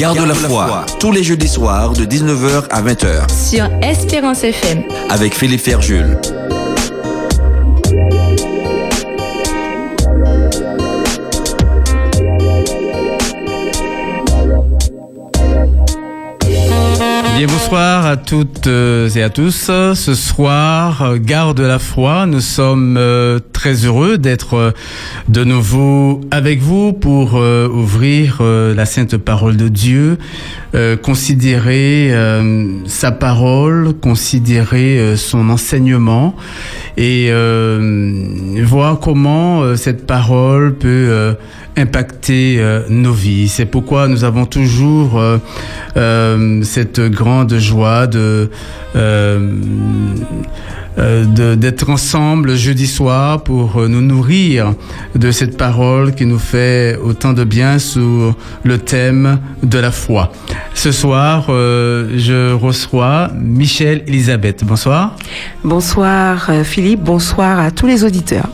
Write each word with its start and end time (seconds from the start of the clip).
Garde 0.00 0.26
la 0.26 0.34
foi, 0.34 0.86
tous 0.98 1.12
les 1.12 1.22
jeudis 1.22 1.46
soirs 1.46 1.92
de 1.92 2.06
19h 2.06 2.68
à 2.70 2.80
20h. 2.80 3.50
Sur 3.50 3.68
Espérance 3.82 4.44
FM. 4.44 4.84
Avec 5.10 5.34
Philippe 5.34 5.60
Ferjul. 5.60 6.16
Bien, 17.40 17.48
bonsoir 17.48 18.04
à 18.04 18.18
toutes 18.18 18.66
euh, 18.66 19.08
et 19.08 19.22
à 19.22 19.30
tous. 19.30 19.70
Ce 19.94 20.14
soir, 20.14 21.00
euh, 21.00 21.16
Garde 21.18 21.58
la 21.60 21.78
foi, 21.78 22.26
nous 22.26 22.42
sommes 22.42 22.98
euh, 22.98 23.38
très 23.54 23.86
heureux 23.86 24.18
d'être 24.18 24.74
de 25.28 25.44
nouveau 25.44 26.20
avec 26.30 26.60
vous 26.60 26.92
pour 26.92 27.36
ouvrir 27.36 28.42
la 28.42 28.84
sainte 28.84 29.16
parole 29.16 29.56
de 29.56 29.68
Dieu, 29.68 30.18
considérer 31.02 32.12
sa 32.86 33.10
parole, 33.10 33.94
considérer 33.94 35.16
son 35.16 35.48
enseignement 35.48 36.34
et 36.96 37.32
voir 38.62 38.98
comment 39.00 39.76
cette 39.76 40.06
parole 40.06 40.74
peut 40.74 41.36
impacter 41.76 42.62
nos 42.88 43.12
vies. 43.12 43.48
C'est 43.48 43.66
pourquoi 43.66 44.08
nous 44.08 44.24
avons 44.24 44.46
toujours 44.46 45.20
cette 45.94 47.00
grande 47.00 47.58
joie 47.58 48.06
de 48.06 48.50
d'être 50.96 51.88
ensemble 51.88 52.56
jeudi 52.56 52.86
soir 52.86 53.42
pour 53.42 53.88
nous 53.88 54.00
nourrir 54.00 54.74
de 55.14 55.30
cette 55.30 55.56
parole 55.56 56.14
qui 56.14 56.26
nous 56.26 56.38
fait 56.38 56.98
autant 57.02 57.32
de 57.32 57.44
bien 57.44 57.78
sous 57.78 58.34
le 58.64 58.78
thème 58.78 59.38
de 59.62 59.78
la 59.78 59.92
foi. 59.92 60.32
Ce 60.74 60.92
soir, 60.92 61.44
je 61.48 62.52
reçois 62.52 63.30
Michel 63.40 64.02
Elisabeth. 64.06 64.64
Bonsoir. 64.64 65.16
Bonsoir 65.64 66.50
Philippe, 66.64 67.00
bonsoir 67.02 67.60
à 67.60 67.70
tous 67.70 67.86
les 67.86 68.04
auditeurs. 68.04 68.48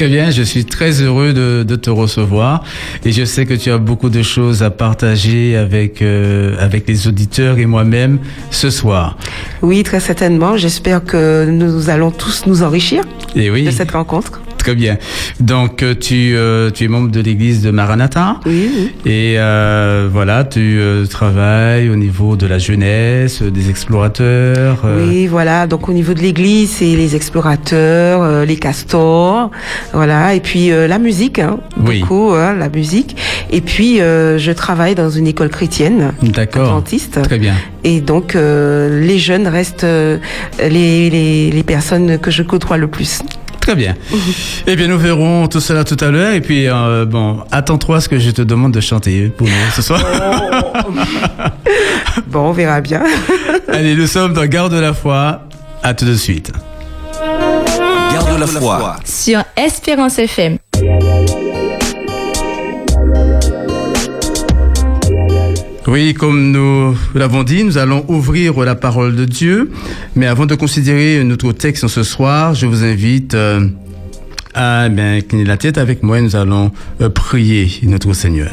Très 0.00 0.08
bien, 0.08 0.30
je 0.30 0.42
suis 0.42 0.64
très 0.64 1.02
heureux 1.02 1.34
de, 1.34 1.62
de, 1.62 1.76
te 1.76 1.90
recevoir 1.90 2.64
et 3.04 3.12
je 3.12 3.22
sais 3.26 3.44
que 3.44 3.52
tu 3.52 3.70
as 3.70 3.76
beaucoup 3.76 4.08
de 4.08 4.22
choses 4.22 4.62
à 4.62 4.70
partager 4.70 5.58
avec, 5.58 6.00
euh, 6.00 6.56
avec 6.58 6.88
les 6.88 7.06
auditeurs 7.06 7.58
et 7.58 7.66
moi-même 7.66 8.18
ce 8.50 8.70
soir. 8.70 9.18
Oui, 9.60 9.82
très 9.82 10.00
certainement. 10.00 10.56
J'espère 10.56 11.04
que 11.04 11.44
nous 11.44 11.90
allons 11.90 12.12
tous 12.12 12.46
nous 12.46 12.62
enrichir 12.62 13.04
et 13.36 13.50
oui. 13.50 13.64
de 13.64 13.70
cette 13.70 13.90
rencontre. 13.90 14.40
Très 14.60 14.74
bien. 14.74 14.98
Donc 15.40 15.82
euh, 15.82 15.94
tu 15.98 16.36
euh, 16.36 16.70
tu 16.70 16.84
es 16.84 16.88
membre 16.88 17.10
de 17.10 17.20
l'église 17.20 17.62
de 17.62 17.70
Maranatha. 17.70 18.40
Oui. 18.44 18.68
oui. 18.70 19.10
Et 19.10 19.36
euh, 19.38 20.06
voilà, 20.12 20.44
tu 20.44 20.78
euh, 20.78 21.06
travailles 21.06 21.88
au 21.88 21.96
niveau 21.96 22.36
de 22.36 22.46
la 22.46 22.58
jeunesse, 22.58 23.40
des 23.42 23.70
explorateurs. 23.70 24.84
Oui, 24.84 25.26
voilà. 25.26 25.66
Donc 25.66 25.88
au 25.88 25.94
niveau 25.94 26.12
de 26.12 26.20
l'église, 26.20 26.72
c'est 26.72 26.94
les 26.94 27.16
explorateurs, 27.16 28.44
les 28.44 28.56
castors, 28.56 29.50
voilà. 29.94 30.34
Et 30.34 30.40
puis 30.40 30.68
la 30.68 30.98
musique, 30.98 31.38
hein, 31.38 31.58
beaucoup, 31.78 32.32
hein, 32.34 32.54
la 32.54 32.68
musique. 32.68 33.16
Et 33.50 33.62
puis 33.62 33.96
je 33.96 34.52
travaille 34.52 34.94
dans 34.94 35.08
une 35.08 35.26
école 35.26 35.48
chrétienne. 35.48 36.12
D'accord. 36.22 36.68
Adventiste. 36.68 37.22
Très 37.22 37.38
bien. 37.38 37.54
Et 37.82 38.02
donc 38.02 38.34
les 38.34 39.18
jeunes 39.18 39.48
restent 39.48 39.86
les, 40.60 41.08
les 41.08 41.50
les 41.50 41.62
personnes 41.62 42.18
que 42.18 42.30
je 42.30 42.42
côtoie 42.42 42.76
le 42.76 42.88
plus. 42.88 43.22
Très 43.70 43.76
bien. 43.76 43.94
Eh 44.66 44.74
bien, 44.76 44.88
nous 44.88 44.98
verrons 44.98 45.46
tout 45.46 45.60
cela 45.60 45.84
tout 45.84 45.96
à 46.00 46.10
l'heure. 46.10 46.32
Et 46.32 46.40
puis, 46.40 46.68
euh, 46.68 47.04
bon, 47.04 47.38
attends-toi 47.52 47.96
à 47.96 48.00
ce 48.00 48.08
que 48.08 48.18
je 48.18 48.30
te 48.30 48.42
demande 48.42 48.72
de 48.72 48.80
chanter 48.80 49.28
pour 49.28 49.46
nous 49.46 49.70
ce 49.74 49.80
soir. 49.80 50.04
bon, 52.26 52.48
on 52.48 52.52
verra 52.52 52.80
bien. 52.80 53.02
Allez, 53.68 53.94
nous 53.94 54.08
sommes 54.08 54.34
dans 54.34 54.44
Garde 54.46 54.72
de 54.74 54.80
la 54.80 54.92
foi. 54.92 55.42
À 55.84 55.94
tout 55.94 56.04
de 56.04 56.14
suite. 56.14 56.52
Garde 58.12 58.34
de 58.34 58.40
la 58.40 58.46
foi. 58.48 58.96
Sur 59.04 59.44
Espérance 59.56 60.18
FM. 60.18 60.58
Oui, 65.90 66.14
comme 66.14 66.52
nous 66.52 66.96
l'avons 67.16 67.42
dit, 67.42 67.64
nous 67.64 67.76
allons 67.76 68.04
ouvrir 68.06 68.56
la 68.60 68.76
parole 68.76 69.16
de 69.16 69.24
Dieu. 69.24 69.72
Mais 70.14 70.26
avant 70.26 70.46
de 70.46 70.54
considérer 70.54 71.24
notre 71.24 71.50
texte 71.50 71.88
ce 71.88 72.04
soir, 72.04 72.54
je 72.54 72.66
vous 72.66 72.84
invite 72.84 73.34
euh, 73.34 73.66
à 74.54 74.88
ben, 74.88 75.20
cligner 75.20 75.44
la 75.44 75.56
tête 75.56 75.78
avec 75.78 76.04
moi 76.04 76.20
et 76.20 76.22
nous 76.22 76.36
allons 76.36 76.70
euh, 77.00 77.08
prier 77.08 77.68
notre 77.82 78.12
Seigneur. 78.12 78.52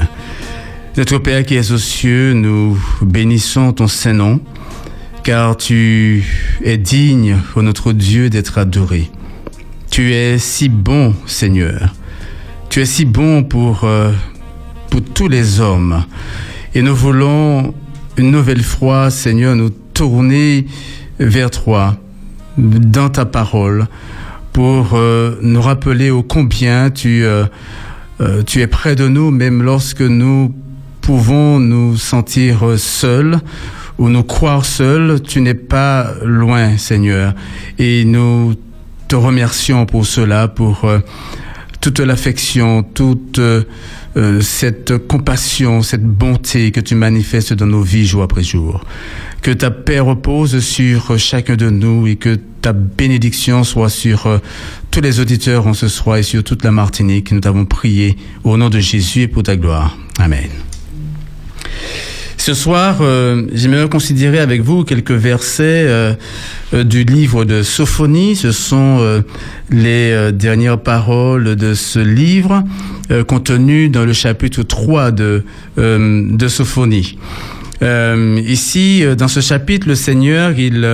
Notre 0.98 1.20
Père 1.20 1.46
qui 1.46 1.54
es 1.54 1.72
aux 1.72 1.78
cieux, 1.78 2.34
nous 2.34 2.76
bénissons 3.04 3.72
ton 3.72 3.88
Saint-Nom, 3.88 4.40
car 5.24 5.58
tu 5.58 6.24
es 6.64 6.78
digne, 6.80 7.38
ô 7.56 7.62
notre 7.62 7.94
Dieu, 7.94 8.32
d'être 8.32 8.58
adoré. 8.58 9.12
Tu 9.92 10.12
es 10.12 10.40
si 10.40 10.70
bon, 10.70 11.14
Seigneur. 11.28 11.94
Tu 12.70 12.82
es 12.82 12.86
si 12.86 13.06
bon 13.06 13.44
pour, 13.44 13.84
euh, 13.84 14.12
pour 14.90 15.04
tous 15.04 15.28
les 15.28 15.60
hommes. 15.60 16.04
Et 16.78 16.84
nous 16.84 16.96
voulons 16.96 17.74
une 18.18 18.30
nouvelle 18.30 18.62
fois, 18.62 19.10
Seigneur, 19.10 19.56
nous 19.56 19.72
tourner 19.72 20.68
vers 21.18 21.50
toi, 21.50 21.98
dans 22.56 23.10
ta 23.10 23.26
parole, 23.26 23.88
pour 24.54 24.92
euh, 24.94 25.40
nous 25.42 25.60
rappeler 25.60 26.12
au 26.12 26.22
combien 26.22 26.92
euh, 27.04 27.46
euh, 28.22 28.44
tu 28.44 28.62
es 28.62 28.68
près 28.68 28.96
de 28.96 29.08
nous, 29.08 29.32
même 29.32 29.64
lorsque 29.64 30.04
nous 30.04 30.54
pouvons 31.02 31.60
nous 31.60 31.98
sentir 31.98 32.78
seuls 32.78 33.40
ou 33.98 34.10
nous 34.10 34.22
croire 34.22 34.64
seuls, 34.64 35.20
tu 35.24 35.42
n'es 35.42 35.56
pas 35.56 36.12
loin, 36.24 36.78
Seigneur. 36.78 37.34
Et 37.80 38.06
nous 38.06 38.54
te 39.08 39.16
remercions 39.16 39.88
pour 39.88 40.06
cela, 40.06 40.48
pour 40.48 40.88
toute 41.82 42.02
l'affection, 42.02 42.84
toute 42.84 43.42
euh, 44.18 44.42
cette 44.42 44.98
compassion, 44.98 45.84
cette 45.84 46.04
bonté 46.04 46.72
que 46.72 46.80
tu 46.80 46.96
manifestes 46.96 47.54
dans 47.54 47.68
nos 47.68 47.82
vies 47.82 48.06
jour 48.06 48.24
après 48.24 48.44
jour. 48.44 48.84
Que 49.44 49.52
ta 49.52 49.70
paix 49.70 50.00
repose 50.00 50.60
sur 50.60 51.18
chacun 51.20 51.56
de 51.56 51.70
nous 51.70 52.08
et 52.08 52.16
que 52.16 52.40
ta 52.62 52.74
bénédiction 52.74 53.64
soit 53.64 53.90
sur 53.90 54.26
euh, 54.26 54.40
tous 54.90 55.02
les 55.02 55.20
auditeurs 55.20 55.68
en 55.68 55.74
ce 55.74 55.88
soir 55.88 56.18
et 56.18 56.24
sur 56.24 56.44
toute 56.44 56.64
la 56.64 56.72
Martinique. 56.72 57.32
Nous 57.32 57.42
t'avons 57.42 57.66
prié 57.66 58.18
au 58.44 58.58
nom 58.58 58.70
de 58.70 58.80
Jésus 58.80 59.22
et 59.22 59.28
pour 59.28 59.44
ta 59.44 59.56
gloire. 59.56 59.96
Amen. 60.20 60.50
Ce 62.48 62.54
soir, 62.54 63.00
euh, 63.02 63.46
j'aimerais 63.52 63.90
considérer 63.90 64.40
avec 64.40 64.62
vous 64.62 64.86
quelques 64.86 65.12
versets 65.12 65.84
euh, 65.86 66.14
euh, 66.74 66.86
du 66.86 67.04
livre 67.04 67.44
de 67.44 67.62
Sophonie. 67.62 68.38
Ce 68.38 68.54
sont 68.54 69.22
les 69.70 70.32
dernières 70.32 70.80
paroles 70.80 71.58
de 71.58 71.74
ce 71.74 72.00
livre 72.00 72.64
contenu 73.28 73.90
dans 73.90 74.06
le 74.06 74.14
chapitre 74.14 74.64
3 74.64 75.12
de, 75.12 75.44
de 75.76 76.48
Sophonie. 76.48 77.18
ici, 77.82 79.04
dans 79.18 79.28
ce 79.28 79.42
chapitre, 79.42 79.90
le 79.90 79.96
Seigneur, 79.96 80.58
il, 80.58 80.86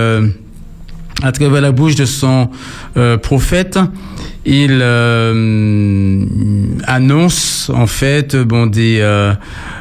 à 1.22 1.30
travers 1.30 1.62
la 1.62 1.70
bouche 1.70 1.94
de 1.94 2.04
son 2.04 2.50
prophète, 3.22 3.78
il 4.46 4.82
annonce 6.86 7.70
en 7.74 7.86
fait 7.86 8.36
bon 8.36 8.66
des 8.66 9.02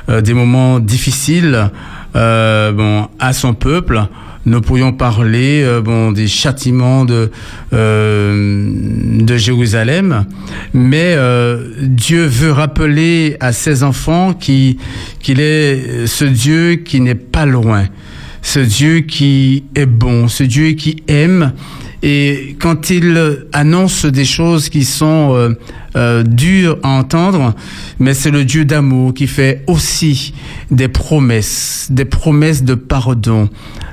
des 0.10 0.34
moments 0.34 0.80
difficiles 0.80 1.70
euh, 2.16 2.72
bon, 2.72 3.08
à 3.20 3.34
son 3.34 3.54
peuple. 3.54 4.02
Nous 4.46 4.62
pourrions 4.62 4.92
parler 4.92 5.64
euh, 5.64 5.82
bon, 5.82 6.12
des 6.12 6.28
châtiments 6.28 7.06
de, 7.06 7.32
euh, 7.72 8.70
de 9.20 9.38
Jérusalem, 9.38 10.26
mais 10.74 11.18
Dieu 11.82 12.26
veut 12.26 12.52
rappeler 12.52 13.38
à 13.40 13.54
ses 13.54 13.84
enfants 13.84 14.34
qu'il 14.34 14.78
est 15.28 16.06
ce 16.06 16.26
Dieu 16.26 16.76
qui 16.76 17.00
n'est 17.00 17.16
pas 17.16 17.46
loin, 17.46 17.86
ce 18.44 18.60
Dieu 18.60 19.00
qui 19.00 19.64
est 19.74 19.88
bon, 19.88 20.28
ce 20.28 20.44
Dieu 20.44 20.74
qui 20.74 21.02
aime. 21.08 21.54
Et 22.04 22.56
quand 22.60 22.90
il 22.90 23.48
annonce 23.54 24.06
des 24.06 24.26
choses 24.26 24.68
qui 24.68 24.84
sont 24.84 25.34
euh, 25.34 25.50
euh, 25.96 26.22
dures 26.24 26.78
à 26.84 26.90
entendre, 26.90 27.56
mais 27.98 28.14
c'est 28.14 28.30
le 28.30 28.44
Dieu 28.44 28.66
d'amour 28.66 29.14
qui 29.14 29.26
fait 29.26 29.64
aussi 29.68 30.34
des 30.70 30.90
promesses, 30.90 31.88
des 31.90 32.04
promesses 32.04 32.64
de 32.64 32.76
pardon, 32.76 33.50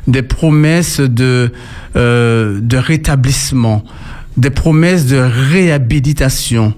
des 0.08 0.22
promesses 0.22 1.00
de, 1.00 1.52
euh, 1.94 2.58
de 2.60 2.76
rétablissement, 2.76 3.84
des 4.36 4.50
promesses 4.50 5.06
de 5.06 5.18
réhabilitation. 5.18 6.74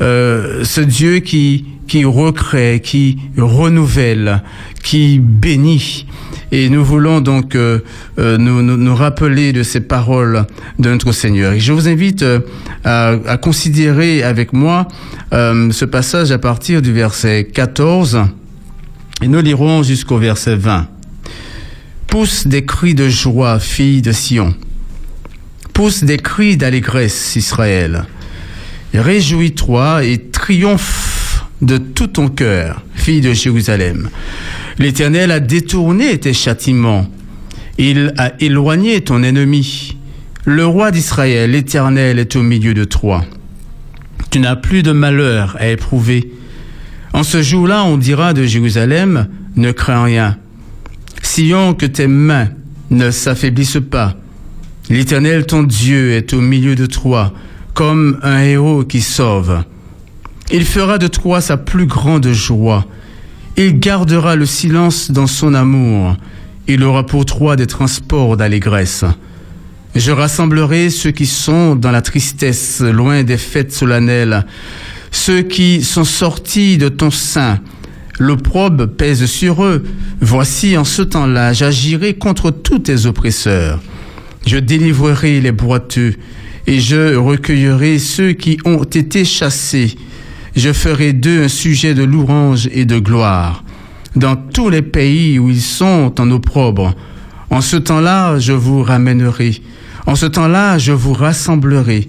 Euh, 0.00 0.64
ce 0.64 0.80
Dieu 0.80 1.20
qui, 1.20 1.64
qui 1.86 2.04
recrée, 2.04 2.80
qui 2.82 3.18
renouvelle, 3.36 4.42
qui 4.82 5.20
bénit. 5.20 6.06
Et 6.54 6.68
nous 6.68 6.84
voulons 6.84 7.22
donc 7.22 7.54
euh, 7.54 7.78
euh, 8.18 8.36
nous, 8.36 8.60
nous, 8.60 8.76
nous, 8.76 8.94
rappeler 8.94 9.54
de 9.54 9.62
ces 9.62 9.80
paroles 9.80 10.44
de 10.78 10.90
notre 10.90 11.10
Seigneur. 11.12 11.54
Et 11.54 11.60
je 11.60 11.72
vous 11.72 11.88
invite 11.88 12.22
euh, 12.22 12.40
à, 12.84 13.14
à, 13.26 13.38
considérer 13.38 14.22
avec 14.22 14.52
moi 14.52 14.86
ce 15.32 15.84
passage 15.86 16.30
à 16.30 16.36
partir 16.36 16.82
du 16.82 16.92
verset 16.92 17.48
14 17.54 18.20
Et 19.22 19.28
nous 19.28 19.40
lirons 19.40 19.82
jusqu'au 19.82 20.18
verset 20.18 20.56
20. 20.56 20.88
Pousse 22.06 22.46
des 22.46 22.66
cris 22.66 22.94
de 22.94 23.08
joie, 23.08 23.58
fille 23.58 24.02
de 24.02 24.12
Sion. 24.12 24.54
Pousse 25.72 26.04
des 26.04 26.18
cris 26.18 26.58
d'allégresse, 26.58 27.34
Israël. 27.34 28.04
Réjouis-toi 28.92 30.04
et 30.04 30.18
triomphe 30.18 31.46
de 31.62 31.78
tout 31.78 32.08
ton 32.08 32.28
cœur, 32.28 32.82
fille 32.94 33.22
de 33.22 33.32
Jérusalem. 33.32 34.10
L'Éternel 34.82 35.30
a 35.30 35.38
détourné 35.38 36.18
tes 36.18 36.32
châtiments. 36.32 37.06
Il 37.78 38.12
a 38.18 38.32
éloigné 38.40 39.00
ton 39.00 39.22
ennemi. 39.22 39.96
Le 40.44 40.66
roi 40.66 40.90
d'Israël, 40.90 41.52
l'Éternel, 41.52 42.18
est 42.18 42.34
au 42.34 42.42
milieu 42.42 42.74
de 42.74 42.82
toi. 42.82 43.24
Tu 44.30 44.40
n'as 44.40 44.56
plus 44.56 44.82
de 44.82 44.90
malheur 44.90 45.54
à 45.60 45.68
éprouver. 45.68 46.32
En 47.12 47.22
ce 47.22 47.42
jour-là, 47.42 47.84
on 47.84 47.96
dira 47.96 48.32
de 48.32 48.42
Jérusalem, 48.42 49.28
ne 49.54 49.70
crains 49.70 50.02
rien. 50.02 50.36
Sion, 51.22 51.74
que 51.74 51.86
tes 51.86 52.08
mains 52.08 52.48
ne 52.90 53.12
s'affaiblissent 53.12 53.78
pas. 53.88 54.16
L'Éternel, 54.90 55.46
ton 55.46 55.62
Dieu, 55.62 56.10
est 56.10 56.32
au 56.32 56.40
milieu 56.40 56.74
de 56.74 56.86
toi, 56.86 57.32
comme 57.72 58.18
un 58.24 58.40
héros 58.40 58.82
qui 58.82 59.00
sauve. 59.00 59.62
Il 60.50 60.64
fera 60.64 60.98
de 60.98 61.06
toi 61.06 61.40
sa 61.40 61.56
plus 61.56 61.86
grande 61.86 62.26
joie. 62.32 62.84
Il 63.56 63.78
gardera 63.78 64.34
le 64.34 64.46
silence 64.46 65.10
dans 65.10 65.26
son 65.26 65.52
amour. 65.52 66.16
Il 66.68 66.82
aura 66.84 67.04
pour 67.04 67.26
toi 67.26 67.54
des 67.54 67.66
transports 67.66 68.36
d'allégresse. 68.36 69.04
Je 69.94 70.10
rassemblerai 70.10 70.88
ceux 70.88 71.10
qui 71.10 71.26
sont 71.26 71.76
dans 71.76 71.90
la 71.90 72.00
tristesse, 72.00 72.80
loin 72.80 73.24
des 73.24 73.36
fêtes 73.36 73.72
solennelles, 73.72 74.46
ceux 75.10 75.42
qui 75.42 75.82
sont 75.82 76.04
sortis 76.04 76.78
de 76.78 76.88
ton 76.88 77.10
sein. 77.10 77.60
L'opprobre 78.18 78.86
pèse 78.86 79.26
sur 79.26 79.62
eux. 79.64 79.82
Voici 80.22 80.78
en 80.78 80.84
ce 80.84 81.02
temps-là, 81.02 81.52
j'agirai 81.52 82.14
contre 82.14 82.50
tous 82.50 82.78
tes 82.78 83.04
oppresseurs. 83.04 83.80
Je 84.46 84.56
délivrerai 84.56 85.42
les 85.42 85.52
boiteux 85.52 86.14
et 86.66 86.80
je 86.80 87.16
recueillerai 87.16 87.98
ceux 87.98 88.32
qui 88.32 88.58
ont 88.64 88.82
été 88.84 89.26
chassés. 89.26 89.94
Je 90.54 90.72
ferai 90.72 91.12
d'eux 91.12 91.44
un 91.44 91.48
sujet 91.48 91.94
de 91.94 92.04
louange 92.04 92.68
et 92.72 92.84
de 92.84 92.98
gloire 92.98 93.64
dans 94.16 94.36
tous 94.36 94.68
les 94.68 94.82
pays 94.82 95.38
où 95.38 95.48
ils 95.48 95.62
sont 95.62 96.14
en 96.18 96.30
opprobre. 96.30 96.94
En 97.50 97.60
ce 97.60 97.76
temps-là, 97.76 98.38
je 98.38 98.52
vous 98.52 98.82
ramènerai. 98.82 99.62
En 100.06 100.14
ce 100.14 100.26
temps-là, 100.26 100.78
je 100.78 100.92
vous 100.92 101.12
rassemblerai, 101.12 102.08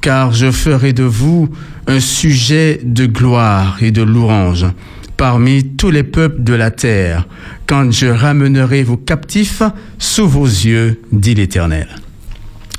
car 0.00 0.32
je 0.32 0.50
ferai 0.50 0.92
de 0.92 1.02
vous 1.02 1.48
un 1.86 2.00
sujet 2.00 2.80
de 2.84 3.06
gloire 3.06 3.78
et 3.80 3.90
de 3.90 4.02
louange 4.02 4.66
parmi 5.20 5.76
tous 5.76 5.90
les 5.90 6.02
peuples 6.02 6.42
de 6.42 6.54
la 6.54 6.70
terre, 6.70 7.28
quand 7.66 7.92
je 7.92 8.06
ramènerai 8.06 8.82
vos 8.82 8.96
captifs 8.96 9.62
sous 9.98 10.26
vos 10.26 10.46
yeux, 10.46 11.02
dit 11.12 11.34
l'Éternel. 11.34 11.88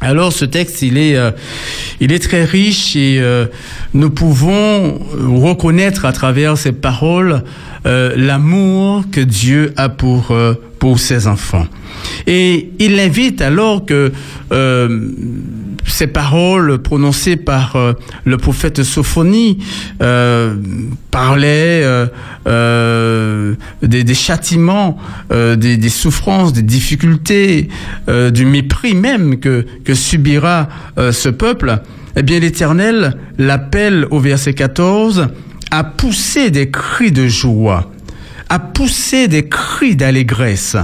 Alors 0.03 0.33
ce 0.33 0.45
texte, 0.45 0.81
il 0.81 0.98
est, 0.98 1.15
euh, 1.15 1.30
il 2.00 2.12
est 2.12 2.18
très 2.18 2.44
riche 2.44 2.95
et 2.95 3.19
euh, 3.21 3.45
nous 3.94 4.09
pouvons 4.09 5.00
reconnaître 5.39 6.06
à 6.06 6.12
travers 6.12 6.57
ces 6.57 6.71
paroles 6.71 7.44
euh, 7.86 8.13
l'amour 8.18 9.03
que 9.12 9.21
Dieu 9.21 9.74
a 9.77 9.89
pour 9.89 10.36
pour 10.80 11.00
ses 11.00 11.27
enfants. 11.27 11.68
Et 12.25 12.71
il 12.80 13.00
invite 13.00 13.44
alors 13.44 13.86
que 13.86 14.12
ces 15.92 16.08
paroles 16.08 16.80
prononcées 16.80 17.36
par 17.36 17.78
le 18.26 18.38
prophète 18.38 18.84
Sophonie 18.84 19.60
parlaient 21.12 21.86
des, 22.46 24.04
des, 24.04 24.14
châtiments, 24.14 24.98
des, 25.30 25.78
des, 25.78 25.90
souffrances, 25.90 26.54
des 26.54 26.62
difficultés, 26.62 27.70
du 28.08 28.46
mépris 28.46 28.96
même 28.96 29.40
que, 29.40 29.66
que 29.84 29.94
subira 29.94 30.70
ce 30.98 31.30
peuple, 31.30 31.80
eh 32.16 32.24
bien 32.24 32.40
l'Éternel 32.40 33.18
l'appelle 33.38 34.06
au 34.12 34.20
verset 34.20 34.54
14 34.54 35.30
à 35.72 35.84
pousser 35.84 36.52
des 36.52 36.70
cris 36.70 37.12
de 37.12 37.28
joie 37.28 37.90
à 38.51 38.59
pousser 38.59 39.30
des 39.30 39.48
cris 39.48 39.95
d'allégresse. 39.95 40.75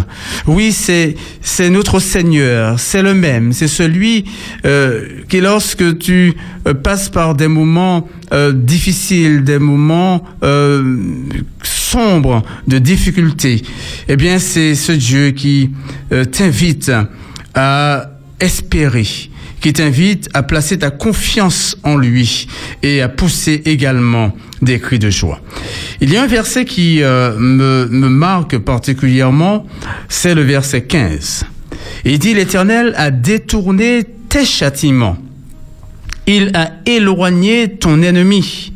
Oui, 0.46 0.72
c'est 0.72 1.16
c'est 1.42 1.70
notre 1.70 2.00
Seigneur, 2.00 2.80
c'est 2.80 3.02
le 3.02 3.14
même, 3.14 3.52
c'est 3.52 3.68
celui 3.68 4.24
euh, 4.66 5.06
qui 5.28 5.42
lorsque 5.42 5.98
tu 6.00 6.34
euh, 6.66 6.74
passes 6.74 7.10
par 7.10 7.36
des 7.36 7.50
moments 7.50 8.08
euh, 8.32 8.54
difficiles, 8.54 9.44
des 9.44 9.60
moments 9.60 10.24
euh, 10.44 10.96
sombres 11.62 12.42
de 12.68 12.78
difficultés, 12.78 13.64
eh 14.08 14.16
bien 14.16 14.40
c'est 14.40 14.74
ce 14.74 14.94
Dieu 14.94 15.32
qui 15.32 15.72
euh, 16.14 16.24
t'invite 16.24 16.90
à 17.54 18.12
espérer, 18.40 19.30
qui 19.62 19.74
t'invite 19.74 20.30
à 20.34 20.44
placer 20.44 20.78
ta 20.80 20.92
confiance 20.92 21.78
en 21.84 21.98
lui 21.98 22.48
et 22.84 23.02
à 23.02 23.10
pousser 23.10 23.62
également 23.66 24.36
des 24.62 24.80
cris 24.80 25.00
de 25.00 25.10
joie. 25.10 25.42
Il 26.02 26.12
y 26.12 26.18
a 26.18 26.24
un 26.24 26.28
verset 26.28 26.66
qui 26.66 27.02
euh, 27.02 27.36
me, 27.38 27.88
me 27.90 28.10
marque 28.10 28.58
particulièrement, 28.58 29.66
c'est 30.10 30.36
le 30.36 30.42
verset 30.42 30.84
15. 30.84 31.46
Il 32.06 32.20
dit, 32.20 32.34
l'Éternel 32.34 32.94
a 32.98 33.12
détourné 33.12 34.04
tes 34.30 34.46
châtiments. 34.46 35.18
Il 36.28 36.52
a 36.54 36.72
éloigné 36.86 37.78
ton 37.78 38.02
ennemi. 38.02 38.74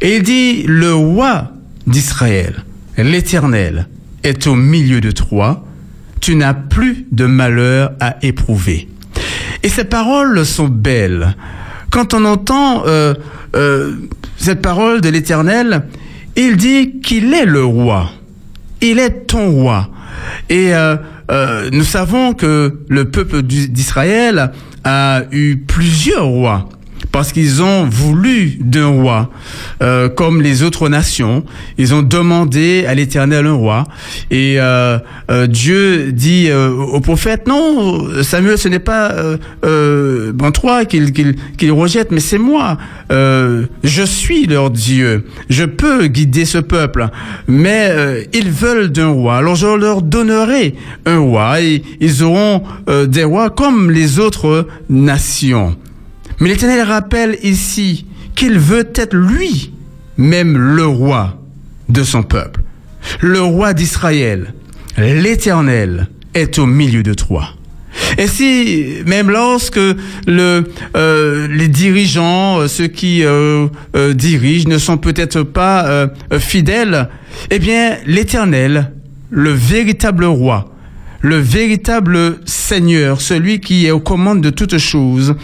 Et 0.00 0.16
il 0.16 0.22
dit, 0.22 0.64
le 0.66 0.94
roi 0.94 1.52
d'Israël, 1.86 2.64
l'Éternel, 2.96 3.88
est 4.22 4.46
au 4.46 4.54
milieu 4.54 5.00
de 5.00 5.10
toi. 5.10 5.64
Tu 6.20 6.36
n'as 6.36 6.54
plus 6.54 7.06
de 7.12 7.26
malheur 7.26 7.92
à 8.00 8.16
éprouver. 8.22 8.88
Et 9.64 9.70
ces 9.70 9.84
paroles 9.84 10.44
sont 10.44 10.68
belles. 10.68 11.34
Quand 11.90 12.12
on 12.12 12.26
entend 12.26 12.84
euh, 12.86 13.14
euh, 13.56 13.94
cette 14.36 14.60
parole 14.60 15.00
de 15.00 15.08
l'Éternel, 15.08 15.84
il 16.36 16.58
dit 16.58 17.00
qu'il 17.00 17.32
est 17.32 17.46
le 17.46 17.64
roi. 17.64 18.10
Il 18.82 18.98
est 18.98 19.26
ton 19.26 19.50
roi. 19.50 19.88
Et 20.50 20.74
euh, 20.74 20.96
nous 21.72 21.82
savons 21.82 22.34
que 22.34 22.78
le 22.88 23.06
peuple 23.06 23.40
d'Israël 23.40 24.52
a 24.84 25.22
eu 25.32 25.56
plusieurs 25.56 26.26
rois 26.26 26.68
parce 27.12 27.32
qu'ils 27.32 27.62
ont 27.62 27.84
voulu 27.84 28.56
d'un 28.60 28.86
roi, 28.86 29.30
euh, 29.82 30.08
comme 30.08 30.42
les 30.42 30.62
autres 30.62 30.88
nations. 30.88 31.44
Ils 31.78 31.94
ont 31.94 32.02
demandé 32.02 32.84
à 32.86 32.94
l'Éternel 32.94 33.46
un 33.46 33.52
roi. 33.52 33.84
Et 34.30 34.56
euh, 34.58 34.98
euh, 35.30 35.46
Dieu 35.46 36.12
dit 36.12 36.48
euh, 36.48 36.70
au 36.70 37.00
prophète, 37.00 37.46
non, 37.46 38.22
Samuel, 38.22 38.58
ce 38.58 38.68
n'est 38.68 38.78
pas 38.78 39.12
euh, 39.12 39.36
euh, 39.64 40.32
bon 40.32 40.50
toi 40.50 40.84
qu'il 40.84 41.12
qu'il 41.12 41.72
rejette, 41.72 42.10
mais 42.10 42.20
c'est 42.20 42.38
moi. 42.38 42.78
je 43.10 44.02
suis 44.04 44.46
leur 44.46 44.70
Dieu. 44.70 45.24
Je 45.48 45.64
peux 45.64 46.06
guider 46.06 46.44
ce 46.44 46.58
peuple. 46.58 47.08
Mais 47.46 47.92
ils 48.32 48.50
veulent 48.50 48.90
d'un 48.90 49.08
roi. 49.08 49.36
Alors 49.36 49.54
je 49.54 49.66
leur 49.66 50.02
donnerai 50.02 50.74
un 51.06 51.18
roi. 51.18 51.60
Et 51.60 51.82
ils 52.00 52.22
auront 52.22 52.62
des 53.06 53.24
rois 53.24 53.50
comme 53.50 53.90
les 53.90 54.18
autres 54.18 54.66
nations. 54.88 55.76
Mais 56.40 56.48
l'Éternel 56.48 56.82
rappelle 56.82 57.38
ici 57.42 58.06
qu'il 58.34 58.58
veut 58.58 58.88
être 58.94 59.14
lui, 59.14 59.72
même 60.16 60.56
le 60.56 60.86
roi 60.86 61.40
de 61.88 62.02
son 62.02 62.22
peuple. 62.22 62.60
Le 63.20 63.40
roi 63.40 63.74
d'Israël, 63.74 64.54
l'Éternel, 64.96 66.08
est 66.34 66.58
au 66.58 66.66
milieu 66.66 67.02
de 67.02 67.14
toi. 67.14 67.50
Et 68.18 68.26
si, 68.26 68.86
même 69.06 69.30
lorsque 69.30 69.78
euh, 69.78 71.48
les 71.48 71.68
dirigeants, 71.68 72.66
ceux 72.68 72.88
qui 72.88 73.24
euh, 73.24 73.66
euh, 73.96 74.14
dirigent, 74.14 74.68
ne 74.68 74.78
sont 74.78 74.98
peut-être 74.98 75.42
pas 75.42 75.86
euh, 75.86 76.08
fidèles, 76.38 77.08
eh 77.50 77.58
bien, 77.58 77.96
l'Éternel, 78.06 78.92
le 79.30 79.50
véritable 79.50 80.24
roi, 80.24 80.73
le 81.24 81.38
véritable 81.38 82.40
Seigneur, 82.44 83.22
celui 83.22 83.58
qui 83.58 83.86
est 83.86 83.90
aux 83.90 83.98
commandes 83.98 84.42
de 84.42 84.50
toutes 84.50 84.76
choses, 84.76 85.34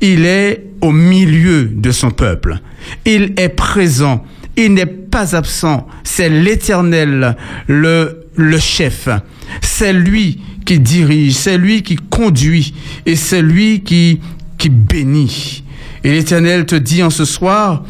il 0.00 0.26
est 0.26 0.64
au 0.80 0.90
milieu 0.90 1.66
de 1.66 1.92
son 1.92 2.10
peuple. 2.10 2.58
Il 3.04 3.34
est 3.36 3.48
présent. 3.48 4.24
Il 4.56 4.74
n'est 4.74 4.84
pas 4.84 5.36
absent. 5.36 5.86
C'est 6.02 6.28
l'Éternel, 6.28 7.36
le, 7.68 8.26
le 8.34 8.58
chef. 8.58 9.08
C'est 9.60 9.92
lui 9.92 10.40
qui 10.66 10.80
dirige, 10.80 11.34
c'est 11.34 11.56
lui 11.56 11.84
qui 11.84 11.94
conduit 11.94 12.74
et 13.06 13.14
c'est 13.14 13.40
lui 13.40 13.82
qui, 13.84 14.18
qui 14.58 14.70
bénit. 14.70 15.62
Et 16.02 16.10
l'Éternel 16.10 16.66
te 16.66 16.74
dit 16.74 17.04
en 17.04 17.10
ce 17.10 17.24
soir, 17.24 17.84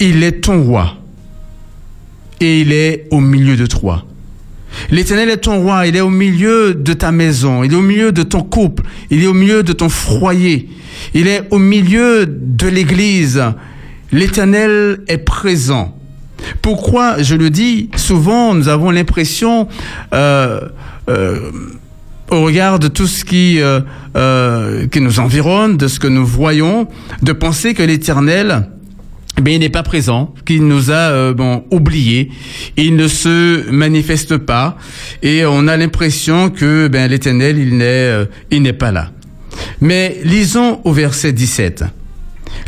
il 0.00 0.22
est 0.22 0.42
ton 0.42 0.62
roi 0.62 0.98
et 2.40 2.60
il 2.60 2.72
est 2.72 3.06
au 3.10 3.20
milieu 3.20 3.56
de 3.56 3.64
toi. 3.64 4.04
L'Éternel 4.90 5.30
est 5.30 5.38
ton 5.38 5.60
roi, 5.60 5.86
il 5.86 5.96
est 5.96 6.00
au 6.00 6.10
milieu 6.10 6.74
de 6.74 6.92
ta 6.92 7.12
maison, 7.12 7.62
il 7.62 7.72
est 7.72 7.76
au 7.76 7.82
milieu 7.82 8.12
de 8.12 8.22
ton 8.22 8.42
couple, 8.42 8.84
il 9.10 9.22
est 9.22 9.26
au 9.26 9.34
milieu 9.34 9.62
de 9.62 9.72
ton 9.72 9.88
foyer, 9.88 10.68
il 11.14 11.28
est 11.28 11.42
au 11.50 11.58
milieu 11.58 12.26
de 12.26 12.68
l'Église. 12.68 13.42
L'Éternel 14.12 15.00
est 15.08 15.18
présent. 15.18 15.94
Pourquoi 16.62 17.22
je 17.22 17.34
le 17.34 17.50
dis? 17.50 17.90
Souvent, 17.96 18.54
nous 18.54 18.68
avons 18.68 18.90
l'impression, 18.90 19.68
euh, 20.14 20.60
euh, 21.08 21.50
au 22.30 22.42
regard 22.42 22.78
de 22.78 22.88
tout 22.88 23.06
ce 23.06 23.24
qui, 23.24 23.60
euh, 23.60 23.80
euh, 24.16 24.86
qui 24.86 25.00
nous 25.00 25.20
environne, 25.20 25.76
de 25.76 25.88
ce 25.88 25.98
que 25.98 26.06
nous 26.06 26.26
voyons, 26.26 26.88
de 27.22 27.32
penser 27.32 27.74
que 27.74 27.82
l'Éternel, 27.82 28.68
eh 29.46 29.54
il 29.54 29.60
n'est 29.60 29.68
pas 29.68 29.82
présent, 29.82 30.34
qu'il 30.44 30.66
nous 30.66 30.90
a 30.90 31.10
euh, 31.12 31.34
bon 31.34 31.64
oublié, 31.70 32.30
il 32.76 32.96
ne 32.96 33.06
se 33.06 33.70
manifeste 33.70 34.36
pas, 34.36 34.76
et 35.22 35.44
on 35.46 35.68
a 35.68 35.76
l'impression 35.76 36.50
que 36.50 36.88
ben 36.88 37.08
l'Éternel 37.10 37.58
il 37.58 37.76
n'est 37.76 37.84
euh, 37.84 38.24
il 38.50 38.62
n'est 38.62 38.72
pas 38.72 38.90
là. 38.90 39.12
Mais 39.80 40.18
lisons 40.24 40.80
au 40.84 40.92
verset 40.92 41.32
17. 41.32 41.84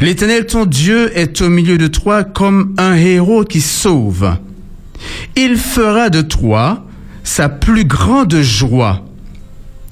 L'Éternel 0.00 0.46
ton 0.46 0.64
Dieu 0.64 1.10
est 1.18 1.40
au 1.40 1.48
milieu 1.48 1.76
de 1.76 1.86
toi 1.86 2.24
comme 2.24 2.74
un 2.78 2.94
héros 2.94 3.44
qui 3.44 3.60
sauve. 3.60 4.36
Il 5.36 5.56
fera 5.56 6.08
de 6.10 6.20
toi 6.20 6.84
sa 7.24 7.48
plus 7.48 7.84
grande 7.84 8.36
joie. 8.40 9.04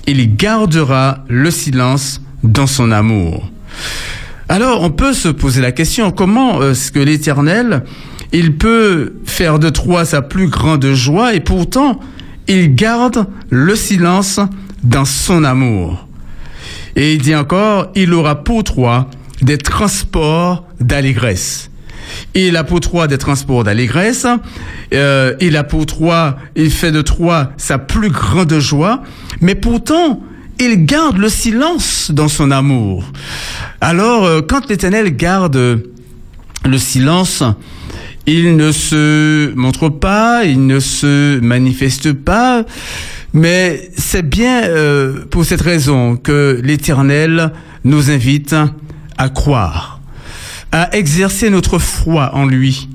Il 0.06 0.36
gardera 0.36 1.24
le 1.28 1.50
silence 1.50 2.22
dans 2.42 2.66
son 2.66 2.90
amour. 2.90 3.50
Alors, 4.50 4.82
on 4.82 4.90
peut 4.90 5.12
se 5.12 5.28
poser 5.28 5.60
la 5.60 5.72
question, 5.72 6.10
comment 6.10 6.62
est-ce 6.62 6.90
que 6.90 6.98
l'Éternel, 6.98 7.84
il 8.32 8.56
peut 8.56 9.12
faire 9.26 9.58
de 9.58 9.68
toi 9.68 10.06
sa 10.06 10.22
plus 10.22 10.48
grande 10.48 10.86
joie 10.94 11.34
et 11.34 11.40
pourtant, 11.40 12.00
il 12.46 12.74
garde 12.74 13.26
le 13.50 13.76
silence 13.76 14.40
dans 14.82 15.04
son 15.04 15.44
amour? 15.44 16.08
Et 16.96 17.12
il 17.12 17.20
dit 17.20 17.34
encore, 17.34 17.88
il 17.94 18.14
aura 18.14 18.42
pour 18.42 18.64
toi 18.64 19.10
des 19.42 19.58
transports 19.58 20.66
d'allégresse. 20.80 21.70
Il 22.34 22.56
a 22.56 22.64
pour 22.64 22.80
toi 22.80 23.06
des 23.06 23.18
transports 23.18 23.64
d'allégresse. 23.64 24.26
Euh, 24.94 25.34
il 25.40 25.58
a 25.58 25.62
pour 25.64 25.84
toi, 25.84 26.38
il 26.56 26.70
fait 26.70 26.90
de 26.90 27.02
toi 27.02 27.52
sa 27.58 27.76
plus 27.76 28.08
grande 28.08 28.58
joie. 28.58 29.02
Mais 29.42 29.54
pourtant, 29.54 30.22
il 30.58 30.86
garde 30.86 31.18
le 31.18 31.28
silence 31.28 32.10
dans 32.10 32.28
son 32.28 32.50
amour. 32.50 33.04
Alors, 33.80 34.24
euh, 34.24 34.40
quand 34.42 34.68
l'Éternel 34.68 35.14
garde 35.14 35.82
le 36.64 36.78
silence, 36.78 37.44
il 38.26 38.56
ne 38.56 38.72
se 38.72 39.54
montre 39.54 39.88
pas, 39.88 40.44
il 40.44 40.66
ne 40.66 40.80
se 40.80 41.38
manifeste 41.38 42.12
pas, 42.12 42.64
mais 43.32 43.90
c'est 43.96 44.28
bien 44.28 44.64
euh, 44.64 45.24
pour 45.30 45.44
cette 45.44 45.60
raison 45.60 46.16
que 46.16 46.60
l'Éternel 46.62 47.52
nous 47.84 48.10
invite 48.10 48.56
à 49.16 49.28
croire, 49.28 50.00
à 50.72 50.96
exercer 50.96 51.48
notre 51.48 51.78
foi 51.78 52.34
en 52.34 52.46
lui, 52.46 52.88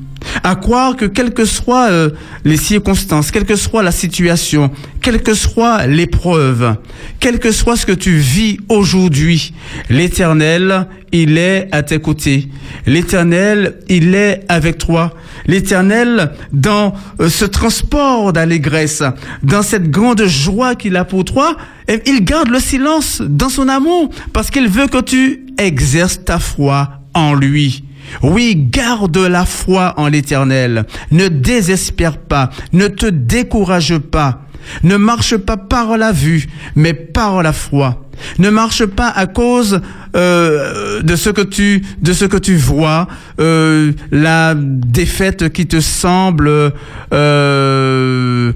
à 0.44 0.56
croire 0.56 0.96
que 0.96 1.06
quelles 1.06 1.34
que 1.34 1.46
soient 1.46 1.90
euh, 1.90 2.10
les 2.44 2.58
circonstances, 2.58 3.32
quelle 3.32 3.46
que 3.46 3.56
soit 3.56 3.84
la 3.84 3.92
situation, 3.92 4.72
quelle 5.02 5.22
que 5.22 5.34
soit 5.34 5.88
l'épreuve, 5.88 6.76
quel 7.20 7.40
que 7.40 7.52
soit 7.52 7.76
ce 7.76 7.86
que 7.86 7.92
tu 7.92 8.18
vis 8.18 8.58
aujourd'hui, 8.70 9.54
l'Éternel, 9.90 10.88
il 11.12 11.38
est 11.38 11.70
à 11.72 11.84
tes 11.84 12.00
côtés. 12.00 12.50
L'Éternel, 12.88 13.80
il 13.88 14.16
est 14.16 14.44
avec 14.50 14.80
toi. 14.80 15.14
L'Éternel, 15.46 16.32
dans 16.52 16.94
euh, 17.20 17.30
ce 17.30 17.46
transport 17.46 18.34
d'allégresse, 18.34 19.04
dans 19.44 19.62
cette 19.62 19.92
grande 19.92 20.26
joie 20.26 20.76
qu'il 20.76 20.96
a 20.98 21.06
pour 21.06 21.24
toi, 21.24 21.56
eh, 21.88 22.02
il 22.06 22.24
garde 22.24 22.50
le 22.50 22.60
silence 22.60 23.22
dans 23.22 23.50
son 23.50 23.68
amour 23.68 24.10
parce 24.34 24.50
qu'il 24.50 24.68
veut 24.68 24.88
que 24.88 25.02
tu 25.02 25.46
exerces 25.58 26.24
ta 26.24 26.40
foi 26.40 27.02
en 27.14 27.36
lui. 27.36 27.84
Oui, 28.22 28.56
garde 28.56 29.18
la 29.18 29.46
foi 29.46 29.94
en 29.98 30.08
l'Éternel. 30.08 30.86
Ne 31.12 31.28
désespère 31.28 32.18
pas, 32.18 32.50
ne 32.72 32.88
te 32.88 33.06
décourage 33.06 33.98
pas. 33.98 34.42
Ne 34.84 34.98
marche 34.98 35.38
pas 35.38 35.58
par 35.58 35.98
la 35.98 36.12
vue, 36.12 36.48
mais 36.76 36.94
par 36.94 37.44
la 37.44 37.54
foi. 37.54 38.04
Ne 38.40 38.50
marche 38.50 38.86
pas 38.86 39.10
à 39.10 39.26
cause 39.26 39.82
euh, 40.16 41.02
de 41.02 41.16
ce 41.16 41.30
que 41.32 41.42
tu 41.42 41.84
de 42.02 42.14
ce 42.14 42.26
que 42.26 42.38
tu 42.38 42.56
vois, 42.56 43.08
euh, 43.40 43.92
la 44.12 44.54
défaite 44.56 45.52
qui 45.52 45.66
te 45.66 45.80
semble 45.80 46.72
euh, 47.14 48.54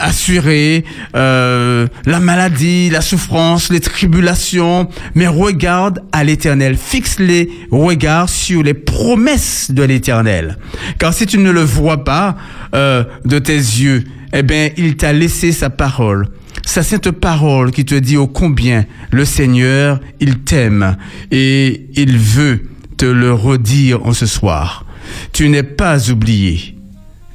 assurée, 0.00 0.84
la 1.14 2.20
maladie, 2.20 2.90
la 2.90 3.00
souffrance, 3.00 3.70
les 3.70 3.80
tribulations. 3.80 4.88
Mais 5.14 5.26
regarde 5.26 6.02
à 6.12 6.24
l'Éternel, 6.24 6.76
fixe 6.76 7.18
les 7.18 7.50
regards 7.70 8.28
sur 8.28 8.62
les 8.62 8.74
promesses 8.74 9.70
de 9.70 9.82
l'Éternel. 9.82 10.58
Car 10.98 11.14
si 11.14 11.26
tu 11.26 11.38
ne 11.38 11.50
le 11.50 11.62
vois 11.62 12.04
pas 12.04 12.36
de 12.72 13.38
tes 13.38 13.56
yeux, 13.56 14.04
eh 14.32 14.42
bien, 14.42 14.70
il 14.76 14.96
t'a 14.96 15.12
laissé 15.12 15.52
sa 15.52 15.70
parole 15.70 16.28
sa 16.66 16.82
sainte 16.82 17.10
parole 17.10 17.70
qui 17.70 17.84
te 17.84 17.94
dit 17.94 18.16
ô 18.16 18.26
combien 18.26 18.84
le 19.10 19.24
Seigneur, 19.24 20.00
il 20.20 20.40
t'aime 20.40 20.96
et 21.30 21.86
il 21.94 22.18
veut 22.18 22.68
te 22.96 23.06
le 23.06 23.32
redire 23.32 24.04
en 24.04 24.12
ce 24.12 24.26
soir. 24.26 24.84
Tu 25.32 25.48
n'es 25.48 25.62
pas 25.62 26.10
oublié. 26.10 26.76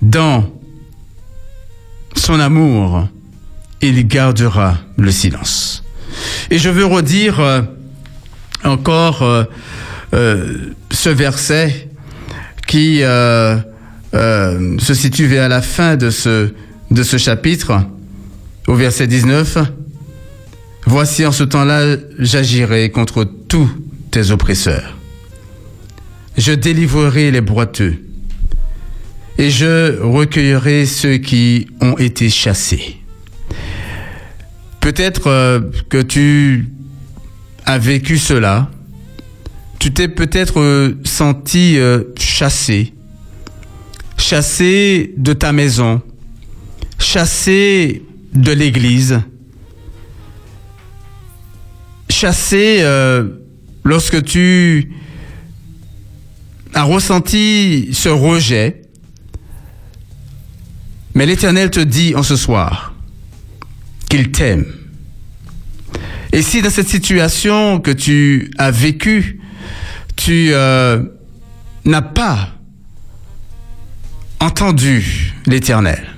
Dans 0.02 0.52
son 2.16 2.40
amour, 2.40 3.08
il 3.82 4.08
gardera 4.08 4.78
le 4.98 5.12
silence. 5.12 5.84
Et 6.50 6.58
je 6.58 6.70
veux 6.70 6.86
redire 6.86 7.40
euh, 7.40 7.62
encore 8.64 9.22
euh, 9.22 9.44
euh, 10.14 10.74
ce 10.92 11.10
verset 11.10 11.90
qui 12.68 13.00
se 13.02 14.94
situe 14.94 15.26
vers 15.26 15.50
la 15.50 15.62
fin 15.62 15.96
de 15.96 16.10
ce, 16.10 16.54
de 16.92 17.04
ce 17.04 17.18
chapitre 17.18 17.86
au 18.68 18.76
verset 18.76 19.08
19, 19.08 19.58
Voici 20.86 21.26
en 21.26 21.32
ce 21.32 21.44
temps-là, 21.44 21.96
j'agirai 22.18 22.90
contre 22.90 23.24
tous 23.24 23.70
tes 24.10 24.32
oppresseurs. 24.32 24.98
Je 26.38 26.54
délivrerai 26.54 27.32
les 27.32 27.42
boiteux 27.42 27.96
et 29.38 29.50
je 29.50 30.02
recueillerai 30.02 30.86
ceux 30.86 31.18
qui 31.18 31.68
ont 31.82 31.98
été 31.98 32.30
chassés. 32.30 32.98
Peut-être 34.80 35.28
euh, 35.28 35.60
que 35.90 36.02
tu 36.02 36.70
as 37.66 37.78
vécu 37.78 38.18
cela, 38.18 38.70
tu 39.80 39.94
t'es 39.94 40.08
peut-être 40.08 40.60
euh, 40.60 41.00
senti 41.04 41.78
euh, 41.78 42.04
chassé, 42.18 42.94
chassé 44.18 45.14
de 45.18 45.34
ta 45.34 45.54
maison, 45.54 46.02
chassé 47.02 48.04
de 48.34 48.52
l'Église, 48.52 49.22
chassé 52.10 52.78
euh, 52.82 53.28
lorsque 53.84 54.24
tu 54.24 54.94
as 56.74 56.84
ressenti 56.84 57.90
ce 57.92 58.10
rejet, 58.10 58.84
mais 61.14 61.26
l'Éternel 61.26 61.70
te 61.70 61.80
dit 61.80 62.16
en 62.16 62.24
ce 62.24 62.36
soir 62.36 62.94
qu'il 64.10 64.32
t'aime. 64.32 64.66
Et 66.32 66.42
si 66.42 66.62
dans 66.62 66.70
cette 66.70 66.88
situation 66.88 67.80
que 67.82 67.92
tu 67.92 68.52
as 68.58 68.72
vécue, 68.72 69.42
tu 70.16 70.50
euh, 70.52 71.04
n'as 71.84 72.02
pas 72.02 72.50
entendu 74.40 75.34
l'Éternel, 75.46 76.16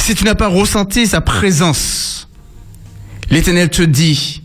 si 0.00 0.14
tu 0.14 0.24
n'as 0.24 0.34
pas 0.34 0.48
ressenti 0.48 1.06
sa 1.06 1.20
présence, 1.20 2.28
l'Éternel 3.30 3.68
te 3.68 3.82
dit 3.82 4.42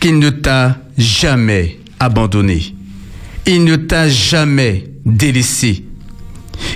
qu'il 0.00 0.18
ne 0.18 0.30
t'a 0.30 0.78
jamais 0.98 1.80
abandonné. 1.98 2.74
Il 3.46 3.64
ne 3.64 3.76
t'a 3.76 4.08
jamais 4.08 4.84
délaissé. 5.04 5.84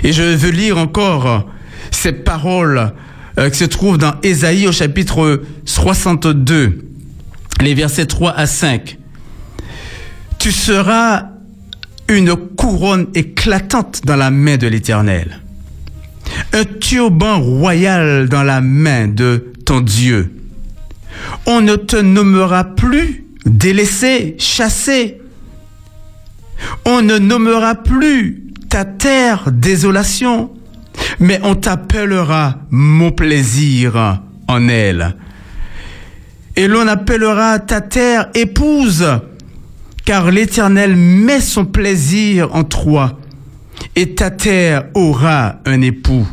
Et 0.03 0.11
je 0.11 0.23
veux 0.23 0.49
lire 0.49 0.77
encore 0.77 1.47
ces 1.91 2.11
paroles 2.11 2.91
euh, 3.37 3.49
qui 3.49 3.59
se 3.59 3.65
trouvent 3.65 3.97
dans 3.97 4.15
Ésaïe 4.23 4.67
au 4.67 4.71
chapitre 4.71 5.43
62, 5.65 6.85
les 7.61 7.73
versets 7.75 8.07
3 8.07 8.33
à 8.33 8.47
5. 8.47 8.97
Tu 10.39 10.51
seras 10.51 11.29
une 12.09 12.35
couronne 12.35 13.07
éclatante 13.13 14.01
dans 14.05 14.15
la 14.15 14.31
main 14.31 14.57
de 14.57 14.67
l'Éternel 14.67 15.41
un 16.53 16.63
turban 16.63 17.39
royal 17.39 18.29
dans 18.29 18.43
la 18.43 18.61
main 18.61 19.07
de 19.07 19.53
ton 19.65 19.81
Dieu. 19.81 20.33
On 21.45 21.61
ne 21.61 21.75
te 21.75 21.97
nommera 21.97 22.63
plus 22.63 23.25
délaissé, 23.45 24.35
chassé. 24.39 25.21
On 26.85 27.01
ne 27.01 27.17
nommera 27.17 27.75
plus 27.75 28.43
ta 28.69 28.85
terre 28.85 29.51
désolation, 29.51 30.51
mais 31.19 31.39
on 31.43 31.55
t'appellera 31.55 32.55
mon 32.69 33.11
plaisir 33.11 34.21
en 34.47 34.67
elle. 34.67 35.15
Et 36.55 36.67
l'on 36.67 36.87
appellera 36.87 37.59
ta 37.59 37.81
terre 37.81 38.29
épouse, 38.33 39.05
car 40.05 40.31
l'Éternel 40.31 40.95
met 40.95 41.39
son 41.39 41.65
plaisir 41.65 42.53
en 42.55 42.63
toi 42.63 43.19
et 43.97 44.13
ta 44.13 44.29
terre 44.29 44.85
aura 44.93 45.55
un 45.65 45.81
époux. 45.81 46.25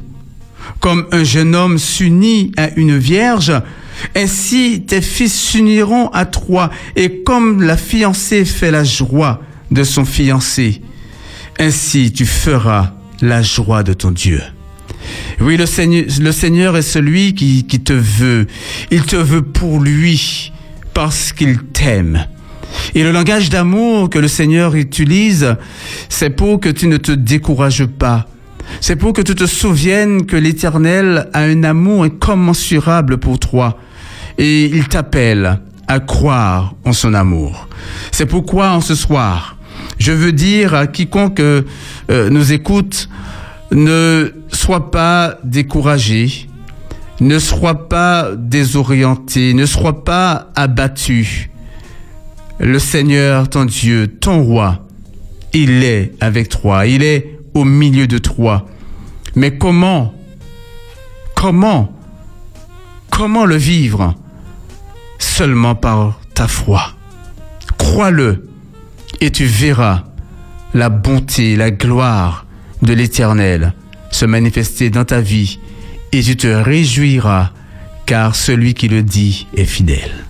Comme 0.81 1.07
un 1.13 1.25
jeune 1.25 1.55
homme 1.57 1.79
s'unit 1.79 2.53
à 2.59 2.69
une 2.77 2.99
vierge, 2.99 3.53
ainsi 4.15 4.85
tes 4.87 5.01
fils 5.01 5.35
s'uniront 5.35 6.09
à 6.09 6.27
toi, 6.27 6.71
et 6.95 7.23
comme 7.23 7.63
la 7.63 7.79
fiancée 7.79 8.45
fait 8.45 8.71
la 8.71 8.85
joie 8.85 9.41
de 9.71 9.83
son 9.83 10.05
fiancé, 10.05 10.83
ainsi 11.59 12.13
tu 12.13 12.27
feras 12.27 12.93
la 13.23 13.41
joie 13.41 13.83
de 13.83 13.95
ton 13.95 14.11
Dieu. 14.11 14.43
Oui, 15.41 15.57
le 15.57 15.67
Seigneur, 15.67 16.77
est 16.77 16.83
celui 16.83 17.35
qui 17.35 17.65
te 17.65 17.95
veut. 17.95 18.47
Il 18.91 19.05
te 19.05 19.17
veut 19.17 19.43
pour 19.43 19.81
lui, 19.81 20.53
parce 20.93 21.33
qu'il 21.33 21.59
t'aime. 21.59 22.27
Et 22.95 23.03
le 23.03 23.13
langage 23.13 23.51
d'amour 23.51 24.11
que 24.11 24.19
le 24.19 24.29
Seigneur 24.29 24.75
utilise, 24.75 25.57
c'est 26.09 26.31
pour 26.31 26.61
que 26.61 26.69
tu 26.69 26.87
ne 26.87 26.97
te 26.97 27.13
décourages 27.13 27.87
pas. 27.87 28.27
C'est 28.81 28.97
pour 28.97 29.13
que 29.13 29.23
tu 29.23 29.35
te 29.35 29.47
souviennes 29.47 30.27
que 30.27 30.37
l'Éternel 30.37 31.29
a 31.33 31.41
un 31.41 31.65
amour 31.65 32.05
incommensurable 32.05 33.19
pour 33.19 33.39
toi. 33.39 33.79
Et 34.39 34.65
il 34.65 34.89
t'appelle 34.89 35.61
à 35.87 36.01
croire 36.01 36.75
en 36.85 36.93
son 36.93 37.15
amour. 37.15 37.69
C'est 38.11 38.27
pourquoi 38.27 38.71
en 38.71 38.81
ce 38.81 38.95
soir, 38.95 39.57
je 39.99 40.13
veux 40.13 40.33
dire 40.33 40.75
à 40.75 40.87
quiconque 40.87 41.41
euh, 41.41 41.63
nous 42.09 42.53
écoute, 42.53 43.09
ne 43.71 44.33
sois 44.51 44.91
pas 44.91 45.39
découragé, 45.45 46.49
ne 47.21 47.39
sois 47.39 47.89
pas 47.89 48.31
désorienté, 48.37 49.55
ne 49.55 49.67
sois 49.67 50.05
pas 50.05 50.49
abattu. 50.55 51.51
Le 52.59 52.79
Seigneur, 52.79 53.49
ton 53.49 53.65
Dieu, 53.65 54.07
ton 54.07 54.43
roi, 54.43 54.87
il 55.53 55.83
est 55.83 56.13
avec 56.21 56.49
toi, 56.49 56.87
il 56.87 57.03
est 57.03 57.39
au 57.55 57.65
milieu 57.65 58.07
de 58.07 58.19
toi. 58.19 58.67
Mais 59.35 59.59
comment, 59.59 60.15
comment, 61.35 61.93
comment 63.11 63.45
le 63.45 63.57
vivre 63.57 64.15
Seulement 65.19 65.75
par 65.75 66.21
ta 66.35 66.47
foi? 66.47 66.93
Crois-le 67.79 68.49
et 69.21 69.31
tu 69.31 69.45
verras 69.45 70.05
la 70.75 70.89
bonté, 70.89 71.57
la 71.57 71.71
gloire 71.71 72.47
de 72.83 72.93
l'Éternel 72.93 73.75
se 74.11 74.27
manifester 74.27 74.91
dans 74.91 75.05
ta 75.05 75.21
vie 75.21 75.59
et 76.13 76.23
tu 76.23 76.37
te 76.37 76.47
réjouiras 76.47 77.51
car 78.07 78.37
celui 78.37 78.75
qui 78.75 78.89
le 78.89 79.03
dit 79.03 79.49
est 79.57 79.65
fidèle. 79.65 80.25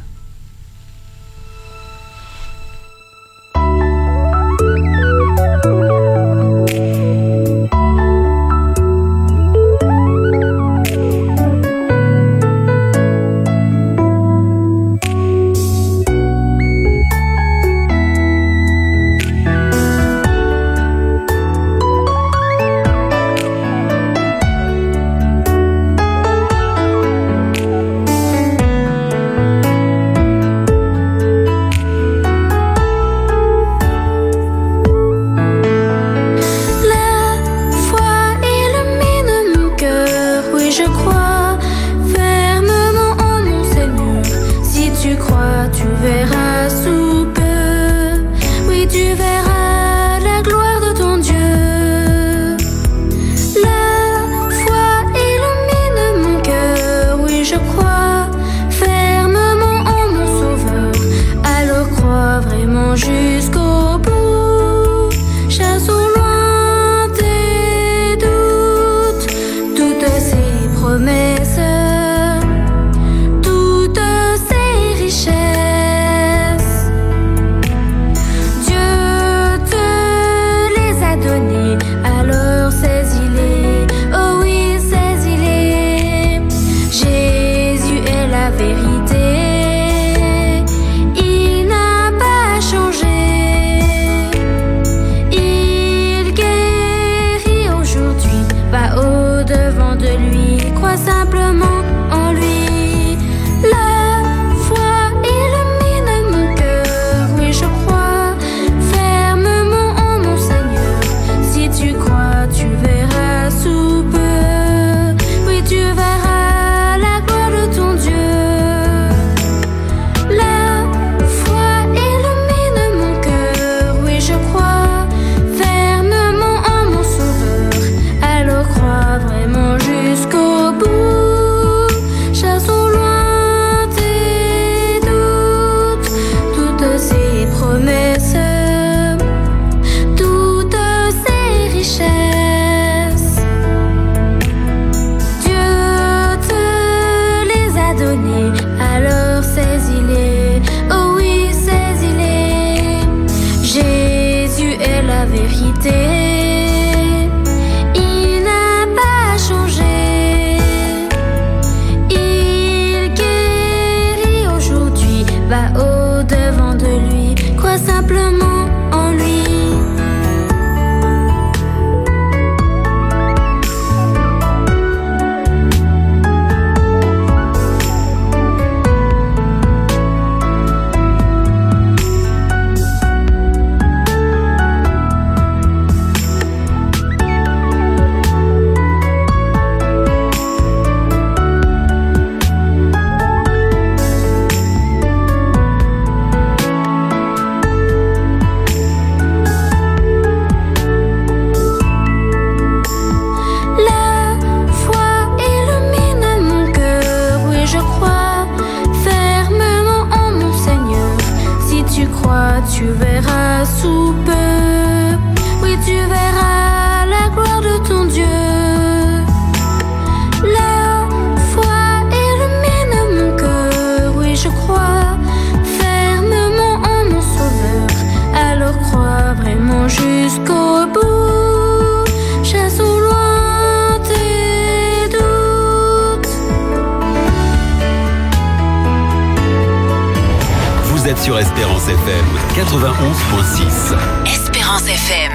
Sur 241.25 241.39
Espérance 241.39 241.89
FM 241.89 242.27
91.6. 242.55 243.97
Espérance 244.27 244.87
FM. 244.87 245.33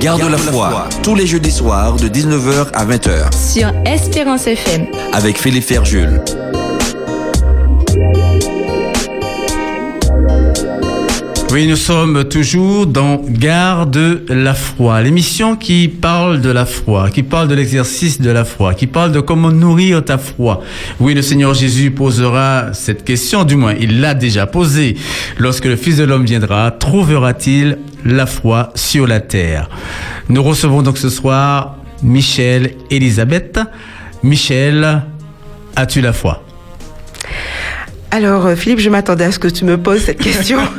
Garde 0.00 0.22
la 0.28 0.38
foi, 0.38 0.88
tous 1.04 1.14
les 1.14 1.24
jeudis 1.24 1.52
soirs 1.52 1.94
de 1.94 2.08
19h 2.08 2.72
à 2.74 2.84
20h. 2.84 3.32
Sur 3.32 3.72
Espérance 3.86 4.48
FM. 4.48 4.88
Avec 5.12 5.38
Philippe 5.38 5.62
Ferjul. 5.68 6.20
Oui, 11.52 11.66
nous 11.66 11.76
sommes 11.76 12.24
toujours 12.24 12.86
dans 12.86 13.20
Garde 13.28 14.22
la 14.30 14.54
foi, 14.54 15.02
l'émission 15.02 15.54
qui 15.54 15.86
parle 15.86 16.40
de 16.40 16.48
la 16.48 16.64
foi, 16.64 17.10
qui 17.10 17.22
parle 17.22 17.46
de 17.46 17.54
l'exercice 17.54 18.22
de 18.22 18.30
la 18.30 18.46
foi, 18.46 18.72
qui 18.72 18.86
parle 18.86 19.12
de 19.12 19.20
comment 19.20 19.52
nourrir 19.52 20.02
ta 20.02 20.16
foi. 20.16 20.62
Oui, 20.98 21.12
le 21.12 21.20
Seigneur 21.20 21.52
Jésus 21.52 21.90
posera 21.90 22.72
cette 22.72 23.04
question, 23.04 23.44
du 23.44 23.56
moins 23.56 23.74
il 23.78 24.00
l'a 24.00 24.14
déjà 24.14 24.46
posée. 24.46 24.96
Lorsque 25.36 25.66
le 25.66 25.76
Fils 25.76 25.98
de 25.98 26.04
l'homme 26.04 26.24
viendra, 26.24 26.70
trouvera-t-il 26.70 27.76
la 28.06 28.24
foi 28.24 28.70
sur 28.74 29.06
la 29.06 29.20
terre? 29.20 29.68
Nous 30.30 30.42
recevons 30.42 30.80
donc 30.80 30.96
ce 30.96 31.10
soir 31.10 31.76
Michel 32.02 32.76
Elisabeth. 32.90 33.60
Michel, 34.22 35.02
as-tu 35.76 36.00
la 36.00 36.14
foi? 36.14 36.42
Alors, 38.10 38.48
Philippe, 38.56 38.80
je 38.80 38.88
m'attendais 38.88 39.24
à 39.24 39.32
ce 39.32 39.38
que 39.38 39.48
tu 39.48 39.66
me 39.66 39.76
poses 39.76 40.04
cette 40.04 40.20
question. 40.20 40.58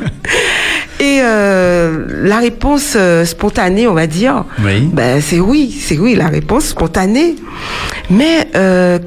Et 1.00 1.20
euh, 1.22 2.06
la 2.22 2.38
réponse 2.38 2.94
euh, 2.96 3.24
spontanée, 3.24 3.86
on 3.88 3.94
va 3.94 4.06
dire, 4.06 4.44
oui. 4.64 4.88
ben, 4.92 5.20
c'est 5.20 5.40
oui, 5.40 5.76
c'est 5.78 5.98
oui, 5.98 6.14
la 6.14 6.28
réponse 6.28 6.66
spontanée. 6.66 7.36
Mais 8.10 8.48
euh, 8.54 8.98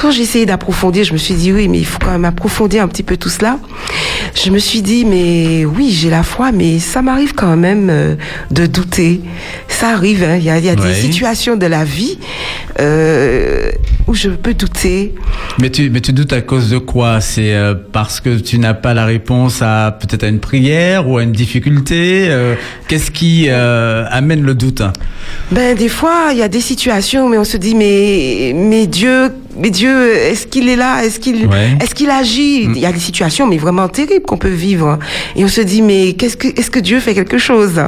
quand 0.00 0.10
j'ai 0.10 0.22
essayé 0.22 0.46
d'approfondir, 0.46 1.04
je 1.04 1.12
me 1.12 1.18
suis 1.18 1.34
dit 1.34 1.52
oui, 1.52 1.68
mais 1.68 1.78
il 1.78 1.84
faut 1.84 1.98
quand 1.98 2.10
même 2.12 2.24
approfondir 2.24 2.82
un 2.82 2.88
petit 2.88 3.02
peu 3.02 3.18
tout 3.18 3.28
cela. 3.28 3.58
Je 4.34 4.50
me 4.50 4.58
suis 4.58 4.80
dit 4.80 5.04
mais 5.04 5.66
oui, 5.66 5.90
j'ai 5.90 6.08
la 6.08 6.22
foi, 6.22 6.52
mais 6.52 6.78
ça 6.78 7.02
m'arrive 7.02 7.34
quand 7.34 7.54
même 7.56 7.88
euh, 7.90 8.14
de 8.50 8.64
douter. 8.66 9.20
Ça 9.68 9.90
arrive, 9.90 10.22
hein. 10.24 10.36
il 10.38 10.44
y 10.44 10.48
a, 10.50 10.58
il 10.58 10.64
y 10.64 10.70
a 10.70 10.72
Ouais. 10.74 10.88
des 10.88 10.94
situations 10.94 11.56
de 11.56 11.66
la 11.66 11.84
vie 11.84 12.18
euh, 12.80 13.70
où 14.06 14.14
je 14.14 14.30
peux 14.30 14.54
douter. 14.54 15.14
Mais 15.60 15.68
tu, 15.68 15.90
mais 15.90 16.00
tu 16.00 16.14
doutes 16.14 16.32
à 16.32 16.40
cause 16.40 16.70
de 16.70 16.78
quoi? 16.78 17.20
C'est 17.20 17.52
euh, 17.52 17.74
parce 17.92 18.20
que 18.20 18.38
tu 18.38 18.58
n'as 18.58 18.72
pas 18.74 18.94
la 18.94 19.04
réponse 19.04 19.60
à 19.60 19.98
peut-être 20.00 20.24
à 20.24 20.28
une 20.28 20.40
prière 20.40 21.08
ou 21.08 21.18
à 21.18 21.22
une 21.22 21.32
difficulté 21.32 22.30
Qu'est-ce 22.88 23.10
qui 23.10 23.50
amène 23.50 24.42
le 24.42 24.54
doute? 24.54 24.82
Ben 25.50 25.76
des 25.76 25.88
fois, 25.88 26.28
il 26.32 26.38
y 26.38 26.42
a 26.42 26.48
des 26.48 26.60
situations, 26.60 27.28
mais 27.28 27.36
on 27.38 27.44
se 27.44 27.56
dit 27.56 27.74
mais 27.74 28.52
mais 28.54 28.86
Dieu, 28.86 29.32
mais 29.60 29.70
Dieu, 29.70 30.12
est-ce 30.14 30.46
qu'il 30.46 30.68
est 30.68 30.76
là? 30.76 31.04
Est-ce 31.04 31.20
qu'il 31.20 31.46
Ouais. 31.46 31.76
est-ce 31.80 31.94
qu'il 31.94 32.10
agit? 32.10 32.64
Il 32.64 32.78
y 32.78 32.86
a 32.86 32.92
des 32.92 32.98
situations, 32.98 33.46
mais 33.46 33.58
vraiment 33.58 33.88
terribles 33.88 34.24
qu'on 34.26 34.36
peut 34.38 34.48
vivre, 34.48 34.98
et 35.36 35.44
on 35.44 35.48
se 35.48 35.60
dit 35.60 35.82
mais 35.82 36.14
qu'est-ce 36.14 36.36
que 36.36 36.48
est-ce 36.48 36.70
que 36.70 36.78
Dieu 36.80 36.98
fait 37.00 37.14
quelque 37.14 37.38
chose? 37.38 37.80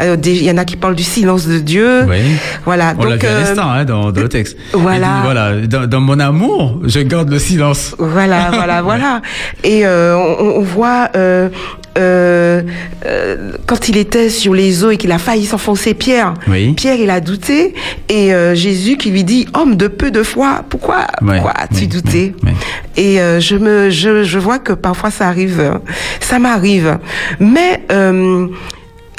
Euh, 0.00 0.16
des- 0.16 0.34
Il 0.36 0.44
y 0.44 0.50
en 0.50 0.58
a 0.58 0.64
qui 0.64 0.76
parlent 0.76 0.94
du 0.94 1.02
silence 1.02 1.46
de 1.46 1.58
Dieu. 1.58 2.04
Oui. 2.08 2.18
Voilà. 2.64 2.94
On 2.98 3.04
l'a 3.04 3.10
donc 3.16 3.22
vu 3.22 3.26
à 3.28 3.30
euh, 3.30 3.40
l'instant 3.40 3.70
hein, 3.70 3.84
dans, 3.84 4.12
dans 4.12 4.20
le 4.20 4.28
texte. 4.28 4.56
voilà. 4.72 5.06
Dit, 5.06 5.22
voilà. 5.24 5.52
Dans, 5.66 5.86
dans 5.86 6.00
mon 6.00 6.20
amour, 6.20 6.80
je 6.84 7.00
garde 7.00 7.30
le 7.30 7.38
silence. 7.38 7.94
Voilà, 7.98 8.50
voilà, 8.52 8.82
voilà. 8.90 9.22
Et 9.64 9.86
euh, 9.86 10.16
on, 10.16 10.58
on 10.58 10.62
voit 10.62 11.08
euh, 11.96 12.62
euh, 13.06 13.52
quand 13.66 13.88
il 13.88 13.96
était 13.96 14.28
sur 14.30 14.54
les 14.54 14.84
eaux 14.84 14.90
et 14.90 14.96
qu'il 14.96 15.12
a 15.12 15.18
failli 15.18 15.46
s'enfoncer, 15.46 15.94
Pierre. 15.94 16.34
Oui. 16.48 16.72
Pierre, 16.74 16.96
il 16.96 17.10
a 17.10 17.20
douté 17.20 17.74
et 18.08 18.34
euh, 18.34 18.54
Jésus 18.54 18.96
qui 18.96 19.10
lui 19.10 19.24
dit 19.24 19.46
homme 19.54 19.76
de 19.76 19.88
peu 19.88 20.10
de 20.10 20.22
foi, 20.22 20.62
pourquoi, 20.68 21.06
Ouais, 21.22 21.34
pourquoi 21.34 21.52
as-tu 21.52 21.86
douté. 21.86 22.34
Et 22.96 23.20
euh, 23.20 23.40
je 23.40 23.56
me, 23.56 23.90
je, 23.90 24.22
je 24.24 24.38
vois 24.38 24.58
que 24.58 24.72
parfois 24.72 25.10
ça 25.10 25.28
arrive, 25.28 25.80
ça 26.20 26.38
m'arrive, 26.38 26.98
mais 27.40 27.80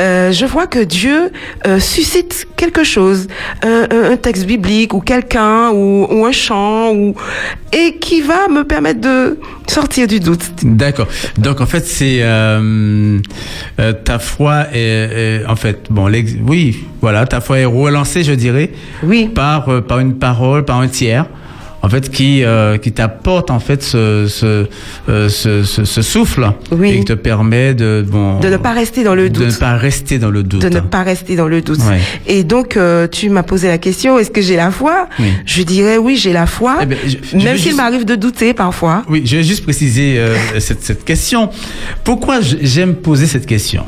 euh, 0.01 0.31
je 0.31 0.45
vois 0.45 0.67
que 0.67 0.79
Dieu 0.83 1.31
euh, 1.65 1.79
suscite 1.79 2.47
quelque 2.55 2.83
chose, 2.83 3.27
un, 3.63 3.87
un- 3.91 4.11
un 4.11 4.17
texte 4.17 4.45
biblique 4.45 4.93
ou 4.93 4.99
quelqu'un 5.01 5.69
ou, 5.71 6.07
ou 6.09 6.25
un 6.25 6.31
chant 6.31 6.93
ou 6.93 7.15
et 7.73 7.97
qui 7.99 8.21
va 8.21 8.47
me 8.47 8.63
permettre 8.63 9.01
de 9.01 9.37
sortir 9.67 10.07
du 10.07 10.19
doute. 10.19 10.41
D'accord. 10.63 11.07
Donc 11.37 11.61
en 11.61 11.65
fait, 11.65 11.85
c'est 11.85 12.19
euh, 12.21 13.19
ta 14.03 14.19
foi 14.19 14.65
est, 14.73 14.79
est- 15.41 15.45
en 15.47 15.55
fait 15.55 15.87
bon, 15.89 16.11
oui, 16.47 16.85
voilà, 17.01 17.25
ta 17.25 17.41
foi 17.41 17.59
est 17.59 17.65
relancée, 17.65 18.23
je 18.23 18.33
dirais, 18.33 18.71
Oui. 19.03 19.29
par 19.33 19.83
par 19.87 19.99
une 19.99 20.15
parole, 20.15 20.63
par 20.65 20.79
un 20.79 20.87
tiers. 20.87 21.25
En 21.83 21.89
fait, 21.89 22.09
qui 22.09 22.43
euh, 22.43 22.77
qui 22.77 22.91
t'apporte 22.91 23.51
en 23.51 23.59
fait 23.59 23.83
ce 23.83 24.25
ce, 24.27 24.65
euh, 25.09 25.29
ce 25.29 25.63
ce 25.63 25.85
ce 25.85 26.01
souffle 26.01 26.51
Oui. 26.71 26.89
et 26.89 26.99
qui 26.99 27.05
te 27.05 27.13
permet 27.13 27.73
de 27.75 28.03
bon 28.05 28.39
De 28.39 28.49
ne 28.49 28.57
pas 28.57 28.73
rester 28.73 29.03
dans 29.03 29.13
le 29.15 29.29
de 29.29 29.39
ne 29.41 29.45
doute. 29.49 29.59
pas 29.59 29.75
rester 29.75 30.17
dans 30.17 30.31
le 30.31 30.41
doute. 30.43 30.61
de 30.63 30.69
ne 30.69 30.79
pas 30.79 31.03
rester 31.03 31.35
dans 31.35 31.47
le 31.47 31.61
doute. 31.61 31.79
Ouais. 31.87 31.99
Et 32.25 32.43
donc, 32.43 32.77
euh, 32.77 33.07
tu 33.07 33.29
m'as 33.29 33.43
posé 33.43 33.67
la 33.67 33.77
question, 33.77 34.17
est-ce 34.17 34.31
que 34.31 34.41
j'ai 34.41 34.55
la 34.55 34.71
foi? 34.71 35.07
Oui. 35.19 35.27
Je 35.45 35.61
dirais 35.61 35.97
oui, 35.97 36.17
j'ai 36.17 36.33
la 36.33 36.47
foi, 36.47 36.79
Eh 36.81 36.85
ben, 36.87 36.97
je- 37.05 37.37
même 37.37 37.57
s'il 37.57 37.75
m'arrive 37.75 38.05
de 38.05 38.15
douter 38.15 38.53
parfois. 38.53 39.03
Oui, 39.07 39.21
je 39.25 39.37
vais 39.37 39.43
juste 39.43 39.63
préciser 39.63 40.19
cette, 40.59 40.83
cette 40.83 41.05
question. 41.05 41.49
Pourquoi 42.03 42.39
j'aime 42.41 42.95
poser 42.95 43.27
cette 43.27 43.45
question? 43.45 43.85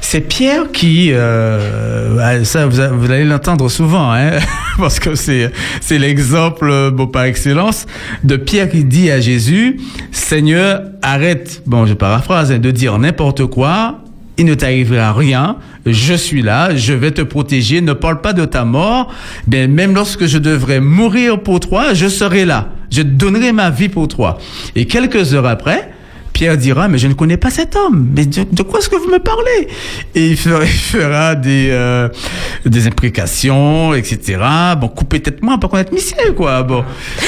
C'est 0.00 0.20
Pierre 0.20 0.70
qui, 0.72 1.12
ah, 1.12 2.44
ça 2.44 2.66
vous, 2.66 2.80
allez 2.80 3.24
l'entendre 3.24 3.68
souvent, 3.68 4.12
hein, 4.12 4.38
parce 4.78 5.00
que 5.00 5.16
c'est 5.16 5.50
c'est 5.80 5.98
l'exemple 5.98 6.90
bon 6.92 7.08
par 7.16 7.24
excellence 7.24 7.86
de 8.24 8.36
Pierre 8.36 8.68
qui 8.68 8.84
dit 8.84 9.10
à 9.10 9.20
Jésus 9.20 9.80
Seigneur, 10.12 10.82
arrête. 11.00 11.62
Bon, 11.64 11.86
je 11.86 11.94
paraphrase 11.94 12.52
hein, 12.52 12.58
de 12.58 12.70
dire 12.70 12.98
n'importe 12.98 13.46
quoi. 13.46 14.00
Il 14.36 14.44
ne 14.44 14.52
t'arrivera 14.52 15.14
rien. 15.14 15.56
Je 15.86 16.12
suis 16.12 16.42
là. 16.42 16.76
Je 16.76 16.92
vais 16.92 17.12
te 17.12 17.22
protéger. 17.22 17.80
Ne 17.80 17.94
parle 17.94 18.20
pas 18.20 18.34
de 18.34 18.44
ta 18.44 18.66
mort. 18.66 19.10
Bien, 19.46 19.66
même 19.66 19.94
lorsque 19.94 20.26
je 20.26 20.36
devrais 20.36 20.78
mourir 20.80 21.40
pour 21.40 21.60
toi, 21.60 21.94
je 21.94 22.06
serai 22.06 22.44
là. 22.44 22.68
Je 22.90 23.00
donnerai 23.00 23.52
ma 23.52 23.70
vie 23.70 23.88
pour 23.88 24.08
toi. 24.08 24.36
Et 24.74 24.84
quelques 24.84 25.32
heures 25.32 25.46
après, 25.46 25.90
Pierre 26.36 26.58
dira, 26.58 26.86
mais 26.86 26.98
je 26.98 27.08
ne 27.08 27.14
connais 27.14 27.38
pas 27.38 27.48
cet 27.48 27.76
homme. 27.76 28.08
Mais 28.14 28.26
de, 28.26 28.42
de 28.52 28.62
quoi 28.62 28.80
est-ce 28.80 28.90
que 28.90 28.96
vous 28.96 29.08
me 29.10 29.18
parlez? 29.18 29.68
Et 30.14 30.26
il 30.28 30.36
fera, 30.36 30.62
il 30.64 30.68
fera 30.68 31.34
des, 31.34 31.68
euh, 31.70 32.10
des 32.66 32.86
imprécations, 32.86 33.94
etc. 33.94 34.38
Bon, 34.78 34.88
coupez 34.88 35.20
tête-moi, 35.20 35.56
pas 35.58 35.68
connaître 35.68 35.94
Michel, 35.94 36.34
quoi. 36.36 36.62
Bon. 36.62 36.84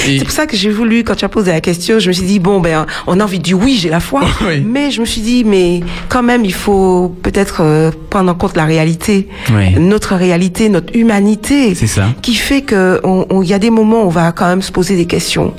Et, 0.07 0.19
C'est 0.19 0.25
pour 0.25 0.31
ça 0.31 0.45
que 0.45 0.55
j'ai 0.55 0.69
voulu, 0.69 1.03
quand 1.03 1.15
tu 1.15 1.25
as 1.25 1.29
posé 1.29 1.51
la 1.51 1.59
question, 1.59 1.97
je 1.97 2.07
me 2.09 2.13
suis 2.13 2.25
dit, 2.27 2.37
bon, 2.37 2.59
ben, 2.59 2.85
on 3.07 3.19
a 3.19 3.23
envie 3.23 3.39
de 3.39 3.43
dire 3.45 3.57
oui, 3.59 3.79
j'ai 3.81 3.89
la 3.89 3.99
foi. 3.99 4.21
Oui. 4.47 4.63
Mais 4.65 4.91
je 4.91 5.01
me 5.01 5.05
suis 5.05 5.21
dit, 5.21 5.43
mais 5.43 5.81
quand 6.07 6.21
même, 6.21 6.45
il 6.45 6.53
faut 6.53 7.15
peut-être 7.23 7.61
euh, 7.61 7.89
prendre 8.11 8.31
en 8.31 8.35
compte 8.35 8.55
la 8.55 8.65
réalité. 8.65 9.27
Oui. 9.51 9.73
Notre 9.79 10.13
réalité, 10.15 10.69
notre 10.69 10.95
humanité. 10.95 11.73
C'est 11.73 11.87
ça. 11.87 12.09
Qui 12.21 12.35
fait 12.35 12.61
que, 12.61 13.01
on- 13.03 13.41
y 13.41 13.53
a 13.53 13.59
des 13.59 13.71
moments 13.71 14.03
où 14.03 14.07
on 14.07 14.09
va 14.09 14.31
quand 14.33 14.47
même 14.47 14.61
se 14.61 14.71
poser 14.71 14.95
des 14.95 15.05
questions. 15.07 15.55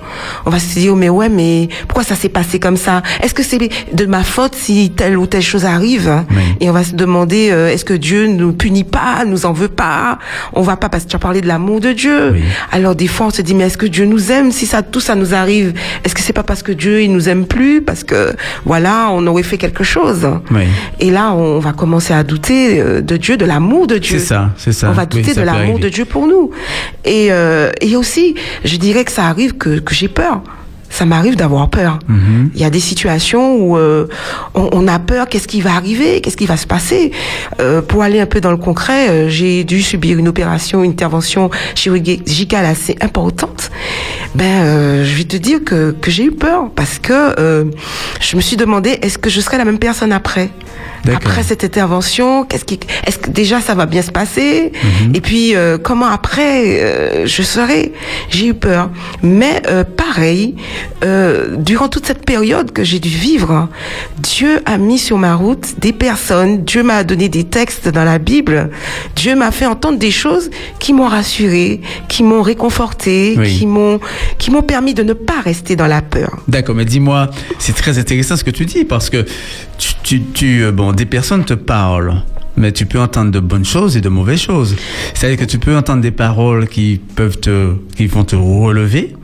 On 0.46 0.50
va 0.50 0.60
se 0.60 0.72
dire, 0.78 0.94
mais 0.94 1.08
ouais, 1.08 1.28
mais 1.28 1.68
pourquoi 1.88 2.04
ça 2.04 2.14
s'est 2.14 2.28
passé 2.28 2.60
comme 2.60 2.76
ça? 2.76 3.02
Est-ce 3.22 3.34
que 3.40 3.46
c'est 3.48 3.94
de 3.94 4.07
ma 4.07 4.22
faute 4.22 4.55
si 4.55 4.90
telle 4.90 5.16
ou 5.18 5.26
telle 5.26 5.42
chose 5.42 5.64
arrive? 5.64 6.24
Oui. 6.31 6.42
Et 6.61 6.70
on 6.70 6.72
va 6.72 6.85
se 6.85 6.94
demander, 6.94 7.50
euh, 7.50 7.68
est-ce 7.72 7.85
que 7.85 7.94
Dieu 7.94 8.26
nous 8.26 8.53
punit 8.53 8.85
pas, 8.85 9.24
nous 9.26 9.46
en 9.46 9.53
veut 9.53 9.68
pas? 9.68 10.18
On 10.53 10.62
va 10.62 10.76
pas, 10.76 10.88
parce 10.88 11.05
que 11.05 11.11
tu 11.11 11.16
as 11.16 11.20
parlé 11.20 11.40
de 11.40 11.48
l'amour 11.48 11.81
de 11.81 11.92
Dieu. 11.92 12.33
Oui. 12.33 12.42
Alors 12.72 12.94
des 12.94 13.07
fois 13.07 13.26
on 13.26 13.31
se 13.31 13.42
dit 13.42 13.55
mais 13.55 13.64
est-ce 13.64 13.79
que 13.79 13.87
Dieu 13.87 14.05
nous 14.05 14.31
aime 14.31 14.53
si 14.53 14.66
ça 14.66 14.83
tout 14.83 15.00
ça 15.00 15.14
nous 15.14 15.35
arrive? 15.35 15.74
Est-ce 16.05 16.14
que 16.14 16.20
c'est 16.20 16.33
pas 16.33 16.42
parce 16.42 16.62
que 16.62 16.72
Dieu 16.72 17.03
il 17.03 17.12
nous 17.12 17.29
aime 17.29 17.46
plus? 17.46 17.83
Parce 17.83 18.05
que 18.05 18.35
voilà 18.64 19.09
on 19.11 19.26
aurait 19.26 19.42
fait 19.42 19.59
quelque 19.59 19.85
chose 19.85 20.29
Oui. 20.50 20.62
Et 20.98 21.11
là 21.11 21.33
on 21.33 21.59
va 21.59 21.72
commencer 21.72 22.12
à 22.14 22.22
douter 22.22 22.81
euh, 22.81 23.00
de 23.00 23.16
Dieu, 23.16 23.37
de 23.37 23.44
l'amour 23.44 23.87
de 23.87 23.98
Dieu. 23.98 24.18
C'est 24.18 24.26
ça, 24.26 24.50
c'est 24.57 24.72
ça. 24.72 24.88
On 24.90 24.92
va 24.92 25.07
douter 25.07 25.35
de 25.35 25.42
l'amour 25.42 25.79
de 25.79 25.88
Dieu 25.88 26.05
pour 26.05 26.26
nous. 26.26 26.50
Et 27.05 27.29
euh, 27.31 27.70
et 27.81 27.96
aussi 27.96 28.35
je 28.64 28.76
dirais 28.76 29.05
que 29.05 29.12
ça 29.12 29.24
arrive 29.26 29.57
que 29.57 29.79
que 29.79 29.94
j'ai 29.94 30.09
peur. 30.09 30.42
Ça 30.90 31.07
m'arrive 31.07 31.37
d'avoir 31.37 31.70
peur. 31.70 31.98
Mhm. 32.09 32.50
Il 32.55 32.61
y 32.61 32.64
a 32.64 32.70
des 32.70 32.81
situations 32.81 33.57
où 33.57 33.76
euh, 33.76 34.07
on, 34.55 34.68
on 34.72 34.88
a 34.88 34.98
peur, 34.98 35.29
qu'est-ce 35.29 35.48
qui 35.48 35.61
va 35.61 35.74
arriver, 35.74 36.20
qu'est-ce 36.20 36.37
qui 36.37 36.46
va 36.46 36.57
se 36.57 36.66
passer? 36.66 37.12
Euh, 37.61 37.81
pour 37.81 38.03
aller 38.03 38.20
un 38.20 38.26
peu 38.26 38.40
dans 38.40 38.50
le 38.50 38.57
concret, 38.57 39.09
euh, 39.09 39.29
j'ai 39.29 39.64
dû 39.64 39.83
subir 39.83 40.18
une 40.18 40.29
opération, 40.29 40.83
une 40.83 40.90
intervention 40.90 41.50
chirurgicale 41.74 42.66
assez 42.66 42.96
importante. 43.00 43.70
Ben, 44.35 44.44
euh, 44.44 45.05
je 45.05 45.14
vais 45.16 45.24
te 45.24 45.37
dire 45.37 45.64
que, 45.64 45.92
que 45.92 46.11
j'ai 46.11 46.24
eu 46.24 46.33
peur 46.33 46.70
parce 46.74 46.98
que 46.98 47.12
euh, 47.38 47.64
je 48.20 48.37
me 48.37 48.40
suis 48.40 48.57
demandé 48.57 48.98
est-ce 49.03 49.18
que 49.18 49.31
je 49.31 49.40
serais 49.40 49.59
la 49.59 49.64
même 49.64 49.79
personne 49.79 50.12
après? 50.12 50.50
Après 51.14 51.42
cette 51.42 51.64
intervention, 51.64 52.44
qu'est-ce 52.44 52.66
qui, 52.66 52.79
est-ce 53.07 53.18
que 53.18 53.31
déjà 53.31 53.61
ça 53.61 53.74
va 53.74 53.87
bien 53.87 54.03
se 54.03 54.11
passer? 54.11 54.70
Mhm. 54.74 55.14
Et 55.14 55.20
puis 55.22 55.57
euh, 55.57 55.79
comment 55.79 56.07
après 56.07 56.83
euh, 56.83 57.26
je 57.26 57.42
serai? 57.42 57.92
J'ai 58.29 58.48
eu 58.48 58.55
peur, 58.55 58.90
mais 59.22 59.62
euh, 59.68 59.83
pareil, 60.11 60.57
euh, 61.05 61.57
durant 61.57 61.88
toute 61.88 62.05
cette 62.05 62.25
période 62.25 62.73
que 62.73 62.83
j'ai 62.83 62.99
dû 62.99 63.09
vivre, 63.09 63.68
Dieu 64.18 64.61
a 64.66 64.77
mis 64.77 64.99
sur 64.99 65.18
ma 65.18 65.37
route 65.37 65.79
des 65.79 65.92
personnes, 65.92 66.64
Dieu 66.64 66.83
m'a 66.83 67.05
donné 67.05 67.29
des 67.29 67.44
textes 67.44 67.88
dans 67.88 68.03
la 68.03 68.18
Bible, 68.18 68.70
Dieu 69.14 69.37
m'a 69.37 69.53
fait 69.53 69.66
entendre 69.66 69.99
des 69.99 70.11
choses 70.11 70.51
qui 70.81 70.92
m'ont 70.92 71.07
rassuré, 71.07 71.81
qui 72.09 72.25
m'ont 72.25 72.42
réconforté, 72.42 73.38
qui 73.44 73.66
m'ont 73.66 74.01
qui 74.38 74.51
m'ont 74.51 74.62
permis 74.62 74.94
de 74.94 75.05
ne 75.05 75.12
pas 75.12 75.40
rester 75.44 75.77
dans 75.77 75.87
la 75.87 76.03
peur. 76.03 76.38
D'accord, 76.49 76.75
mais 76.75 76.85
dis-moi, 76.85 77.31
c'est 77.61 77.77
très 77.77 77.99
intéressant 77.99 78.37
ce 78.37 78.42
que 78.42 78.51
tu 78.51 78.66
dis 78.66 78.85
parce 78.85 79.11
que 79.11 79.25
tu, 79.79 79.92
tu, 80.03 80.23
tu 80.23 80.64
euh, 80.64 80.73
bon, 80.73 80.92
des 80.92 81.07
personnes 81.07 81.44
te 81.44 81.55
parlent 81.55 82.23
mais 82.57 82.73
tu 82.73 82.85
peux 82.85 83.01
entendre 83.01 83.31
de 83.31 83.40
bonnes 83.40 83.64
choses 83.64 83.96
et 83.96 84.01
de 84.01 84.09
mauvaises 84.09 84.40
choses. 84.40 84.77
C'est-à-dire 85.14 85.38
que 85.38 85.51
tu 85.51 85.59
peux 85.59 85.75
entendre 85.77 86.03
des 86.03 86.11
paroles 86.11 86.68
qui 86.68 87.01
peuvent 87.14 87.38
te, 87.38 87.75
qui 87.96 88.07
vont 88.07 88.25
te 88.25 88.37
relever, 88.37 89.14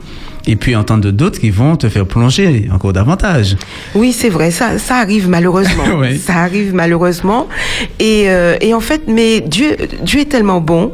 et 0.47 0.55
puis 0.55 0.75
entendre 0.75 1.11
d'autres 1.11 1.39
qui 1.39 1.49
vont 1.49 1.75
te 1.75 1.89
faire 1.89 2.05
plonger 2.05 2.69
encore 2.71 2.93
davantage. 2.93 3.57
Oui, 3.93 4.13
c'est 4.13 4.29
vrai, 4.29 4.51
ça, 4.51 4.79
ça 4.79 4.95
arrive 4.95 5.29
malheureusement. 5.29 5.83
Ça 6.25 6.35
arrive 6.35 6.73
malheureusement. 6.73 7.47
Et, 7.99 8.25
euh, 8.27 8.55
et 8.61 8.73
en 8.73 8.79
fait, 8.79 9.03
mais 9.07 9.41
Dieu, 9.41 9.75
Dieu 10.01 10.21
est 10.21 10.25
tellement 10.25 10.61
bon. 10.61 10.93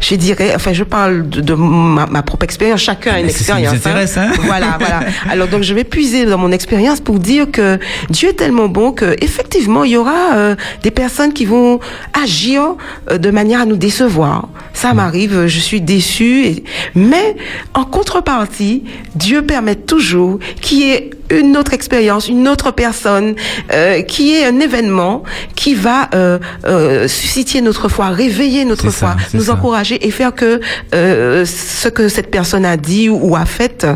Je 0.00 0.14
dirais, 0.16 0.52
enfin, 0.54 0.72
je 0.72 0.84
parle 0.84 1.28
de, 1.28 1.54
ma, 1.54 2.22
propre 2.22 2.44
expérience. 2.44 2.80
Chacun 2.80 3.12
a 3.12 3.20
une 3.20 3.28
expérience. 3.28 3.78
Ça 3.78 4.22
hein. 4.22 4.30
hein. 4.30 4.32
Voilà, 4.44 4.76
voilà. 4.78 5.00
Alors 5.30 5.48
donc, 5.48 5.62
je 5.62 5.74
vais 5.74 5.84
puiser 5.84 6.26
dans 6.26 6.38
mon 6.38 6.52
expérience 6.52 7.00
pour 7.00 7.18
dire 7.18 7.50
que 7.50 7.78
Dieu 8.10 8.30
est 8.30 8.34
tellement 8.34 8.68
bon 8.68 8.92
que 8.92 9.16
effectivement, 9.22 9.84
il 9.84 9.92
y 9.92 9.96
aura 9.96 10.34
euh, 10.34 10.56
des 10.82 10.90
personnes 10.90 11.32
qui 11.32 11.44
vont 11.44 11.80
agir 12.12 12.62
euh, 13.10 13.18
de 13.18 13.30
manière 13.30 13.60
à 13.60 13.66
nous 13.66 13.76
décevoir. 13.76 14.48
Ça 14.72 14.92
mm. 14.92 14.96
m'arrive, 14.96 15.46
je 15.46 15.58
suis 15.60 15.80
déçue. 15.80 16.46
Et, 16.46 16.64
mais 16.94 17.36
en 17.74 17.84
contrepartie, 17.84 18.84
Dieu 19.14 19.42
permet 19.42 19.76
toujours 19.76 20.38
qu'il 20.60 20.78
y 20.78 20.90
ait 20.90 21.10
une 21.30 21.56
autre 21.56 21.72
expérience, 21.72 22.28
une 22.28 22.48
autre 22.48 22.70
personne, 22.70 23.34
euh, 23.72 24.02
qui 24.02 24.34
est 24.34 24.44
un 24.46 24.60
événement 24.60 25.22
qui 25.54 25.74
va 25.74 26.08
euh, 26.14 26.38
euh, 26.66 27.08
susciter 27.08 27.60
notre 27.60 27.88
foi, 27.88 28.08
réveiller 28.08 28.64
notre 28.64 28.90
foi, 28.90 29.16
nous 29.32 29.50
encourager 29.50 30.06
et 30.06 30.10
faire 30.10 30.34
que 30.34 30.60
euh, 30.94 31.44
ce 31.46 31.88
que 31.88 32.08
cette 32.08 32.30
personne 32.30 32.64
a 32.64 32.76
dit 32.76 33.08
ou, 33.08 33.36
a 33.36 33.44
fait, 33.46 33.86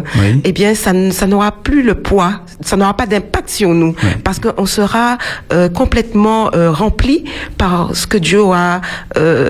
eh 0.45 0.53
bien, 0.53 0.75
ça, 0.75 0.93
ça 1.11 1.27
n'aura 1.27 1.53
plus 1.53 1.83
le 1.83 1.95
poids, 1.95 2.41
ça 2.61 2.77
n'aura 2.77 2.95
pas 2.97 3.07
d'impact 3.07 3.49
sur 3.51 3.71
nous, 3.71 3.95
parce 4.25 4.39
qu'on 4.39 4.67
sera 4.67 5.19
euh, 5.53 5.69
complètement 5.69 6.51
euh, 6.55 6.71
rempli 6.73 7.25
par 7.57 7.95
ce 7.95 8.07
que 8.07 8.19
Dieu 8.19 8.41
aura, 8.41 8.81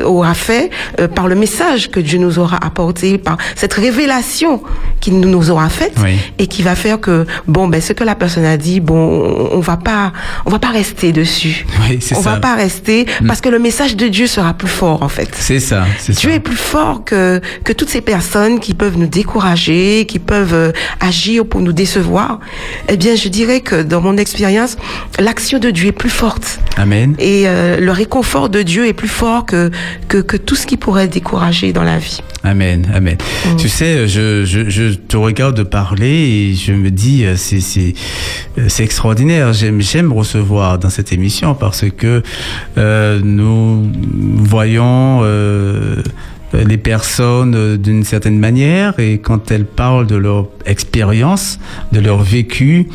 aura 0.04 0.34
fait, 0.34 0.70
par 1.14 1.28
le 1.28 1.34
message 1.34 1.90
que 1.90 2.00
Dieu 2.00 2.18
nous 2.18 2.38
aura 2.38 2.58
apporté, 2.64 3.18
par 3.18 3.36
cette 3.54 3.74
révélation 3.74 4.62
qu'il 5.00 5.20
nous 5.20 5.50
aura 5.50 5.68
faite 5.68 5.94
et 6.38 6.46
qui 6.46 6.62
va 6.62 6.74
faire 6.74 7.00
que 7.00 7.26
bon 7.46 7.67
ben 7.68 7.80
ce 7.80 7.92
que 7.92 8.04
la 8.04 8.14
personne 8.14 8.44
a 8.44 8.56
dit, 8.56 8.80
bon, 8.80 9.48
on 9.52 9.60
va 9.60 9.76
pas, 9.76 10.12
on 10.46 10.50
va 10.50 10.58
pas 10.58 10.70
rester 10.70 11.12
dessus. 11.12 11.66
Oui, 11.88 11.98
on 12.16 12.20
va 12.20 12.36
pas 12.36 12.54
rester 12.54 13.06
mm. 13.20 13.26
parce 13.26 13.40
que 13.40 13.48
le 13.48 13.58
message 13.58 13.96
de 13.96 14.08
Dieu 14.08 14.26
sera 14.26 14.54
plus 14.54 14.68
fort 14.68 15.02
en 15.02 15.08
fait. 15.08 15.30
C'est 15.38 15.60
ça. 15.60 15.84
Dieu 16.08 16.30
est 16.30 16.40
plus 16.40 16.56
fort 16.56 17.04
que 17.04 17.40
que 17.64 17.72
toutes 17.72 17.88
ces 17.88 18.00
personnes 18.00 18.60
qui 18.60 18.74
peuvent 18.74 18.98
nous 18.98 19.06
décourager, 19.06 20.06
qui 20.06 20.18
peuvent 20.18 20.54
euh, 20.54 20.72
agir 21.00 21.46
pour 21.46 21.60
nous 21.60 21.72
décevoir. 21.72 22.40
Eh 22.88 22.96
bien, 22.96 23.14
je 23.14 23.28
dirais 23.28 23.60
que 23.60 23.82
dans 23.82 24.00
mon 24.00 24.16
expérience, 24.16 24.76
l'action 25.18 25.58
de 25.58 25.70
Dieu 25.70 25.88
est 25.88 25.92
plus 25.92 26.10
forte. 26.10 26.60
Amen. 26.76 27.14
Et 27.18 27.44
euh, 27.46 27.78
le 27.80 27.92
réconfort 27.92 28.48
de 28.48 28.62
Dieu 28.62 28.86
est 28.86 28.92
plus 28.92 29.08
fort 29.08 29.46
que 29.46 29.70
que, 30.08 30.18
que 30.18 30.36
tout 30.36 30.54
ce 30.54 30.66
qui 30.66 30.76
pourrait 30.76 31.08
décourager 31.08 31.72
dans 31.72 31.84
la 31.84 31.98
vie. 31.98 32.20
Amen, 32.44 32.86
amen. 32.94 33.16
Mm. 33.46 33.56
Tu 33.56 33.68
sais, 33.68 34.06
je, 34.06 34.44
je, 34.44 34.70
je, 34.70 34.94
te 34.94 35.16
regarde 35.16 35.62
parler 35.64 36.50
et 36.50 36.54
je 36.54 36.72
me 36.72 36.90
dis, 36.90 37.24
euh, 37.24 37.34
c'est 37.36 37.58
euh, 38.58 38.64
c'est 38.68 38.84
extraordinaire. 38.84 39.52
J'aime 39.52 39.80
j'aime 39.80 40.12
recevoir 40.12 40.78
dans 40.78 40.90
cette 40.90 41.12
émission 41.12 41.54
parce 41.54 41.84
que 41.90 42.22
euh, 42.76 43.20
nous 43.22 43.90
voyons 44.36 45.20
euh, 45.22 46.02
les 46.52 46.78
personnes 46.78 47.76
d'une 47.76 48.04
certaine 48.04 48.38
manière 48.38 48.98
et 48.98 49.18
quand 49.18 49.50
elles 49.50 49.66
parlent 49.66 50.06
de 50.06 50.16
leur 50.16 50.48
expérience, 50.64 51.58
de 51.92 52.00
leur 52.00 52.22
vécu, 52.22 52.86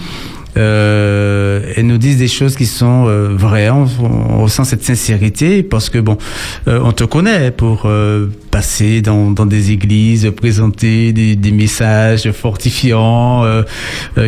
euh, 0.58 1.74
elles 1.76 1.88
nous 1.88 1.98
disent 1.98 2.18
des 2.18 2.28
choses 2.28 2.56
qui 2.56 2.66
sont 2.66 3.06
euh, 3.08 3.30
vraies. 3.36 3.70
On, 3.70 3.88
on, 4.00 4.44
ressent 4.44 4.64
cette 4.64 4.84
sincérité 4.84 5.64
parce 5.64 5.90
que 5.90 6.00
bon, 6.00 6.18
euh, 6.68 6.80
on 6.84 6.92
te 6.92 7.04
connaît 7.04 7.52
pour 7.52 7.84
euh, 7.86 8.28
passer 8.54 9.02
dans, 9.02 9.32
dans, 9.32 9.48
des 9.48 9.72
églises, 9.72 10.32
présenter 10.36 11.12
des, 11.12 11.36
des 11.36 11.52
messages 11.52 12.32
fortifiants, 12.32 13.44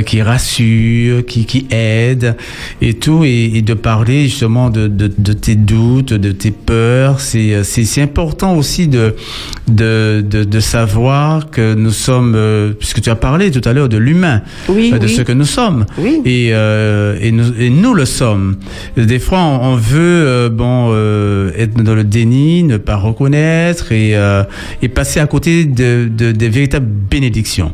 qui 0.05 0.21
rassurent, 0.21 1.23
qui, 1.25 1.45
qui 1.45 1.67
aident 1.69 2.35
et 2.81 2.95
tout, 2.95 3.23
et, 3.23 3.51
et 3.55 3.61
de 3.61 3.75
parler 3.75 4.23
justement 4.23 4.69
de, 4.71 4.87
de, 4.87 5.11
de, 5.15 5.33
tes 5.33 5.55
doutes, 5.55 6.13
de 6.13 6.31
tes 6.31 6.51
peurs. 6.51 7.19
C'est 7.19 7.63
c'est 7.63 8.01
important 8.01 8.57
aussi 8.57 8.87
de, 8.87 9.15
de 9.67 10.23
de, 10.27 10.43
de 10.43 10.59
savoir 10.59 11.51
que 11.51 11.75
nous 11.75 11.91
sommes, 11.91 12.35
puisque 12.79 13.01
tu 13.01 13.09
as 13.11 13.15
parlé 13.15 13.51
tout 13.51 13.67
à 13.69 13.73
l'heure 13.73 13.89
de 13.89 13.97
l'humain, 13.97 14.41
oui, 14.69 14.91
de 14.91 15.07
ce 15.07 15.21
que 15.21 15.31
nous 15.31 15.45
sommes. 15.45 15.85
Oui. 15.97 16.21
Et, 16.25 16.49
euh, 16.53 17.17
et, 17.21 17.31
nous, 17.31 17.53
et, 17.59 17.69
nous, 17.69 17.93
le 17.93 18.05
sommes. 18.05 18.57
Des 18.97 19.19
fois, 19.19 19.39
on, 19.39 19.73
on 19.73 19.75
veut 19.75 19.99
euh, 19.99 20.49
bon 20.49 20.89
euh, 20.91 21.51
être 21.57 21.81
dans 21.81 21.95
le 21.95 22.03
déni, 22.03 22.63
ne 22.63 22.77
pas 22.77 22.95
reconnaître 22.95 23.91
et, 23.91 24.14
euh, 24.15 24.43
et 24.81 24.89
passer 24.89 25.19
à 25.19 25.27
côté 25.27 25.65
de, 25.65 26.09
de, 26.11 26.31
des 26.31 26.49
véritables 26.49 26.87
bénédictions. 26.87 27.73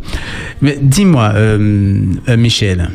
Mais 0.61 0.77
dis-moi, 0.81 1.31
euh, 1.35 2.03
Michel, 2.37 2.89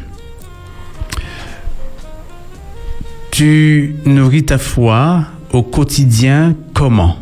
tu 3.31 3.97
nourris 4.05 4.45
ta 4.45 4.59
foi 4.59 5.25
au 5.53 5.63
quotidien 5.63 6.55
comment? 6.75 7.17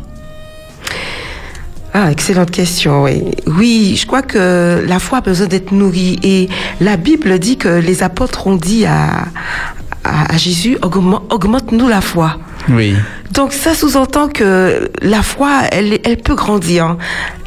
Ah, 1.97 2.11
excellente 2.11 2.51
question, 2.51 3.03
oui. 3.03 3.23
Oui, 3.47 3.95
je 3.97 4.05
crois 4.05 4.21
que 4.21 4.83
la 4.85 4.99
foi 4.99 5.19
a 5.19 5.21
besoin 5.21 5.47
d'être 5.47 5.71
nourrie. 5.71 6.19
Et 6.23 6.49
la 6.81 6.97
Bible 6.97 7.39
dit 7.39 7.55
que 7.57 7.69
les 7.69 8.03
apôtres 8.03 8.47
ont 8.47 8.57
dit 8.57 8.85
à, 8.85 9.27
à, 10.03 10.33
à 10.33 10.37
Jésus, 10.37 10.77
augmente-nous 10.81 11.87
la 11.87 12.01
foi. 12.01 12.37
Oui. 12.67 12.95
Donc 13.35 13.51
ça 13.51 13.73
sous-entend 13.75 14.29
que 14.29 14.89
la 15.01 15.21
foi, 15.21 15.63
elle, 15.71 15.99
peut 16.23 16.35
grandir. 16.35 16.97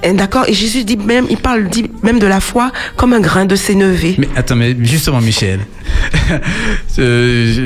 D'accord 0.02 0.44
Et 0.46 0.52
Jésus 0.52 0.84
dit 0.84 0.96
même, 0.96 1.26
il 1.30 1.38
parle 1.38 1.68
dit 1.68 1.90
même 2.02 2.18
de 2.18 2.26
la 2.26 2.40
foi 2.40 2.72
comme 2.96 3.14
un 3.14 3.20
grain 3.20 3.46
de 3.46 3.56
sénévé. 3.56 4.14
Mais 4.18 4.28
attends, 4.36 4.56
mais 4.56 4.76
justement, 4.80 5.20
Michel, 5.20 5.60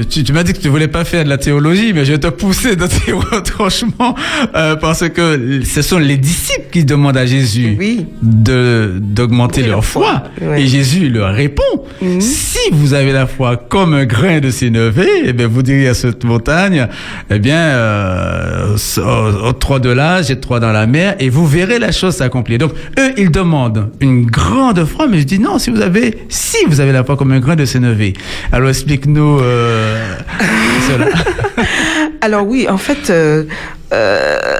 tu, 0.08 0.24
tu 0.24 0.32
m'as 0.32 0.42
dit 0.42 0.52
que 0.52 0.58
tu 0.58 0.68
voulais 0.68 0.88
pas 0.88 1.04
faire 1.04 1.24
de 1.24 1.28
la 1.28 1.38
théologie, 1.38 1.92
mais 1.92 2.04
je 2.04 2.12
vais 2.12 2.18
te 2.18 2.28
pousser 2.28 2.76
dans 2.76 2.88
tes 2.88 3.12
retranchements 3.12 4.14
euh, 4.54 4.76
parce 4.76 5.08
que 5.08 5.60
ce 5.64 5.82
sont 5.82 5.98
les 5.98 6.16
disciples 6.16 6.66
qui 6.70 6.84
demandent 6.84 7.16
à 7.16 7.26
Jésus 7.26 7.76
oui. 7.78 8.06
de 8.22 8.94
d'augmenter 9.00 9.62
leur 9.62 9.84
foi, 9.84 10.24
foi. 10.38 10.58
et 10.58 10.66
Jésus 10.66 11.08
leur 11.08 11.34
répond 11.34 11.62
Mhm. 12.00 12.20
si 12.20 12.58
vous 12.72 12.94
avez 12.94 13.12
la 13.12 13.26
foi 13.26 13.56
comme 13.56 13.94
un 13.94 14.04
grain 14.04 14.40
de 14.40 14.50
sénévé, 14.50 15.06
eh 15.24 15.32
bien 15.32 15.46
vous 15.46 15.62
direz 15.62 15.88
à 15.88 15.94
cette 15.94 16.24
montagne, 16.24 16.88
eh 17.30 17.38
bien 17.38 17.56
euh, 17.56 18.76
au 19.48 19.52
trois 19.52 19.78
de 19.78 19.88
là, 19.90 20.22
j'ai 20.22 20.38
trois 20.40 20.60
dans 20.60 20.72
la 20.72 20.86
mer, 20.86 21.16
et 21.20 21.28
vous 21.28 21.46
verrez 21.46 21.78
la 21.78 21.92
chose 21.92 22.14
s'accomplir. 22.16 22.58
Donc 22.58 22.72
eux, 22.98 23.12
ils 23.16 23.30
demandent 23.30 23.90
une 24.00 24.24
grande 24.26 24.84
foi, 24.84 25.06
mais 25.08 25.18
je 25.20 25.24
dis 25.24 25.38
non, 25.38 25.58
si 25.58 25.70
vous 25.70 25.80
avez, 25.80 26.18
si 26.28 26.58
vous 26.66 26.80
avez 26.80 26.92
la 26.92 27.04
foi 27.04 27.16
comme 27.16 27.32
un 27.32 27.40
grain 27.40 27.56
de 27.56 27.64
sénévé. 27.64 28.11
Alors 28.52 28.68
explique-nous 28.68 29.40
euh, 29.40 30.16
cela. 30.88 31.06
Alors 32.20 32.46
oui, 32.46 32.66
en 32.68 32.78
fait, 32.78 33.10
euh, 33.10 33.44
euh, 33.92 34.56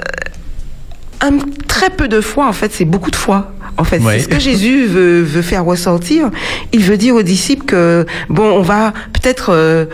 un 1.21 1.31
très 1.67 1.89
peu 1.89 2.07
de 2.07 2.21
foi, 2.21 2.47
en 2.47 2.53
fait, 2.53 2.71
c'est 2.73 2.85
beaucoup 2.85 3.11
de 3.11 3.15
foi. 3.15 3.53
En 3.77 3.83
fait, 3.83 3.99
Ouais. 3.99 4.17
c'est 4.17 4.25
ce 4.25 4.27
que 4.27 4.39
Jésus 4.39 4.85
veut, 4.85 5.21
veut 5.21 5.41
faire 5.41 5.65
ressortir. 5.65 6.29
Il 6.73 6.81
veut 6.81 6.97
dire 6.97 7.15
aux 7.15 7.23
disciples 7.23 7.65
que 7.65 8.05
bon, 8.29 8.43
on 8.43 8.61
va 8.61 8.93
peut-être 9.13 9.49
euh, 9.51 9.85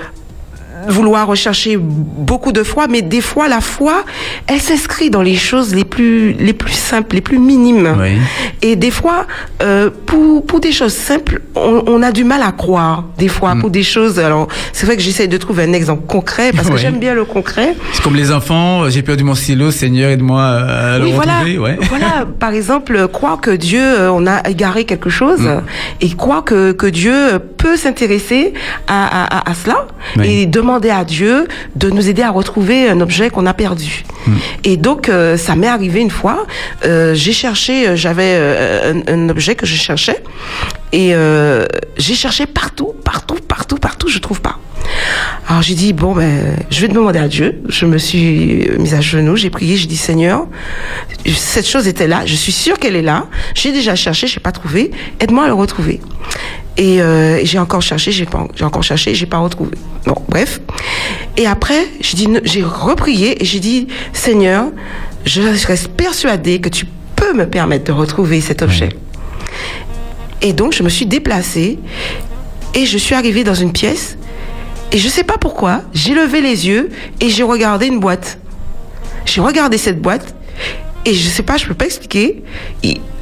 vouloir 0.88 1.28
rechercher 1.28 1.78
beaucoup 1.78 2.52
de 2.52 2.64
foi, 2.64 2.88
mais 2.88 3.02
des 3.02 3.22
fois 3.22 3.48
la 3.48 3.62
foi, 3.62 4.04
elle 4.48 4.62
s'inscrit 4.62 5.10
dans 5.10 5.22
les 5.22 5.36
choses 5.36 5.76
les 5.76 5.84
plus 5.86 6.34
les 6.34 6.54
plus 6.54 6.74
simples, 6.74 7.16
les 7.16 7.22
plus 7.22 7.40
minimes. 7.40 7.96
Oui. 8.00 8.18
Et 8.62 8.76
des 8.76 8.92
fois, 8.92 9.26
euh, 9.62 9.90
pour 10.06 10.46
pour 10.46 10.60
des 10.60 10.72
choses 10.72 10.94
simples, 10.94 11.42
on, 11.56 11.84
on 11.88 12.02
a 12.04 12.12
du 12.12 12.24
mal 12.24 12.42
à 12.42 12.52
croire. 12.52 13.04
Des 13.18 13.28
fois, 13.28 13.56
Mm. 13.56 13.62
pour 13.62 13.70
des 13.70 13.84
choses. 13.84 14.20
Alors, 14.20 14.48
c'est 14.74 14.86
vrai 14.86 14.96
que 14.96 15.02
j'essaie 15.02 15.28
de 15.28 15.38
trouver 15.38 15.64
un 15.64 15.74
exemple 15.74 16.06
concret 16.08 16.52
parce 16.56 16.68
que 16.68 16.74
Oui. 16.80 16.80
j'aime 16.80 17.00
bien 17.00 17.14
le 17.14 17.26
concret. 17.26 17.76
C'est 17.94 18.04
comme 18.04 18.16
les 18.16 18.32
enfants, 18.32 18.90
j'ai 18.90 19.02
perdu 19.02 19.24
mon 19.24 19.36
stylo, 19.36 19.72
Seigneur, 19.72 20.12
aide-moi 20.12 20.44
à 20.44 20.98
le 21.00 21.06
Oui, 21.06 21.12
voilà. 21.14 21.42
Ouais. 21.44 21.78
Voilà, 21.90 22.26
par 22.40 22.54
exemple, 22.54 22.96
euh, 22.96 23.08
croire 23.08 23.42
que 23.42 23.52
Dieu, 23.52 23.82
euh, 23.82 24.12
on 24.12 24.26
a 24.28 24.48
égaré 24.48 24.86
quelque 24.86 25.10
chose, 25.10 25.42
Mm. 25.42 25.62
et 26.02 26.10
croire 26.16 26.44
que, 26.44 26.72
que 26.74 26.86
Dieu 26.88 27.14
peut 27.58 27.76
s'intéresser 27.76 28.54
à, 28.88 29.06
à, 29.24 29.38
à, 29.40 29.52
à 29.52 29.54
cela, 29.54 29.88
et 30.24 30.46
demander 30.46 30.69
demander 30.70 30.92
à 30.92 31.04
Dieu 31.04 31.48
de 31.76 31.90
nous 31.90 32.10
aider 32.10 32.22
à 32.22 32.30
retrouver 32.30 32.90
un 32.90 33.02
objet 33.02 33.32
qu'on 33.32 33.48
a 33.48 33.56
perdu. 33.56 34.04
Hmm. 34.28 34.36
Et 34.64 34.78
donc, 34.78 35.10
euh, 35.10 35.36
ça 35.36 35.56
m'est 35.56 35.68
arrivé 35.68 36.00
une 36.00 36.12
fois. 36.12 36.46
Euh, 36.86 37.16
j'ai 37.16 37.34
cherché, 37.34 37.98
j'avais 37.98 38.36
un, 38.36 39.02
un, 39.08 39.30
objet 39.30 39.56
que 39.56 39.66
je 39.66 39.76
cherchais, 39.76 40.22
et 40.92 41.14
j'ai 41.98 42.16
cherché 42.16 42.46
partout, 42.46 42.94
partout, 43.04 43.38
partout, 43.48 43.78
partout, 43.78 44.08
je 44.10 44.20
trouve 44.20 44.42
pas. 44.42 44.60
Alors 45.48 45.64
j'ai 45.64 45.74
dit 45.74 45.94
bon 45.94 46.14
ben 46.14 46.56
je 46.70 46.82
vais 46.82 46.88
demander 46.88 47.20
à 47.20 47.28
Dieu. 47.28 47.62
Je 47.68 47.86
me 47.86 47.98
suis 47.98 48.70
mise 48.78 48.94
à 48.94 49.02
genoux, 49.02 49.36
j'ai 49.36 49.50
prié, 49.50 49.78
j'ai 49.78 49.88
dit 49.88 49.98
Seigneur, 49.98 50.46
cette 51.26 51.68
chose 51.68 51.88
était 51.88 52.08
là, 52.08 52.26
je 52.26 52.36
suis 52.36 52.52
sûre 52.52 52.78
qu'elle 52.78 52.96
est 52.96 53.02
là. 53.02 53.28
J'ai 53.56 53.72
déjà 53.72 53.96
cherché, 53.96 54.28
j'ai 54.28 54.40
pas 54.40 54.52
trouvé. 54.52 54.92
Aide-moi 55.20 55.46
à 55.46 55.48
le 55.48 55.54
retrouver. 55.54 56.02
Et, 56.78 57.02
euh, 57.02 57.42
j'ai 57.44 57.60
encore 57.60 57.82
cherché, 57.82 58.12
j'ai 58.12 58.26
pas, 58.26 58.48
j'ai 58.56 58.64
encore 58.64 58.84
cherché, 58.84 59.14
j'ai 59.14 59.26
pas 59.26 59.40
retrouvé. 59.40 59.72
Bon, 60.06 60.16
bref. 60.30 60.62
Et 61.36 61.46
après, 61.46 61.88
j'ai 62.00 62.16
dit, 62.16 62.28
j'ai 62.44 62.64
reprié 62.64 63.42
et 63.42 63.46
j'ai 63.46 63.60
dit, 63.60 63.88
Seigneur, 64.14 64.68
je 65.26 65.42
reste 65.42 65.90
persuadée 65.90 66.62
que 66.62 66.70
tu 66.70 66.86
peux 67.16 67.34
me 67.34 67.50
permettre 67.50 67.86
de 67.86 67.92
retrouver 67.92 68.40
cet 68.40 68.62
objet. 68.62 68.90
Et 70.42 70.54
donc, 70.54 70.74
je 70.74 70.84
me 70.84 70.90
suis 70.90 71.06
déplacée 71.06 71.80
et 72.74 72.86
je 72.86 72.98
suis 72.98 73.16
arrivée 73.16 73.44
dans 73.44 73.56
une 73.56 73.74
pièce 73.74 74.18
et 74.92 74.98
je 74.98 75.08
sais 75.08 75.24
pas 75.24 75.38
pourquoi, 75.38 75.82
j'ai 75.94 76.14
levé 76.14 76.42
les 76.42 76.68
yeux 76.68 76.90
et 77.22 77.30
j'ai 77.30 77.44
regardé 77.44 77.88
une 77.88 78.00
boîte. 78.00 78.40
J'ai 79.26 79.42
regardé 79.42 79.78
cette 79.78 80.02
boîte 80.02 80.34
et 81.06 81.14
je 81.14 81.28
sais 81.30 81.44
pas, 81.44 81.58
je 81.58 81.66
peux 81.66 81.74
pas 81.74 81.86
expliquer. 81.86 82.44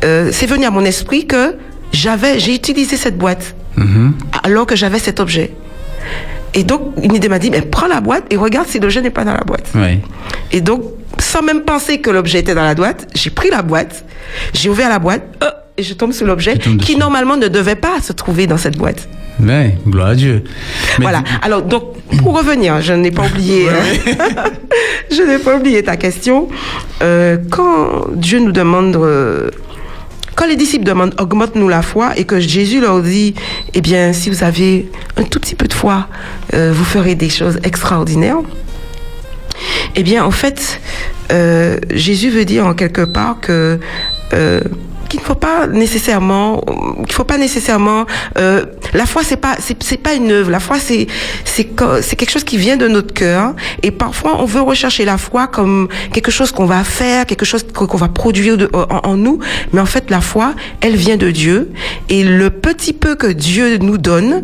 Euh, 0.04 0.30
c'est 0.32 0.46
venu 0.46 0.66
à 0.66 0.72
mon 0.72 0.86
esprit 0.86 1.28
que 1.28 1.56
j'avais, 1.92 2.40
j'ai 2.40 2.56
utilisé 2.56 2.96
cette 2.96 3.18
boîte 3.18 3.56
mm-hmm. 3.78 4.12
alors 4.44 4.66
que 4.66 4.76
j'avais 4.76 5.00
cet 5.00 5.20
objet. 5.20 5.52
Et 6.54 6.64
donc, 6.64 6.94
une 7.02 7.14
idée 7.14 7.30
m'a 7.30 7.40
dit, 7.40 7.52
mais 7.52 7.62
prends 7.62 7.88
la 7.88 8.02
boîte 8.02 8.24
et 8.30 8.38
regarde 8.38 8.68
si 8.68 8.80
l'objet 8.80 9.02
n'est 9.02 9.10
pas 9.10 9.26
dans 9.26 9.34
la 9.34 9.44
boîte. 9.44 9.72
Et 10.52 10.62
donc, 10.62 10.84
sans 11.22 11.42
même 11.42 11.62
penser 11.62 12.00
que 12.00 12.10
l'objet 12.10 12.40
était 12.40 12.56
dans 12.56 12.64
la 12.64 12.76
boîte, 12.76 13.08
j'ai 13.16 13.30
pris 13.30 13.50
la 13.50 13.62
boîte, 13.62 14.06
j'ai 14.54 14.70
ouvert 14.70 14.90
la 14.90 15.00
boîte, 15.00 15.24
euh, 15.44 15.50
et 15.78 15.84
je 15.84 15.94
tombe 15.94 16.12
sur 16.12 16.26
l'objet 16.26 16.58
qui 16.58 16.96
normalement 16.98 17.38
ne 17.38 17.48
devait 17.48 17.76
pas 17.76 18.02
se 18.02 18.12
trouver 18.12 18.48
dans 18.48 18.58
cette 18.58 18.78
boîte. 18.78 19.08
Mais, 19.40 19.78
gloire 19.88 20.08
à 20.08 20.16
Dieu. 20.16 20.44
voilà. 21.00 21.24
Alors, 21.44 21.62
donc, 21.62 21.94
pour 22.24 22.36
revenir, 22.36 22.82
je 22.82 22.94
n'ai 22.94 23.12
pas 23.12 23.26
oublié, 23.28 23.70
hein. 23.70 24.44
je 25.12 25.22
n'ai 25.22 25.38
pas 25.38 25.58
oublié 25.58 25.84
ta 25.84 25.96
question. 25.96 26.48
Euh, 27.04 27.38
quand 27.52 28.08
Dieu 28.16 28.40
nous 28.40 28.52
demande, 28.52 28.96
euh, 28.96 29.52
quand 30.36 30.48
les 30.48 30.56
disciples 30.56 30.86
demandent, 30.86 31.14
augmente-nous 31.20 31.70
la 31.70 31.84
foi, 31.84 32.18
et 32.18 32.24
que 32.24 32.40
Jésus 32.40 32.82
leur 32.82 33.02
dit, 33.02 33.36
eh 33.76 33.82
bien, 33.82 34.14
si 34.14 34.32
vous 34.32 34.44
avez 34.44 34.90
un 35.18 35.24
tout 35.24 35.40
petit 35.40 35.56
peu 35.56 35.68
de 35.68 35.74
foi, 35.74 36.08
euh, 36.56 36.74
vous 36.74 36.86
ferez 36.86 37.14
des 37.14 37.30
choses 37.30 37.60
extraordinaires. 37.64 38.38
Eh 39.96 40.04
bien, 40.04 40.24
en 40.24 40.32
fait, 40.32 40.80
Jésus 41.91 42.30
veut 42.30 42.46
dire 42.46 42.65
en 42.65 42.74
quelque 42.74 43.02
part 43.02 43.39
que 43.41 43.80
qu'il 45.08 45.20
ne 45.20 45.26
faut 45.26 45.36
pas 45.36 45.67
nécessairement 45.67 46.62
euh, 48.38 48.65
la 48.93 49.06
foi 49.06 49.24
c'est 49.24 49.38
pas 49.38 49.58
pas 50.04 50.13
une 50.13 50.32
œuvre. 50.32 50.52
La 50.52 50.60
foi 50.60 50.78
c'est 50.80 51.08
quelque 51.65 52.30
chose 52.30 52.43
qui 52.43 52.58
vient 52.58 52.78
de 52.78 52.88
notre 52.88 53.13
cœur. 53.13 53.54
Et 53.84 53.91
parfois 53.91 54.38
on 54.39 54.46
veut 54.46 54.62
rechercher 54.62 55.06
la 55.06 55.17
foi 55.17 55.48
comme 55.48 55.88
quelque 56.13 56.32
chose 56.32 56.52
qu'on 56.52 56.65
va 56.65 56.84
faire 56.84 57.26
quelque 57.26 57.46
chose 57.46 57.65
qu'on 57.74 57.98
va 57.98 58.10
produire 58.10 58.58
en, 58.74 59.17
nous. 59.17 59.39
Mais 59.74 59.82
en 59.82 59.86
fait 59.86 60.10
la 60.10 60.22
foi 60.22 60.54
elle 60.82 60.96
vient 60.96 61.17
de 61.17 61.32
Dieu. 61.32 61.72
Et 62.10 62.24
le 62.24 62.50
petit 62.50 62.93
peu 62.93 63.15
que 63.15 63.28
Dieu 63.28 63.78
nous 63.78 63.98
donne 63.98 64.43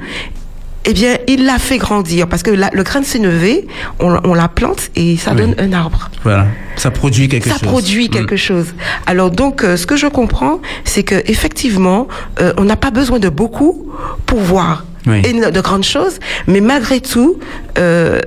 eh 0.86 0.94
bien, 0.94 1.18
il 1.28 1.46
l'a 1.46 1.60
fait 1.60 1.78
grandir 1.78 2.28
parce 2.28 2.44
que 2.44 2.52
le 2.52 2.84
grain 2.84 3.00
de 3.00 3.06
sénévé, 3.06 3.68
on, 4.00 4.20
on, 4.24 4.34
la 4.34 4.48
plante 4.48 4.90
et 4.96 5.18
ça 5.18 5.34
donne 5.34 5.56
un 5.58 5.72
arbre. 5.74 6.10
Voilà, 6.24 6.48
ça 6.76 6.92
produit 6.92 7.28
quelque 7.30 7.50
chose. 7.50 7.60
Ça 7.60 7.66
produit 7.66 8.08
mm. 8.08 8.12
quelque 8.12 8.36
chose. 8.36 8.74
Alors 9.06 9.32
donc, 9.32 9.64
euh, 9.64 9.78
ce 9.78 9.86
que 9.86 9.96
je 9.96 10.08
comprends, 10.08 10.60
c'est 10.84 11.04
que 11.04 11.16
effectivement, 11.26 12.08
euh, 12.42 12.54
on 12.58 12.66
n'a 12.66 12.76
pas 12.76 12.92
besoin 12.92 13.20
de 13.20 13.30
beaucoup 13.30 13.92
pour 14.26 14.40
voir 14.40 14.86
et 15.06 15.34
de 15.34 15.62
grandes 15.62 15.84
choses, 15.84 16.20
mais 16.48 16.62
malgré 16.62 17.02
tout, 17.02 17.38
euh, 17.78 18.22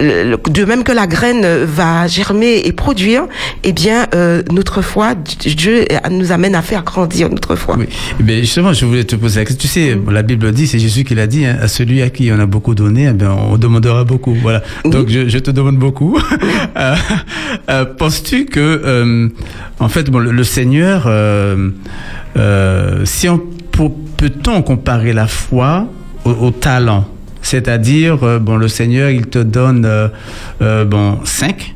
de 0.00 0.64
même 0.64 0.84
que 0.84 0.92
la 0.92 1.06
graine 1.06 1.46
va 1.64 2.06
germer 2.06 2.62
et 2.64 2.72
produire, 2.72 3.24
eh 3.64 3.72
bien, 3.72 4.06
euh, 4.14 4.42
notre 4.52 4.82
foi, 4.82 5.14
Dieu 5.14 5.84
nous 6.10 6.32
amène 6.32 6.54
à 6.54 6.62
faire 6.62 6.84
grandir 6.84 7.28
notre 7.30 7.56
foi. 7.56 7.76
Oui. 7.78 7.86
Eh 8.26 8.40
justement, 8.40 8.72
je 8.72 8.84
voulais 8.86 9.04
te 9.04 9.16
poser 9.16 9.40
la 9.40 9.44
question. 9.46 9.60
Tu 9.60 9.68
sais, 9.68 9.98
la 10.10 10.22
Bible 10.22 10.52
dit, 10.52 10.66
c'est 10.66 10.78
Jésus 10.78 11.04
qui 11.04 11.14
l'a 11.14 11.26
dit, 11.26 11.44
hein, 11.44 11.56
à 11.60 11.68
celui 11.68 12.02
à 12.02 12.10
qui 12.10 12.30
on 12.32 12.38
a 12.38 12.46
beaucoup 12.46 12.74
donné, 12.74 13.04
eh 13.08 13.24
on 13.26 13.56
demandera 13.56 14.04
beaucoup. 14.04 14.34
Voilà. 14.34 14.62
Donc, 14.84 15.08
je, 15.08 15.38
te 15.38 15.50
demande 15.50 15.76
beaucoup. 15.76 16.18
Euh, 16.76 16.94
euh, 17.70 17.84
penses-tu 17.84 18.44
que, 18.44 19.30
en 19.80 19.88
fait, 19.88 20.10
bon, 20.10 20.18
le, 20.18 20.44
Seigneur, 20.44 21.08
si 23.04 23.28
on 23.28 23.38
peut-on 24.16 24.62
comparer 24.62 25.12
la 25.12 25.26
foi 25.26 25.86
au 26.24 26.50
talent? 26.50 27.06
C'est-à-dire, 27.42 28.22
euh, 28.22 28.38
bon, 28.38 28.56
le 28.56 28.68
Seigneur, 28.68 29.10
il 29.10 29.26
te 29.26 29.38
donne, 29.38 29.84
euh, 29.84 30.08
euh, 30.62 30.84
bon, 30.84 31.18
cinq, 31.24 31.74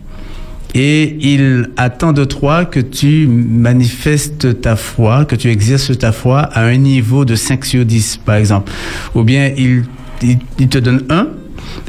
et 0.75 1.17
il 1.21 1.71
attend 1.77 2.13
de 2.13 2.25
toi 2.25 2.65
que 2.65 2.81
tu 2.81 3.27
manifestes 3.27 4.61
ta 4.63 4.77
foi, 4.77 5.25
que 5.25 5.37
tu 5.37 5.51
exerces 5.51 5.97
ta 5.99 6.13
foi 6.13 6.41
à 6.41 6.65
un 6.65 6.77
niveau 6.77 7.25
de 7.25 7.35
5 7.35 7.65
sur 7.65 7.85
10, 7.85 8.21
par 8.25 8.37
exemple. 8.37 8.73
Ou 9.15 9.23
bien 9.23 9.53
il, 9.57 9.85
il 10.23 10.69
te 10.69 10.79
donne 10.79 11.03
un, 11.11 11.29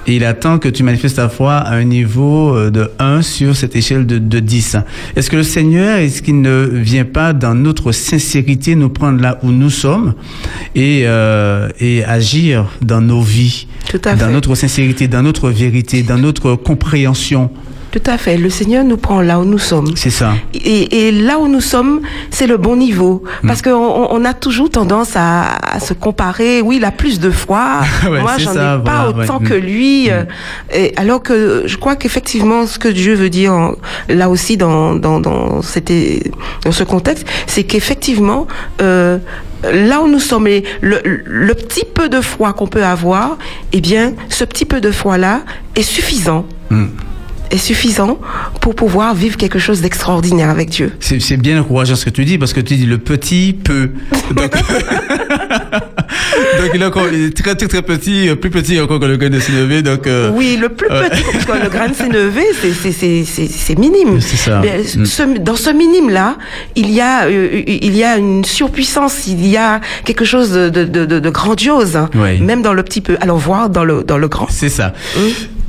et 0.07 0.15
il 0.15 0.25
attend 0.25 0.59
que 0.59 0.69
tu 0.69 0.83
manifestes 0.83 1.17
ta 1.17 1.29
foi 1.29 1.55
à 1.55 1.75
un 1.75 1.83
niveau 1.83 2.55
euh, 2.55 2.69
de 2.69 2.89
1 2.99 3.21
sur 3.21 3.55
cette 3.55 3.75
échelle 3.75 4.05
de, 4.05 4.17
de 4.17 4.39
10. 4.39 4.77
Est-ce 5.15 5.29
que 5.29 5.37
le 5.37 5.43
Seigneur, 5.43 5.97
est-ce 5.97 6.21
qu'il 6.21 6.41
ne 6.41 6.69
vient 6.71 7.05
pas 7.05 7.33
dans 7.33 7.55
notre 7.55 7.91
sincérité 7.91 8.75
nous 8.75 8.89
prendre 8.89 9.21
là 9.21 9.39
où 9.43 9.51
nous 9.51 9.69
sommes 9.69 10.13
et, 10.75 11.03
euh, 11.05 11.69
et 11.79 12.03
agir 12.03 12.65
dans 12.81 13.01
nos 13.01 13.21
vies, 13.21 13.67
Tout 13.89 14.01
à 14.05 14.15
dans 14.15 14.29
notre 14.29 14.55
sincérité, 14.55 15.07
dans 15.07 15.23
notre 15.23 15.49
vérité, 15.49 16.03
dans 16.03 16.17
notre 16.17 16.55
compréhension? 16.55 17.49
Tout 17.93 18.01
à 18.09 18.17
fait. 18.17 18.37
Le 18.37 18.49
Seigneur 18.49 18.83
nous 18.83 18.97
prend 18.97 19.21
là 19.21 19.39
où 19.39 19.45
nous 19.45 19.59
sommes. 19.59 19.95
C'est 19.95 20.09
ça. 20.09 20.33
Et, 20.55 21.07
et, 21.07 21.11
là 21.11 21.37
où 21.37 21.47
nous 21.47 21.61
sommes, 21.61 22.01
c'est 22.31 22.47
le 22.47 22.57
bon 22.57 22.75
niveau. 22.75 23.23
Mm. 23.43 23.47
Parce 23.47 23.61
qu'on 23.61 23.71
on 24.09 24.25
a 24.25 24.33
toujours 24.33 24.71
tendance 24.71 25.11
à, 25.15 25.79
se 25.79 25.93
comparer. 25.93 26.61
Oui, 26.61 26.77
il 26.77 26.85
a 26.85 26.91
plus 26.91 27.19
de 27.19 27.29
foi. 27.29 27.81
Moi, 28.03 28.37
j'en 28.39 28.53
ai 28.53 28.83
pas 28.83 29.09
autant 29.09 29.37
que 29.37 29.53
lui. 29.53 30.09
Mm. 30.09 30.25
Et 30.73 30.93
alors 30.97 31.21
que 31.21 31.63
je 31.67 31.77
crois 31.77 31.95
qu'effectivement, 31.95 32.65
ce 32.65 32.79
que 32.79 32.87
Dieu 32.87 33.13
veut 33.13 33.29
dire 33.29 33.53
là 34.09 34.27
aussi 34.27 34.57
dans, 34.57 34.95
dans, 34.95 35.19
dans, 35.19 35.61
dans 35.61 36.71
ce 36.71 36.83
contexte, 36.83 37.27
c'est 37.45 37.63
qu'effectivement, 37.63 38.47
euh, 38.81 39.19
là 39.71 40.01
où 40.01 40.07
nous 40.07 40.19
sommes, 40.19 40.47
le, 40.81 40.99
le, 41.03 41.53
petit 41.53 41.85
peu 41.85 42.09
de 42.09 42.21
foi 42.21 42.53
qu'on 42.53 42.67
peut 42.67 42.83
avoir, 42.83 43.37
eh 43.71 43.81
bien, 43.81 44.13
ce 44.29 44.45
petit 44.45 44.65
peu 44.65 44.81
de 44.81 44.89
foi-là 44.89 45.41
est 45.75 45.83
suffisant. 45.83 46.47
Est 47.53 47.57
suffisant 47.57 48.19
pour 48.61 48.75
pouvoir 48.75 49.13
vivre 49.13 49.37
quelque 49.37 49.59
chose 49.59 49.81
d'extraordinaire 49.81 50.49
avec 50.49 50.69
Dieu. 50.69 50.91
C'est 50.99 51.37
bien 51.37 51.61
encourageant 51.61 51.95
ce 51.95 52.05
que 52.05 52.09
tu 52.09 52.25
dis 52.25 52.37
parce 52.37 52.53
que 52.53 52.59
tu 52.59 52.75
dis 52.75 52.85
le 52.85 52.97
petit 52.97 53.55
peu. 53.63 53.91
Donc, 54.35 54.51
donc 56.59 56.71
il, 56.73 56.81
est 56.81 56.85
encore, 56.85 57.07
très 57.35 57.55
très 57.55 57.67
très 57.67 57.81
petit, 57.81 58.29
plus 58.39 58.49
petit 58.49 58.79
encore 58.79 58.99
que 58.99 59.05
le 59.05 59.17
grain 59.17 59.29
de 59.29 59.39
sénévé. 59.39 59.81
Donc 59.81 60.07
euh, 60.07 60.31
oui, 60.33 60.57
le 60.59 60.69
plus 60.69 60.87
petit 60.87 61.23
parce 61.31 61.45
que 61.59 61.63
le 61.63 61.69
grain 61.69 61.89
de 61.89 61.93
sénévé 61.93 62.43
c'est 62.53 63.79
minime. 63.79 64.19
C'est 64.21 64.37
ça. 64.37 64.61
Mm. 64.61 65.39
dans 65.39 65.55
ce 65.55 65.69
minime 65.69 66.09
là, 66.09 66.37
il 66.75 66.91
y 66.91 67.01
a 67.01 67.25
euh, 67.25 67.61
il 67.65 67.95
y 67.95 68.03
a 68.03 68.17
une 68.17 68.45
surpuissance, 68.45 69.27
il 69.27 69.45
y 69.47 69.57
a 69.57 69.81
quelque 70.05 70.25
chose 70.25 70.51
de, 70.51 70.69
de, 70.69 70.85
de, 70.85 71.19
de 71.19 71.29
grandiose, 71.29 71.95
hein, 71.95 72.09
même 72.41 72.61
dans 72.61 72.73
le 72.73 72.83
petit 72.83 73.01
peu. 73.01 73.17
Alors 73.21 73.37
voir 73.37 73.69
dans 73.69 73.83
le 73.83 74.03
dans 74.03 74.17
le 74.17 74.27
grand. 74.27 74.47
C'est 74.49 74.69
ça. 74.69 74.93
Mm. 75.15 75.19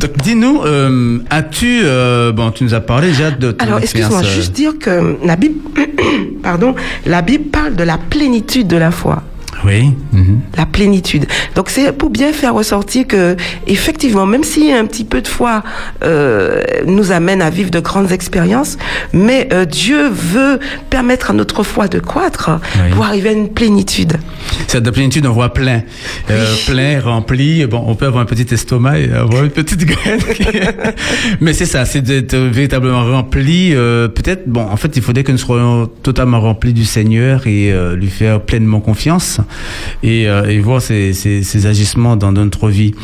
Donc 0.04 0.16
dis-nous, 0.22 0.62
euh, 0.64 1.18
as-tu 1.30 1.82
euh, 1.84 2.32
bon, 2.32 2.50
tu 2.50 2.64
nous 2.64 2.74
as 2.74 2.80
parlé 2.80 3.08
déjà 3.08 3.30
de 3.30 3.52
ton 3.52 3.64
Alors 3.64 3.78
excuse-moi, 3.78 4.20
euh, 4.20 4.34
juste 4.34 4.52
dire 4.52 4.78
que 4.78 5.16
la 5.24 5.36
Bible, 5.36 5.60
pardon, 6.42 6.74
la 7.06 7.22
Bible 7.22 7.44
parle 7.44 7.74
de 7.74 7.84
la 7.84 7.98
plénitude 7.98 8.66
de 8.66 8.76
la 8.76 8.90
foi. 8.90 9.22
Oui. 9.64 9.92
Mhm. 10.12 10.40
La 10.56 10.66
plénitude. 10.66 11.26
Donc 11.54 11.70
c'est 11.70 11.92
pour 11.92 12.10
bien 12.10 12.32
faire 12.32 12.54
ressortir 12.54 13.06
que 13.06 13.36
effectivement, 13.66 14.26
même 14.26 14.44
si 14.44 14.72
un 14.72 14.86
petit 14.86 15.04
peu 15.04 15.20
de 15.20 15.28
foi 15.28 15.62
euh, 16.02 16.62
nous 16.86 17.12
amène 17.12 17.40
à 17.42 17.50
vivre 17.50 17.70
de 17.70 17.80
grandes 17.80 18.12
expériences, 18.12 18.76
mais 19.12 19.48
euh, 19.52 19.64
Dieu 19.64 20.08
veut 20.08 20.58
permettre 20.90 21.30
à 21.30 21.34
notre 21.34 21.62
foi 21.62 21.88
de 21.88 21.98
croître 21.98 22.50
pour 22.94 23.04
arriver 23.04 23.30
à 23.30 23.32
une 23.32 23.48
plénitude. 23.48 24.14
C'est 24.68 24.80
de 24.80 24.86
la 24.86 24.92
plénitude, 24.92 25.26
on 25.26 25.32
voit 25.32 25.52
plein. 25.52 25.82
Euh, 26.30 26.54
plein, 26.66 27.00
rempli. 27.00 27.64
Bon, 27.66 27.84
on 27.86 27.94
peut 27.94 28.06
avoir 28.06 28.22
un 28.22 28.26
petit 28.26 28.52
estomac 28.52 28.98
et 28.98 29.12
avoir 29.12 29.44
une 29.44 29.50
petite 29.50 29.84
graine. 29.84 30.20
Mais 31.40 31.52
c'est 31.52 31.66
ça, 31.66 31.84
c'est 31.84 32.02
d'être 32.02 32.36
véritablement 32.36 33.04
rempli. 33.04 33.70
Peut-être, 33.72 34.46
bon, 34.46 34.62
en 34.62 34.76
fait, 34.76 34.96
il 34.96 35.02
faudrait 35.02 35.24
que 35.24 35.32
nous 35.32 35.38
soyons 35.38 35.86
totalement 35.86 36.40
remplis 36.40 36.72
du 36.72 36.84
Seigneur 36.84 37.46
et 37.46 37.72
lui 37.96 38.08
faire 38.08 38.40
pleinement 38.40 38.80
confiance 38.80 39.40
et, 40.02 40.28
euh, 40.28 40.44
et 40.44 40.58
voir 40.60 40.82
ses, 40.82 41.12
ses, 41.12 41.66
agissements 41.66 42.16
dans 42.16 42.32
notre 42.32 42.68
vie. 42.68 42.94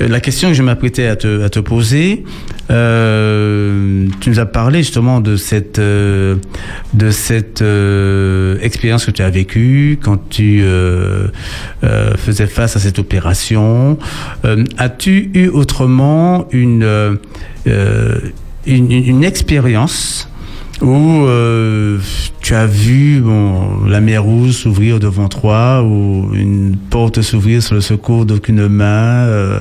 Euh, 0.00 0.08
la 0.08 0.20
question 0.20 0.48
que 0.48 0.54
je 0.54 0.62
m'apprêtais 0.62 1.06
à 1.06 1.16
te, 1.16 1.42
à 1.42 1.48
te 1.48 1.60
poser, 1.60 2.24
tu 2.68 2.74
nous 4.30 4.38
as 4.38 4.46
parlé 4.46 4.78
justement 4.78 5.20
de 5.20 5.36
cette, 5.36 5.80
de 5.80 7.10
cette 7.10 7.64
expérience 8.60 9.04
que 9.06 9.12
tu 9.12 9.22
as 9.22 9.30
vécue 9.30 9.98
quand 10.02 10.28
tu 10.28 10.64
faisais 11.82 12.46
face 12.46 12.76
à 12.76 12.80
cette 12.80 12.98
opération. 12.98 13.98
As-tu 14.78 15.30
eu 15.34 15.48
autrement 15.48 16.48
une, 16.50 17.18
une 18.66 19.24
expérience 19.24 20.28
où 20.82 21.24
euh, 21.24 21.98
tu 22.40 22.54
as 22.54 22.66
vu 22.66 23.20
bon, 23.20 23.84
la 23.86 24.00
mer 24.00 24.22
rouge 24.22 24.52
s'ouvrir 24.52 25.00
devant 25.00 25.28
toi 25.28 25.82
ou 25.82 26.30
une 26.34 26.76
porte 26.76 27.22
s'ouvrir 27.22 27.62
sur 27.62 27.74
le 27.74 27.80
secours 27.80 28.26
d'aucune 28.26 28.68
main. 28.68 29.26
Euh, 29.26 29.58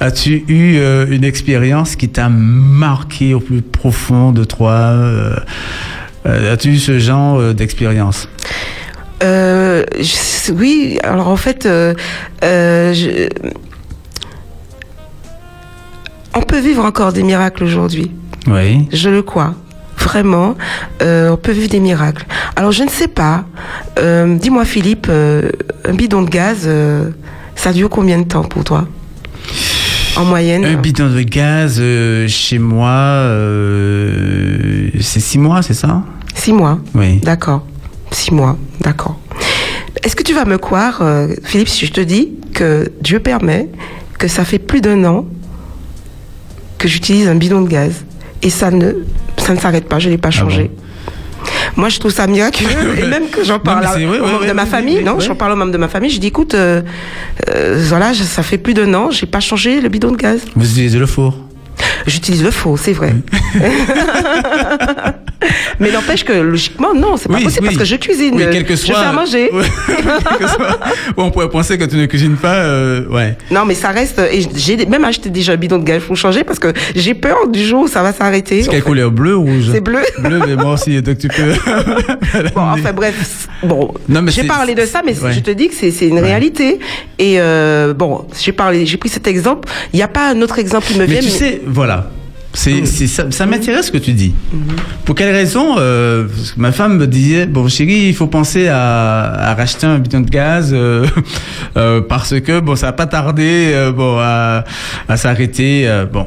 As-tu 0.00 0.44
eu 0.48 0.76
euh, 0.78 1.06
une 1.08 1.24
expérience 1.24 1.96
qui 1.96 2.08
t'a 2.08 2.28
marqué 2.28 3.34
au 3.34 3.40
plus 3.40 3.62
profond 3.62 4.32
de 4.32 4.44
toi 4.44 4.72
euh, 4.72 5.36
As-tu 6.24 6.70
eu 6.70 6.78
ce 6.78 6.98
genre 6.98 7.54
d'expérience? 7.54 8.28
Oui, 9.22 10.98
alors 11.02 11.28
en 11.28 11.36
fait, 11.36 11.68
je... 12.42 13.28
on 16.34 16.40
peut 16.40 16.60
vivre 16.60 16.84
encore 16.84 17.12
des 17.12 17.22
miracles 17.22 17.64
aujourd'hui. 17.64 18.10
Oui. 18.46 18.86
Je 18.92 19.08
le 19.08 19.22
crois 19.22 19.54
vraiment, 19.98 20.56
euh, 21.02 21.30
on 21.30 21.36
peut 21.36 21.52
vivre 21.52 21.68
des 21.68 21.80
miracles. 21.80 22.24
Alors 22.56 22.72
je 22.72 22.82
ne 22.84 22.88
sais 22.88 23.08
pas, 23.08 23.44
euh, 23.98 24.36
dis-moi 24.36 24.64
Philippe, 24.64 25.06
euh, 25.10 25.50
un 25.84 25.94
bidon 25.94 26.22
de 26.22 26.30
gaz, 26.30 26.60
euh, 26.66 27.10
ça 27.56 27.72
dure 27.72 27.90
combien 27.90 28.18
de 28.18 28.24
temps 28.24 28.44
pour 28.44 28.64
toi? 28.64 28.86
En 30.16 30.24
moyenne 30.24 30.64
Un 30.64 30.74
bidon 30.74 31.08
de 31.10 31.22
gaz 31.22 31.76
euh, 31.78 32.26
chez 32.28 32.58
moi, 32.58 32.88
euh, 32.90 34.88
c'est 35.00 35.20
six 35.20 35.38
mois, 35.38 35.62
c'est 35.62 35.74
ça? 35.74 36.02
Six 36.34 36.52
mois 36.52 36.78
Oui. 36.94 37.18
D'accord. 37.18 37.64
Six 38.10 38.32
mois, 38.32 38.56
d'accord. 38.80 39.18
Est-ce 40.02 40.16
que 40.16 40.22
tu 40.22 40.32
vas 40.34 40.44
me 40.44 40.58
croire, 40.58 41.02
Philippe, 41.44 41.68
si 41.68 41.84
je 41.86 41.92
te 41.92 42.00
dis 42.00 42.30
que 42.54 42.90
Dieu 43.02 43.18
permet 43.20 43.68
que 44.18 44.28
ça 44.28 44.44
fait 44.44 44.58
plus 44.58 44.80
d'un 44.80 45.04
an 45.04 45.26
que 46.78 46.88
j'utilise 46.88 47.28
un 47.28 47.34
bidon 47.34 47.60
de 47.62 47.68
gaz? 47.68 48.04
Et 48.42 48.50
ça 48.50 48.70
ne 48.70 48.92
ça 49.36 49.54
ne 49.54 49.58
s'arrête 49.58 49.88
pas, 49.88 49.98
je 49.98 50.08
ne 50.08 50.12
l'ai 50.12 50.18
pas 50.18 50.30
changé. 50.30 50.70
Ah 50.70 51.42
bon 51.44 51.80
Moi, 51.80 51.88
je 51.88 51.98
trouve 51.98 52.12
ça 52.12 52.26
miraculeux. 52.26 52.98
et 52.98 53.06
même 53.06 53.28
que 53.30 53.44
j'en 53.44 53.58
parle 53.58 53.84
non, 53.84 54.06
vrai, 54.06 54.18
aux 54.18 54.26
membres 54.26 54.40
ouais, 54.42 54.48
de 54.48 54.52
ma 54.52 54.66
famille, 54.66 55.02
non, 55.02 55.20
j'en 55.20 55.34
parle 55.34 55.52
aux 55.52 55.56
membres 55.56 55.72
de 55.72 55.78
ma 55.78 55.88
famille, 55.88 56.10
je 56.10 56.20
dis, 56.20 56.26
écoute, 56.28 56.54
euh, 56.54 56.82
euh, 57.48 57.82
voilà, 57.88 58.12
ça 58.14 58.42
fait 58.42 58.58
plus 58.58 58.74
d'un 58.74 58.92
an, 58.94 59.10
j'ai 59.10 59.26
pas 59.26 59.40
changé 59.40 59.80
le 59.80 59.88
bidon 59.88 60.10
de 60.10 60.16
gaz. 60.16 60.40
Vous 60.54 60.70
utilisez 60.70 60.98
le 60.98 61.06
four? 61.06 61.34
J'utilise 62.06 62.42
le 62.42 62.50
faux, 62.50 62.76
c'est 62.76 62.92
vrai. 62.92 63.14
Mais 65.80 65.92
n'empêche 65.92 66.24
que 66.24 66.32
logiquement, 66.32 66.94
non, 66.94 67.16
c'est 67.16 67.28
pas 67.28 67.36
oui, 67.36 67.44
possible 67.44 67.68
oui. 67.68 67.74
parce 67.74 67.88
que 67.88 67.94
je 67.94 67.96
cuisine. 67.96 68.34
Oui, 68.34 68.44
quel 68.50 68.64
que 68.64 68.74
soit, 68.74 68.94
je 68.94 69.00
fais 69.00 69.06
à 69.06 69.12
manger. 69.12 69.50
Soit, 70.40 70.78
on 71.16 71.30
pourrait 71.30 71.48
penser 71.48 71.78
que 71.78 71.84
tu 71.84 71.96
ne 71.96 72.06
cuisines 72.06 72.36
pas, 72.36 72.56
euh, 72.56 73.06
ouais. 73.08 73.36
Non, 73.50 73.64
mais 73.64 73.74
ça 73.74 73.90
reste. 73.90 74.18
Et 74.18 74.42
j'ai 74.56 74.84
même 74.86 75.04
acheté 75.04 75.30
déjà 75.30 75.52
un 75.52 75.56
bidon 75.56 75.78
de 75.78 75.84
gaz 75.84 76.02
pour 76.02 76.16
changer 76.16 76.42
parce 76.42 76.58
que 76.58 76.72
j'ai 76.96 77.14
peur 77.14 77.46
du 77.48 77.64
jour 77.64 77.82
où 77.82 77.88
ça 77.88 78.02
va 78.02 78.12
s'arrêter. 78.12 78.62
C'est 78.62 78.70
quelle 78.70 78.82
couleur? 78.82 79.12
Bleu 79.12 79.36
ou 79.36 79.44
rouge? 79.44 79.70
C'est 79.72 79.80
bleu. 79.80 80.00
Bleu, 80.18 80.40
mais 80.46 80.56
moi 80.56 80.72
aussi, 80.72 81.00
donc 81.00 81.18
tu 81.18 81.28
peux. 81.28 81.52
bon, 82.54 82.62
enfin 82.62 82.92
bref, 82.92 83.48
bon. 83.62 83.94
J'ai 84.26 84.44
parlé 84.44 84.74
de 84.74 84.84
ça, 84.84 85.02
mais 85.04 85.18
ouais. 85.20 85.32
je 85.32 85.40
te 85.40 85.50
dis 85.50 85.68
que 85.68 85.74
c'est 85.74 86.06
une 86.06 86.14
ouais. 86.14 86.20
réalité. 86.20 86.80
Et 87.18 87.36
euh, 87.38 87.94
bon, 87.94 88.26
j'ai 88.38 88.52
parlé, 88.52 88.86
j'ai 88.86 88.96
pris 88.96 89.08
cet 89.08 89.26
exemple. 89.26 89.68
Il 89.92 89.96
n'y 89.96 90.02
a 90.02 90.08
pas 90.08 90.30
un 90.30 90.42
autre 90.42 90.58
exemple 90.58 90.86
qui 90.86 90.94
me 90.94 91.00
mais 91.00 91.06
vient. 91.06 91.20
Tu 91.20 91.26
mais... 91.26 91.30
sais, 91.30 91.60
voilà. 91.68 92.10
C'est, 92.54 92.80
Mm. 92.80 92.86
ça, 93.06 93.30
ça 93.30 93.46
m'intéresse 93.46 93.86
ce 93.86 93.92
que 93.92 93.98
tu 93.98 94.12
dis. 94.12 94.34
Pour 95.04 95.14
quelle 95.14 95.32
raison 95.34 95.76
euh, 95.78 96.26
Ma 96.56 96.72
femme 96.72 96.96
me 96.96 97.06
disait 97.06 97.46
bon 97.46 97.68
chérie, 97.68 98.06
il 98.08 98.14
faut 98.14 98.26
penser 98.26 98.68
à, 98.68 99.50
à 99.50 99.54
racheter 99.54 99.86
un 99.86 99.98
bidon 99.98 100.20
de 100.20 100.30
gaz 100.30 100.70
euh, 100.72 101.06
euh, 101.76 102.00
parce 102.00 102.40
que 102.40 102.58
bon 102.60 102.74
ça 102.74 102.86
va 102.86 102.92
pas 102.94 103.06
tarder 103.06 103.90
bon 103.94 104.18
à, 104.18 104.64
à 105.08 105.16
s'arrêter. 105.18 105.86
bon. 106.12 106.26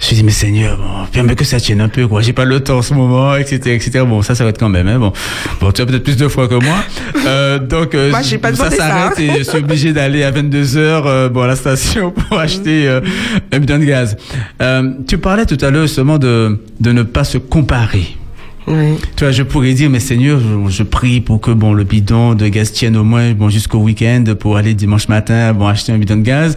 Je 0.00 0.10
me 0.10 0.14
dis 0.14 0.24
mais 0.24 0.30
Seigneur, 0.30 0.78
bon, 0.78 1.06
permets 1.12 1.36
que 1.36 1.44
ça 1.44 1.60
tienne 1.60 1.80
un 1.80 1.88
peu 1.88 2.08
quoi. 2.08 2.22
J'ai 2.22 2.32
pas 2.32 2.46
le 2.46 2.60
temps 2.60 2.78
en 2.78 2.82
ce 2.82 2.94
moment, 2.94 3.36
etc., 3.36 3.74
etc. 3.74 4.04
Bon, 4.06 4.22
ça, 4.22 4.34
ça 4.34 4.44
va 4.44 4.50
être 4.50 4.58
quand 4.58 4.70
même. 4.70 4.88
Hein, 4.88 4.98
bon, 4.98 5.12
bon, 5.60 5.72
tu 5.72 5.82
as 5.82 5.86
peut-être 5.86 6.04
plus 6.04 6.16
de 6.16 6.26
fois 6.26 6.48
que 6.48 6.54
moi. 6.54 6.76
Euh, 7.26 7.58
donc, 7.58 7.94
euh, 7.94 8.10
Moi, 8.10 8.22
j'ai 8.22 8.38
pas 8.38 8.54
ça 8.54 8.70
s'arrête 8.70 9.18
hein. 9.18 9.22
et 9.22 9.38
je 9.38 9.42
suis 9.42 9.58
obligé 9.58 9.92
d'aller 9.92 10.22
à 10.22 10.30
22 10.30 10.76
heures 10.78 11.06
euh, 11.06 11.28
bon 11.28 11.42
à 11.42 11.46
la 11.46 11.56
station 11.56 12.10
pour 12.28 12.38
acheter 12.38 12.88
euh, 12.88 13.00
un 13.52 13.58
bidon 13.58 13.78
de 13.78 13.84
gaz. 13.84 14.16
Euh, 14.62 14.90
tu 15.06 15.18
parlais 15.18 15.44
tout 15.44 15.58
à 15.60 15.70
l'heure 15.70 15.86
justement 15.86 16.18
de 16.18 16.58
de 16.80 16.92
ne 16.92 17.02
pas 17.02 17.24
se 17.24 17.36
comparer. 17.38 18.16
Oui. 18.66 18.96
Tu 19.16 19.24
vois, 19.24 19.32
je 19.32 19.42
pourrais 19.42 19.72
dire, 19.72 19.90
mais 19.90 20.00
Seigneur, 20.00 20.38
je, 20.38 20.70
je, 20.70 20.82
prie 20.82 21.20
pour 21.20 21.40
que 21.40 21.50
bon 21.50 21.72
le 21.72 21.84
bidon 21.84 22.34
de 22.34 22.46
gaz 22.48 22.72
tienne 22.72 22.96
au 22.96 23.04
moins 23.04 23.32
bon 23.32 23.48
jusqu'au 23.48 23.78
week-end 23.78 24.24
pour 24.38 24.56
aller 24.56 24.74
dimanche 24.74 25.08
matin 25.08 25.52
bon 25.52 25.66
acheter 25.66 25.92
un 25.92 25.98
bidon 25.98 26.16
de 26.16 26.22
gaz. 26.22 26.56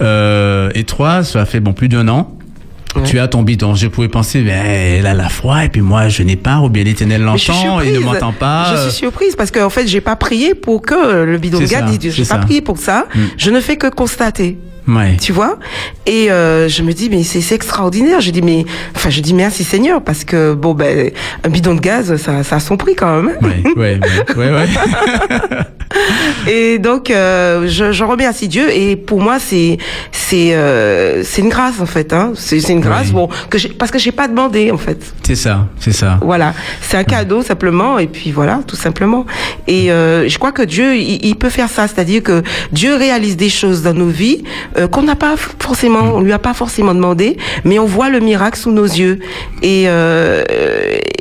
Euh, 0.00 0.70
et 0.74 0.84
toi, 0.84 1.24
ça 1.24 1.44
fait 1.44 1.60
bon 1.60 1.72
plus 1.72 1.88
d'un 1.88 2.08
an. 2.08 2.36
Ouais. 2.96 3.02
Tu 3.02 3.18
as 3.18 3.28
ton 3.28 3.42
bidon. 3.42 3.74
Je 3.74 3.88
pouvais 3.88 4.08
penser, 4.08 4.42
mais 4.42 4.98
elle 4.98 5.06
a 5.06 5.14
la 5.14 5.28
foi 5.28 5.64
et 5.64 5.68
puis 5.68 5.80
moi 5.80 6.08
je 6.08 6.22
n'ai 6.22 6.36
pas, 6.36 6.60
ou 6.60 6.68
bien 6.68 6.84
l'Éternel 6.84 7.22
l'entend 7.22 7.80
et 7.80 7.92
ne 7.92 7.98
m'entend 8.00 8.32
pas. 8.32 8.74
Je 8.76 8.82
suis 8.90 8.98
surprise 8.98 9.36
parce 9.36 9.50
qu'en 9.50 9.70
fait 9.70 9.86
j'ai 9.86 10.00
pas 10.00 10.16
prié 10.16 10.54
pour 10.54 10.82
que 10.82 11.24
le 11.24 11.38
bidon 11.38 11.60
de 11.60 11.66
gaz. 11.66 11.98
J'ai 12.00 12.24
pas 12.24 12.38
prié 12.38 12.60
pour 12.60 12.78
ça. 12.78 13.06
Mm. 13.14 13.20
Je 13.36 13.50
ne 13.50 13.60
fais 13.60 13.76
que 13.76 13.88
constater. 13.88 14.58
Ouais. 14.86 15.16
Tu 15.20 15.32
vois 15.32 15.58
Et 16.06 16.30
euh, 16.30 16.68
je 16.68 16.82
me 16.82 16.92
dis 16.92 17.08
mais 17.10 17.22
c'est 17.22 17.54
extraordinaire. 17.54 18.20
Je 18.20 18.30
dis 18.30 18.42
mais 18.42 18.64
enfin 18.94 19.10
je 19.10 19.20
dis 19.20 19.34
merci 19.34 19.64
Seigneur 19.64 20.02
parce 20.02 20.24
que 20.24 20.54
bon 20.54 20.74
ben 20.74 21.10
un 21.42 21.48
bidon 21.48 21.74
de 21.74 21.80
gaz 21.80 22.16
ça, 22.16 22.42
ça 22.42 22.56
a 22.56 22.60
son 22.60 22.76
prix 22.76 22.94
quand 22.94 23.22
même. 23.22 23.36
Ouais 23.42 23.62
ouais 23.76 24.00
ouais 24.36 24.36
ouais. 24.36 24.52
ouais. 24.52 24.68
et 26.50 26.78
donc 26.78 27.10
euh, 27.10 27.66
je, 27.66 27.92
je 27.92 28.04
remercie 28.04 28.48
Dieu 28.48 28.70
et 28.70 28.96
pour 28.96 29.20
moi 29.20 29.38
c'est 29.38 29.78
c'est 30.12 30.54
euh, 30.54 31.22
c'est 31.22 31.42
une 31.42 31.48
grâce 31.48 31.80
en 31.80 31.86
fait 31.86 32.12
hein. 32.12 32.32
C'est 32.34 32.58
une 32.68 32.80
grâce 32.80 33.10
bon 33.10 33.28
que 33.50 33.58
parce 33.68 33.90
que 33.90 33.98
j'ai 33.98 34.12
pas 34.12 34.28
demandé 34.28 34.70
en 34.70 34.78
fait. 34.78 34.98
C'est 35.22 35.34
ça, 35.34 35.66
c'est 35.78 35.92
ça. 35.92 36.18
Voilà, 36.22 36.54
c'est 36.80 36.96
un 36.96 37.04
cadeau 37.04 37.42
simplement 37.42 37.98
et 37.98 38.06
puis 38.06 38.32
voilà 38.32 38.60
tout 38.66 38.76
simplement. 38.76 39.24
Et 39.66 39.90
euh, 39.90 40.28
je 40.28 40.38
crois 40.38 40.52
que 40.52 40.62
Dieu 40.62 40.96
il, 40.96 41.24
il 41.24 41.36
peut 41.36 41.50
faire 41.50 41.68
ça, 41.68 41.86
c'est-à-dire 41.88 42.22
que 42.22 42.42
Dieu 42.72 42.94
réalise 42.96 43.36
des 43.36 43.48
choses 43.48 43.82
dans 43.82 43.94
nos 43.94 44.08
vies 44.08 44.42
euh, 44.76 44.88
qu'on 44.88 45.02
n'a 45.02 45.16
pas 45.16 45.34
forcément, 45.36 46.14
on 46.16 46.20
lui 46.20 46.32
a 46.32 46.38
pas 46.38 46.54
forcément 46.54 46.94
demandé, 46.94 47.36
mais 47.64 47.78
on 47.78 47.86
voit 47.86 48.10
le 48.10 48.20
miracle 48.20 48.58
sous 48.58 48.72
nos 48.72 48.84
yeux. 48.84 49.18
Et 49.62 49.84
euh, 49.88 50.42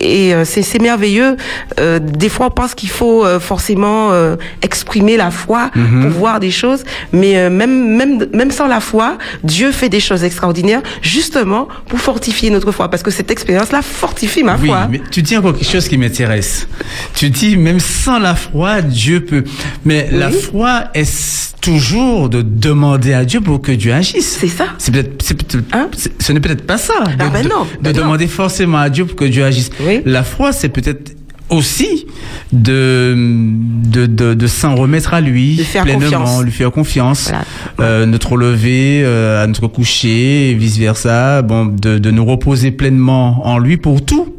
et 0.02 0.34
euh, 0.34 0.44
c'est 0.46 0.82
merveilleux. 0.82 1.38
Euh, 1.80 2.00
des 2.00 2.30
fois, 2.30 2.48
on 2.48 2.50
pense 2.52 2.76
qu'il 2.76 2.90
faut 2.90 3.26
euh, 3.26 3.40
forcément 3.40 4.12
euh, 4.12 4.36
exprimer 4.62 5.18
la 5.18 5.32
foi 5.32 5.70
Mhm. 5.76 6.02
pour 6.02 6.12
voir 6.20 6.40
des 6.40 6.52
choses, 6.52 6.84
mais 7.12 7.38
euh, 7.38 7.50
même 7.50 7.96
même 7.98 8.26
même 8.34 8.52
sans 8.52 8.68
la 8.68 8.80
foi, 8.80 9.18
Dieu 9.44 9.72
fait 9.72 9.90
des 9.90 10.00
choses 10.00 10.24
extraordinaires 10.24 10.82
justement 11.02 11.68
pour 11.88 12.00
fortifier 12.00 12.50
notre 12.50 12.72
foi, 12.72 12.90
parce 12.90 13.04
que 13.04 13.12
cette 13.12 13.32
expérience-là 13.32 13.82
fortifie 13.82 14.44
ma 14.44 14.56
Oui, 14.56 14.68
foi. 14.68 14.88
mais 14.90 15.02
tu 15.12 15.22
dis 15.22 15.38
encore 15.38 15.54
quelque 15.54 15.72
chose 15.72 15.88
qui 15.88 15.98
m'intéresse. 15.98 16.68
Tu 17.16 17.30
dis 17.30 17.56
même 17.58 17.80
sans 17.80 18.20
la 18.20 18.36
foi, 18.36 18.82
Dieu 18.82 19.22
peut. 19.24 19.44
Mais 19.86 20.10
la 20.12 20.30
foi 20.32 20.86
est 20.94 21.54
toujours 21.62 22.30
de 22.30 22.42
demander 22.42 23.14
à 23.14 23.24
Dieu 23.26 23.40
pour 23.44 23.62
que 23.62 23.72
Dieu 23.72 23.94
agisse. 23.94 24.38
C'est 24.40 24.48
ça. 24.48 24.66
C'est 24.78 24.92
peut-être, 24.92 25.64
Hein? 25.74 25.90
ce 26.20 26.32
n'est 26.32 26.40
peut-être 26.40 26.66
pas 26.66 26.78
ça. 26.78 26.94
Ah 27.06 27.10
de, 27.12 27.18
ben 27.32 27.44
de- 27.44 27.50
non, 27.50 27.64
de 27.64 27.70
ben 27.82 27.94
non. 27.96 28.02
demander 28.04 28.28
forcément 28.28 28.80
à 28.80 28.90
Dieu 28.90 29.06
pour 29.06 29.16
que 29.16 29.26
Dieu 29.26 29.44
agisse. 29.44 29.70
Oui. 29.82 30.02
La 30.06 30.24
foi, 30.24 30.52
c'est 30.52 30.70
peut-être 30.70 31.16
aussi 31.50 32.08
de 32.52 33.16
de, 33.16 34.06
de, 34.06 34.34
de 34.34 34.48
s'en 34.48 34.76
remettre 34.76 35.14
à 35.14 35.22
lui 35.22 35.56
De 35.58 35.64
faire 35.64 35.84
pleinement, 35.84 36.02
confiance. 36.06 36.44
lui 36.44 36.52
faire 36.52 36.72
confiance, 36.72 37.24
Voilà. 37.26 37.44
euh, 37.82 38.06
notre 38.06 38.38
lever, 38.38 39.02
euh, 39.04 39.44
à 39.44 39.48
notre 39.48 39.68
coucher, 39.68 40.52
et 40.52 40.54
vice 40.56 40.78
versa, 40.78 41.42
bon, 41.42 41.66
de, 41.66 41.98
de 42.00 42.12
nous 42.12 42.26
reposer 42.26 42.72
pleinement 42.72 43.46
en 43.46 43.60
lui 43.60 43.78
pour 43.78 44.04
tout 44.04 44.34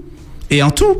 et 0.50 0.62
en 0.62 0.70
tout. 0.70 0.96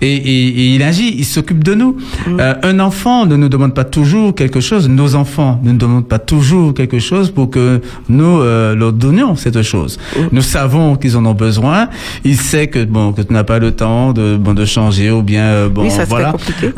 Et, 0.00 0.14
et, 0.14 0.48
et 0.48 0.74
il 0.74 0.82
agit, 0.82 1.14
il 1.16 1.24
s'occupe 1.24 1.62
de 1.62 1.74
nous. 1.74 1.96
Mm. 2.26 2.40
Euh, 2.40 2.54
un 2.62 2.80
enfant 2.80 3.26
ne 3.26 3.36
nous 3.36 3.48
demande 3.48 3.74
pas 3.74 3.84
toujours 3.84 4.34
quelque 4.34 4.60
chose. 4.60 4.88
Nos 4.88 5.14
enfants 5.14 5.60
ne 5.62 5.72
nous 5.72 5.78
demandent 5.78 6.08
pas 6.08 6.18
toujours 6.18 6.74
quelque 6.74 6.98
chose 6.98 7.30
pour 7.30 7.50
que 7.50 7.80
nous 8.08 8.40
euh, 8.40 8.74
leur 8.74 8.92
donnions 8.92 9.36
cette 9.36 9.62
chose. 9.62 9.98
Mm. 10.16 10.20
Nous 10.32 10.42
savons 10.42 10.96
qu'ils 10.96 11.16
en 11.16 11.24
ont 11.26 11.34
besoin. 11.34 11.88
Il 12.24 12.36
sait 12.36 12.66
que 12.66 12.84
bon 12.84 13.12
que 13.12 13.22
tu 13.22 13.32
n'as 13.32 13.44
pas 13.44 13.58
le 13.58 13.72
temps 13.72 14.12
de 14.12 14.36
bon 14.36 14.54
de 14.54 14.64
changer 14.64 15.10
ou 15.10 15.22
bien 15.22 15.44
euh, 15.44 15.68
bon 15.68 15.82
oui, 15.84 15.90
ça 15.90 16.06
serait 16.06 16.08
voilà. 16.08 16.32
compliqué. 16.32 16.70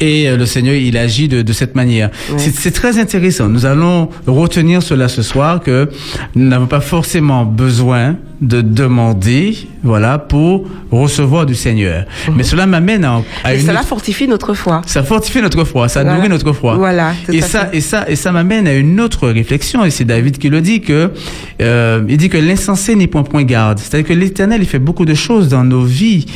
Et 0.00 0.28
euh, 0.28 0.36
le 0.36 0.46
Seigneur, 0.46 0.74
il 0.74 0.96
agit 0.96 1.28
de, 1.28 1.42
de 1.42 1.52
cette 1.52 1.74
manière. 1.74 2.10
C'est 2.36 2.72
très 2.72 2.98
intéressant. 2.98 3.48
Nous 3.48 3.66
allons 3.66 4.08
retenir 4.26 4.82
cela 4.82 5.08
ce 5.08 5.22
soir 5.22 5.60
que 5.60 5.88
nous 6.34 6.48
n'avons 6.48 6.66
pas 6.66 6.80
forcément 6.80 7.44
besoin 7.44 8.16
de 8.42 8.60
demander, 8.60 9.56
voilà, 9.84 10.18
pour 10.18 10.68
recevoir 10.90 11.46
du 11.46 11.54
Seigneur. 11.54 12.06
Mhm. 12.28 12.34
Mais 12.36 12.42
cela 12.42 12.66
m'amène 12.66 13.04
à, 13.04 13.22
à 13.44 13.54
et 13.54 13.60
cela 13.60 13.82
fortifie 13.82 14.26
notre 14.26 14.54
foi. 14.54 14.82
Ça 14.84 15.04
fortifie 15.04 15.40
notre 15.40 15.64
foi, 15.64 15.88
ça 15.88 16.02
nourrit 16.02 16.28
notre 16.28 16.52
foi. 16.52 16.74
Voilà. 16.74 17.12
Et 17.32 17.40
ça, 17.40 17.68
et 17.72 17.80
ça, 17.80 18.04
et 18.08 18.16
ça 18.16 18.32
m'amène 18.32 18.66
à 18.66 18.74
une 18.74 19.00
autre 19.00 19.28
réflexion. 19.28 19.84
Et 19.84 19.90
c'est 19.90 20.04
David 20.04 20.38
qui 20.38 20.48
le 20.48 20.60
dit 20.60 20.80
que 20.80 21.12
euh, 21.60 22.02
il 22.08 22.16
dit 22.16 22.28
que 22.28 22.36
l'insensé 22.38 22.96
n'y 22.96 23.06
point 23.06 23.22
point 23.22 23.44
garde. 23.44 23.78
C'est-à-dire 23.78 24.08
que 24.08 24.14
l'Éternel, 24.14 24.60
il 24.60 24.66
fait 24.66 24.80
beaucoup 24.80 25.04
de 25.04 25.14
choses 25.14 25.48
dans 25.48 25.64
nos 25.64 25.84
vies 25.84 26.26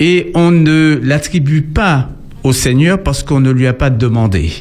et 0.00 0.32
on 0.34 0.50
ne 0.50 1.00
l'attribue 1.02 1.62
pas 1.62 2.10
au 2.44 2.52
Seigneur 2.52 3.02
parce 3.02 3.22
qu'on 3.22 3.40
ne 3.40 3.50
lui 3.50 3.66
a 3.66 3.72
pas 3.72 3.90
demandé. 3.90 4.52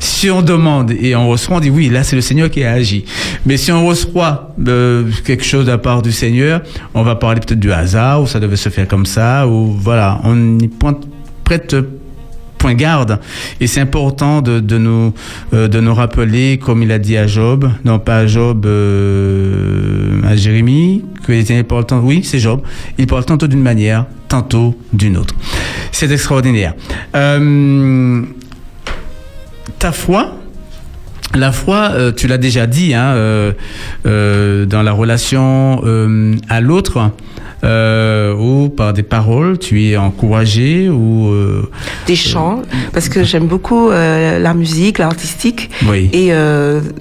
Si 0.00 0.30
on 0.30 0.42
demande 0.42 0.90
et 0.90 1.14
on 1.16 1.28
reçoit, 1.28 1.56
on 1.56 1.60
dit 1.60 1.70
oui, 1.70 1.88
là 1.88 2.02
c'est 2.02 2.16
le 2.16 2.22
Seigneur 2.22 2.50
qui 2.50 2.64
a 2.64 2.72
agi. 2.72 3.04
Mais 3.46 3.56
si 3.56 3.72
on 3.72 3.86
reçoit 3.86 4.54
euh, 4.66 5.04
quelque 5.24 5.44
chose 5.44 5.66
de 5.66 5.70
la 5.70 5.78
part 5.78 6.02
du 6.02 6.12
Seigneur, 6.12 6.62
on 6.94 7.02
va 7.02 7.14
parler 7.14 7.40
peut-être 7.40 7.60
du 7.60 7.72
hasard, 7.72 8.22
ou 8.22 8.26
ça 8.26 8.40
devait 8.40 8.56
se 8.56 8.68
faire 8.68 8.88
comme 8.88 9.06
ça, 9.06 9.46
ou 9.46 9.72
voilà, 9.72 10.20
on 10.24 10.34
n'y 10.34 10.68
prête 11.44 11.76
point 12.64 12.72
garde. 12.72 13.20
Et 13.60 13.66
c'est 13.66 13.82
important 13.82 14.40
de, 14.40 14.58
de 14.58 14.78
nous 14.78 15.12
euh, 15.52 15.68
de 15.68 15.80
nous 15.80 15.92
rappeler, 15.92 16.58
comme 16.58 16.82
il 16.82 16.90
a 16.92 16.98
dit 16.98 17.18
à 17.18 17.26
Job, 17.26 17.70
non 17.84 17.98
pas 17.98 18.20
à 18.20 18.26
Job, 18.26 18.64
euh, 18.64 20.22
à 20.26 20.34
Jérémie, 20.34 21.04
qu'il 21.26 21.64
parle 21.64 21.84
tantôt, 21.84 22.06
oui, 22.06 22.22
c'est 22.24 22.38
Job, 22.38 22.62
il 22.96 23.06
parle 23.06 23.26
tantôt 23.26 23.48
d'une 23.48 23.60
manière, 23.60 24.06
tantôt 24.28 24.78
d'une 24.94 25.18
autre. 25.18 25.34
C'est 25.92 26.10
extraordinaire. 26.10 26.72
Euh, 27.14 28.22
ta 29.78 29.92
foi, 29.92 30.32
la 31.34 31.52
foi, 31.52 31.92
tu 32.16 32.28
l'as 32.28 32.38
déjà 32.38 32.66
dit, 32.66 32.94
hein, 32.94 33.14
dans 34.04 34.82
la 34.82 34.92
relation 34.92 35.82
à 36.48 36.60
l'autre, 36.62 37.10
ou 37.64 38.68
par 38.68 38.92
des 38.92 39.02
paroles, 39.02 39.58
tu 39.58 39.84
es 39.84 39.96
encouragé 39.96 40.88
ou 40.88 41.32
des 42.06 42.16
chants, 42.16 42.62
parce 42.92 43.08
que 43.08 43.24
j'aime 43.24 43.46
beaucoup 43.46 43.90
la 43.90 44.54
musique, 44.54 44.98
l'artistique, 44.98 45.70
oui. 45.86 46.10
et 46.12 46.32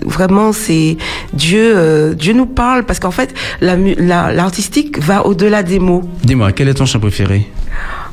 vraiment 0.06 0.54
c'est 0.54 0.98
Dieu, 1.34 2.16
Dieu 2.18 2.34
nous 2.34 2.46
parle 2.46 2.84
parce 2.84 3.00
qu'en 3.00 3.12
fait 3.12 3.34
l'artistique 3.62 4.98
la, 4.98 5.04
va 5.04 5.26
au-delà 5.26 5.64
des 5.64 5.80
mots. 5.80 6.04
Dis-moi, 6.24 6.52
quel 6.52 6.70
est 6.70 6.76
ton 6.76 6.86
chant 6.86 7.00
préféré? 7.00 7.48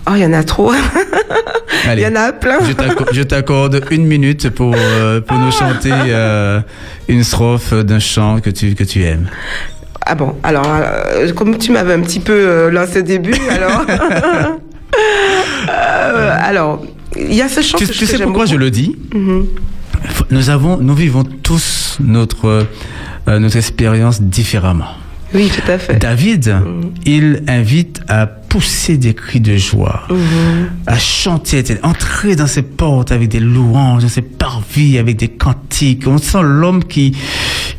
Oh, 0.08 0.12
il 0.16 0.22
y 0.22 0.26
en 0.26 0.32
a 0.32 0.42
trop. 0.42 0.72
Il 1.92 2.00
y 2.00 2.06
en 2.06 2.16
a 2.16 2.32
plein. 2.32 2.58
Je 3.12 3.22
t'accorde 3.22 3.80
une 3.90 4.06
minute 4.06 4.50
pour, 4.50 4.74
euh, 4.76 5.20
pour 5.20 5.38
nous 5.38 5.50
chanter 5.50 5.92
euh, 5.92 6.60
une 7.08 7.24
strophe 7.24 7.72
d'un 7.72 7.98
chant 7.98 8.40
que 8.40 8.50
tu, 8.50 8.74
que 8.74 8.84
tu 8.84 9.02
aimes. 9.02 9.28
Ah 10.06 10.14
bon, 10.14 10.34
alors, 10.42 10.66
euh, 10.66 11.32
comme 11.32 11.58
tu 11.58 11.72
m'avais 11.72 11.94
un 11.94 12.00
petit 12.00 12.20
peu 12.20 12.68
lancé 12.70 13.00
au 13.00 13.02
début, 13.02 13.34
alors. 13.50 13.84
alors, 16.42 16.82
il 17.16 17.34
y 17.34 17.42
a 17.42 17.48
ce 17.48 17.60
chant 17.60 17.78
tu, 17.78 17.86
que, 17.86 17.92
tu 17.92 18.06
sais 18.06 18.18
pourquoi 18.18 18.46
je 18.46 18.56
le 18.56 18.70
dis 18.70 18.96
mhm. 19.14 19.46
Nous 20.30 20.50
avons, 20.50 20.78
nous 20.78 20.94
vivons 20.94 21.24
tous 21.24 21.98
notre, 22.00 22.66
notre 23.26 23.56
expérience 23.56 24.22
différemment. 24.22 24.94
Oui, 25.34 25.48
tout 25.48 25.70
à 25.70 25.78
fait. 25.78 25.96
David, 25.96 26.48
mhm. 26.48 26.92
il 27.06 27.42
invite 27.46 28.00
à 28.08 28.26
pousser 28.26 28.96
des 28.96 29.14
cris 29.14 29.40
de 29.40 29.56
joie, 29.56 30.02
mhm. 30.10 30.70
à 30.86 30.98
chanter, 30.98 31.62
à 31.82 31.88
entrer 31.88 32.34
dans 32.34 32.48
ses 32.48 32.62
portes 32.62 33.12
avec 33.12 33.28
des 33.28 33.38
louanges, 33.38 34.02
dans 34.02 34.08
ses 34.08 34.22
parvis 34.22 34.98
avec 34.98 35.16
des 35.16 35.28
cantiques. 35.28 36.06
On 36.06 36.18
sent 36.18 36.42
l'homme 36.42 36.82
qui, 36.82 37.16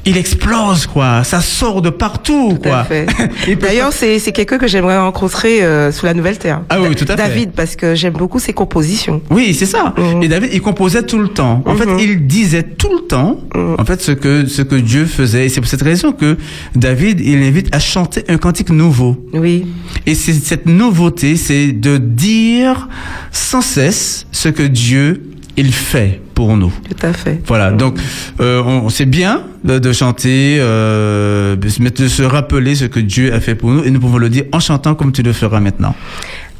il 0.05 0.17
explose, 0.17 0.87
quoi. 0.87 1.23
Ça 1.23 1.41
sort 1.41 1.81
de 1.81 1.89
partout, 1.89 2.53
tout 2.53 2.69
quoi. 2.69 2.85
D'ailleurs, 3.61 3.93
c'est, 3.93 4.19
c'est 4.19 4.31
quelqu'un 4.31 4.57
que 4.57 4.67
j'aimerais 4.67 4.97
rencontrer 4.97 5.63
euh, 5.63 5.91
sous 5.91 6.05
la 6.05 6.13
Nouvelle 6.13 6.37
Terre. 6.37 6.61
Ah 6.69 6.79
oui, 6.81 6.95
tout 6.95 7.05
à 7.05 7.15
fait. 7.15 7.15
David, 7.15 7.51
parce 7.51 7.75
que 7.75 7.95
j'aime 7.95 8.13
beaucoup 8.13 8.39
ses 8.39 8.53
compositions. 8.53 9.21
Oui, 9.29 9.53
c'est 9.53 9.65
ça. 9.65 9.93
Mhm. 9.97 10.23
Et 10.23 10.27
David, 10.27 10.49
il 10.53 10.61
composait 10.61 11.03
tout 11.03 11.19
le 11.19 11.27
temps. 11.27 11.63
En 11.65 11.75
fait, 11.75 11.85
Mhm. 11.85 11.99
il 11.99 12.27
disait 12.27 12.63
tout 12.63 12.91
le 12.93 13.01
temps, 13.07 13.39
en 13.55 13.85
fait, 13.85 14.01
ce 14.01 14.11
que, 14.11 14.45
ce 14.47 14.61
que 14.61 14.75
Dieu 14.75 15.05
faisait. 15.05 15.45
Et 15.45 15.49
c'est 15.49 15.61
pour 15.61 15.69
cette 15.69 15.81
raison 15.83 16.11
que 16.11 16.37
David, 16.75 17.19
il 17.19 17.41
invite 17.43 17.73
à 17.73 17.79
chanter 17.79 18.23
un 18.27 18.37
cantique 18.37 18.69
nouveau. 18.69 19.17
Oui. 19.33 19.65
Et 20.05 20.15
c'est 20.15 20.33
cette 20.33 20.65
nouveauté, 20.65 21.35
c'est 21.35 21.71
de 21.71 21.97
dire 21.97 22.87
sans 23.31 23.61
cesse 23.61 24.25
ce 24.31 24.49
que 24.49 24.63
Dieu 24.63 25.23
il 25.61 25.71
fait 25.73 26.19
pour 26.35 26.57
nous. 26.57 26.73
Tout 26.89 27.05
à 27.05 27.13
fait. 27.13 27.39
Voilà, 27.45 27.71
donc 27.71 27.97
euh, 28.39 28.61
on, 28.65 28.89
c'est 28.89 29.05
bien 29.05 29.43
de, 29.63 29.79
de 29.79 29.91
chanter, 29.93 30.57
euh, 30.59 31.55
mais 31.79 31.91
de 31.91 32.07
se 32.07 32.23
rappeler 32.23 32.73
ce 32.75 32.85
que 32.85 32.99
Dieu 32.99 33.33
a 33.33 33.39
fait 33.39 33.55
pour 33.55 33.69
nous, 33.71 33.83
et 33.83 33.91
nous 33.91 33.99
pouvons 33.99 34.17
le 34.17 34.29
dire 34.29 34.45
en 34.51 34.59
chantant 34.59 34.95
comme 34.95 35.11
tu 35.11 35.21
le 35.23 35.33
feras 35.33 35.59
maintenant. 35.59 35.95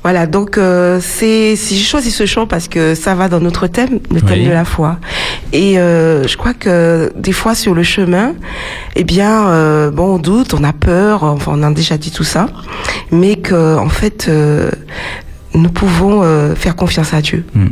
Voilà, 0.03 0.25
donc 0.25 0.57
euh, 0.57 0.99
c'est 0.99 1.55
si 1.55 1.77
j'ai 1.77 1.83
choisi 1.83 2.09
ce 2.09 2.25
chant 2.25 2.47
parce 2.47 2.67
que 2.67 2.95
ça 2.95 3.13
va 3.13 3.29
dans 3.29 3.39
notre 3.39 3.67
thème, 3.67 3.99
le 4.11 4.19
thème 4.21 4.39
Oui. 4.39 4.45
de 4.47 4.51
la 4.51 4.65
foi. 4.65 4.97
Et 5.53 5.77
euh, 5.77 6.27
je 6.27 6.35
crois 6.37 6.55
que 6.55 7.11
des 7.15 7.33
fois 7.33 7.53
sur 7.53 7.75
le 7.75 7.83
chemin, 7.83 8.33
eh 8.95 9.03
bien, 9.03 9.47
euh, 9.49 9.91
bon, 9.91 10.15
on 10.15 10.17
doute, 10.17 10.55
on 10.55 10.63
a 10.63 10.73
peur, 10.73 11.23
enfin 11.23 11.51
on 11.53 11.61
a 11.61 11.71
déjà 11.71 11.97
dit 11.99 12.09
tout 12.09 12.23
ça, 12.23 12.47
mais 13.11 13.35
que 13.35 13.77
en 13.77 13.89
fait, 13.89 14.27
nous 15.53 15.69
pouvons 15.69 16.23
faire 16.55 16.75
confiance 16.75 17.13
à 17.13 17.21
Dieu. 17.21 17.43
Hmm. 17.53 17.67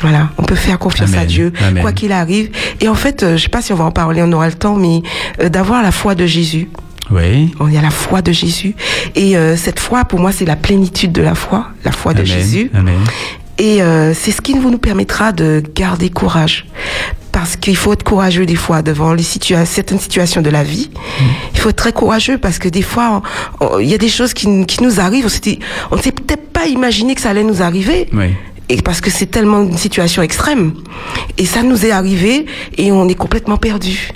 Voilà, 0.00 0.28
on 0.38 0.42
peut 0.42 0.54
faire 0.54 0.78
confiance 0.78 1.10
Amen. 1.10 1.20
à 1.20 1.24
Dieu, 1.26 1.52
Amen. 1.66 1.82
quoi 1.82 1.92
qu'il 1.92 2.12
arrive. 2.12 2.50
Et 2.80 2.88
en 2.88 2.94
fait, 2.94 3.22
euh, 3.22 3.36
je 3.36 3.44
sais 3.44 3.48
pas 3.48 3.62
si 3.62 3.72
on 3.72 3.76
va 3.76 3.84
en 3.84 3.90
parler, 3.90 4.22
on 4.22 4.32
aura 4.32 4.46
le 4.48 4.54
temps, 4.54 4.76
mais 4.76 5.02
euh, 5.40 5.48
d'avoir 5.48 5.82
la 5.82 5.92
foi 5.92 6.14
de 6.14 6.26
Jésus. 6.26 6.68
Oui. 7.10 7.54
On 7.60 7.68
y 7.68 7.76
a 7.78 7.82
la 7.82 7.90
foi 7.90 8.20
de 8.20 8.32
Jésus. 8.32 8.74
Et 9.14 9.36
euh, 9.36 9.56
cette 9.56 9.80
foi, 9.80 10.04
pour 10.04 10.18
moi, 10.18 10.32
c'est 10.32 10.44
la 10.44 10.56
plénitude 10.56 11.12
de 11.12 11.22
la 11.22 11.34
foi, 11.34 11.68
la 11.84 11.92
foi 11.92 12.14
de. 12.14 12.24
Jésus. 12.24 12.70
Amen. 12.74 12.98
Et 13.58 13.80
euh, 13.80 14.12
c'est 14.12 14.32
ce 14.32 14.42
qui 14.42 14.54
nous 14.54 14.70
nous 14.70 14.78
permettra 14.78 15.32
de 15.32 15.62
garder 15.74 16.10
courage. 16.10 16.66
Parce 17.32 17.56
qu'il 17.56 17.76
faut 17.76 17.92
être 17.92 18.02
courageux 18.02 18.46
des 18.46 18.56
fois 18.56 18.80
devant 18.82 19.12
les 19.12 19.22
situa 19.22 19.66
certaines 19.66 19.98
situations 19.98 20.40
de 20.40 20.48
la 20.48 20.62
vie. 20.64 20.90
Il 21.52 21.60
faut 21.60 21.68
être 21.68 21.76
très 21.76 21.92
courageux 21.92 22.38
parce 22.38 22.58
que 22.58 22.68
des 22.68 22.80
fois, 22.80 23.20
il 23.78 23.86
y 23.86 23.92
a 23.92 23.98
des 23.98 24.08
choses 24.08 24.32
qui, 24.32 24.64
qui 24.64 24.82
nous 24.82 25.00
arrivent. 25.00 25.28
On 25.90 25.96
ne 25.96 26.00
s'est 26.00 26.12
peut-être 26.12 26.50
pas 26.50 26.66
imaginé 26.66 27.14
que 27.14 27.20
ça 27.20 27.30
allait 27.30 27.44
nous 27.44 27.60
arriver. 27.60 28.08
Oui. 28.14 28.34
Et 28.68 28.82
parce 28.82 29.00
que 29.00 29.10
c'est 29.10 29.26
tellement 29.26 29.62
une 29.62 29.76
situation 29.76 30.22
extrême. 30.22 30.74
Et 31.38 31.46
ça 31.46 31.62
nous 31.62 31.84
est 31.86 31.92
arrivé 31.92 32.46
et 32.76 32.90
on 32.92 33.08
est 33.08 33.14
complètement 33.14 33.56
perdu. 33.58 34.10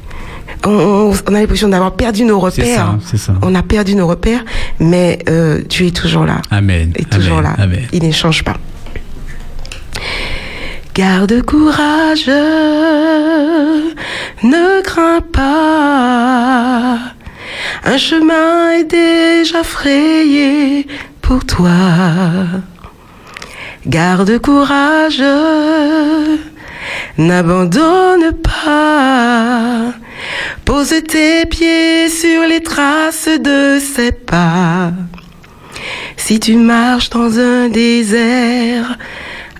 On, 0.66 0.70
on- 0.70 1.14
on 1.28 1.34
a 1.34 1.40
l'impression 1.40 1.68
d'avoir 1.68 1.92
perdu 1.92 2.24
nos 2.24 2.38
repères. 2.40 2.76
ça, 2.76 2.98
c'est 3.06 3.16
ça. 3.16 3.34
On 3.42 3.54
a 3.54 3.62
perdu 3.62 3.94
nos 3.94 4.06
repères, 4.08 4.44
mais 4.80 5.20
euh, 5.28 5.62
Dieu 5.68 5.86
est 5.86 5.96
toujours 5.96 6.24
là. 6.24 6.42
Amen. 6.50 6.92
Est 6.96 7.08
toujours 7.08 7.38
Amen. 7.38 7.54
là. 7.56 7.62
Amen. 7.64 7.86
Il 7.92 8.04
ne 8.06 8.12
change 8.12 8.42
pas. 8.44 8.56
Garde 10.94 11.40
courage, 11.42 12.26
ne 14.42 14.82
crains 14.82 15.20
pas. 15.32 16.98
Un 17.84 17.96
chemin 17.96 18.72
est 18.80 18.84
déjà 18.84 19.62
frayé 19.62 20.86
pour 21.22 21.44
toi. 21.44 21.70
Garde 23.86 24.38
courage, 24.38 25.22
n'abandonne 27.16 28.32
pas. 28.42 29.94
Pose 30.66 30.94
tes 31.08 31.46
pieds 31.46 32.10
sur 32.10 32.42
les 32.46 32.62
traces 32.62 33.30
de 33.42 33.78
ses 33.80 34.12
pas. 34.12 34.92
Si 36.18 36.38
tu 36.38 36.56
marches 36.56 37.08
dans 37.08 37.38
un 37.38 37.70
désert, 37.70 38.98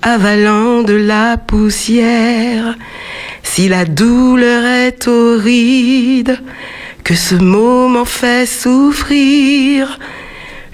avalant 0.02 0.82
de 0.82 0.94
la 0.94 1.38
poussière, 1.38 2.76
si 3.42 3.68
la 3.68 3.86
douleur 3.86 4.66
est 4.66 5.08
horrible, 5.08 6.42
que 7.04 7.14
ce 7.14 7.36
moment 7.36 8.04
fait 8.04 8.44
souffrir, 8.44 9.98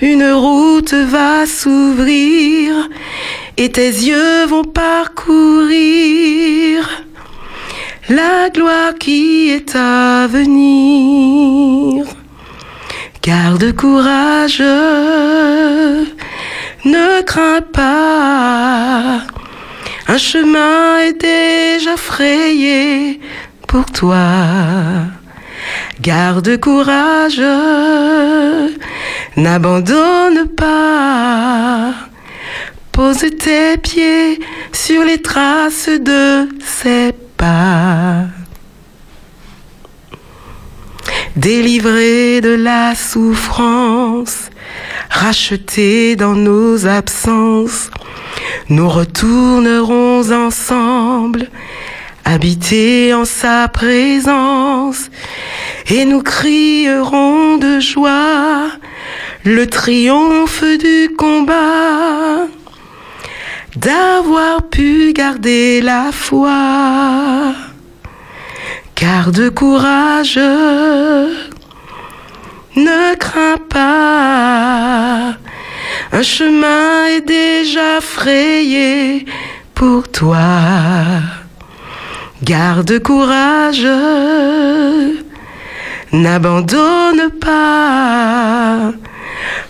une 0.01 0.31
route 0.33 0.93
va 0.93 1.47
s'ouvrir 1.47 2.89
et 3.57 3.71
tes 3.73 3.89
yeux 3.89 4.45
vont 4.47 4.65
parcourir 4.65 5.77
la 8.09 8.51
gloire 8.51 8.95
qui 8.99 9.51
est 9.51 9.75
à 9.75 10.27
venir. 10.27 12.05
Garde 13.23 13.73
courage, 13.75 14.61
ne 16.85 17.23
crains 17.23 17.63
pas. 17.63 19.23
Un 20.09 20.19
chemin 20.19 20.99
est 21.01 21.21
déjà 21.21 21.97
frayé 21.97 23.19
pour 23.67 23.87
toi. 23.87 24.19
Garde 26.01 26.59
courage, 26.59 27.41
n'abandonne 29.37 30.49
pas. 30.57 31.95
Pose 32.93 33.27
tes 33.39 33.77
pieds 33.79 34.39
sur 34.73 35.05
les 35.05 35.21
traces 35.21 35.89
de 35.89 36.49
ses 36.65 37.13
pas. 37.37 38.25
Délivré 41.37 42.41
de 42.41 42.55
la 42.55 42.95
souffrance, 42.95 44.51
racheté 45.11 46.17
dans 46.17 46.35
nos 46.35 46.87
absences, 46.87 47.91
nous 48.69 48.89
retournerons 48.89 50.31
ensemble, 50.33 51.51
habités 52.27 53.15
en 53.15 53.25
sa 53.25 53.69
présence, 53.69 55.11
et 55.89 56.05
nous 56.05 56.23
crierons 56.23 57.57
de 57.57 57.79
joie 57.79 58.69
le 59.45 59.67
triomphe 59.69 60.65
du 60.65 61.15
combat, 61.17 62.49
d'avoir 63.77 64.69
pu 64.69 65.13
garder 65.13 65.81
la 65.81 66.11
foi. 66.11 67.55
Garde 69.01 69.51
courage, 69.51 70.41
ne 72.77 73.15
crains 73.15 73.63
pas, 73.71 75.37
un 76.13 76.23
chemin 76.23 77.07
est 77.07 77.21
déjà 77.21 78.01
frayé 78.01 79.27
pour 79.75 80.09
toi. 80.11 80.39
Garde 82.47 83.01
courage, 83.01 83.85
n'abandonne 86.13 87.31
pas, 87.41 88.93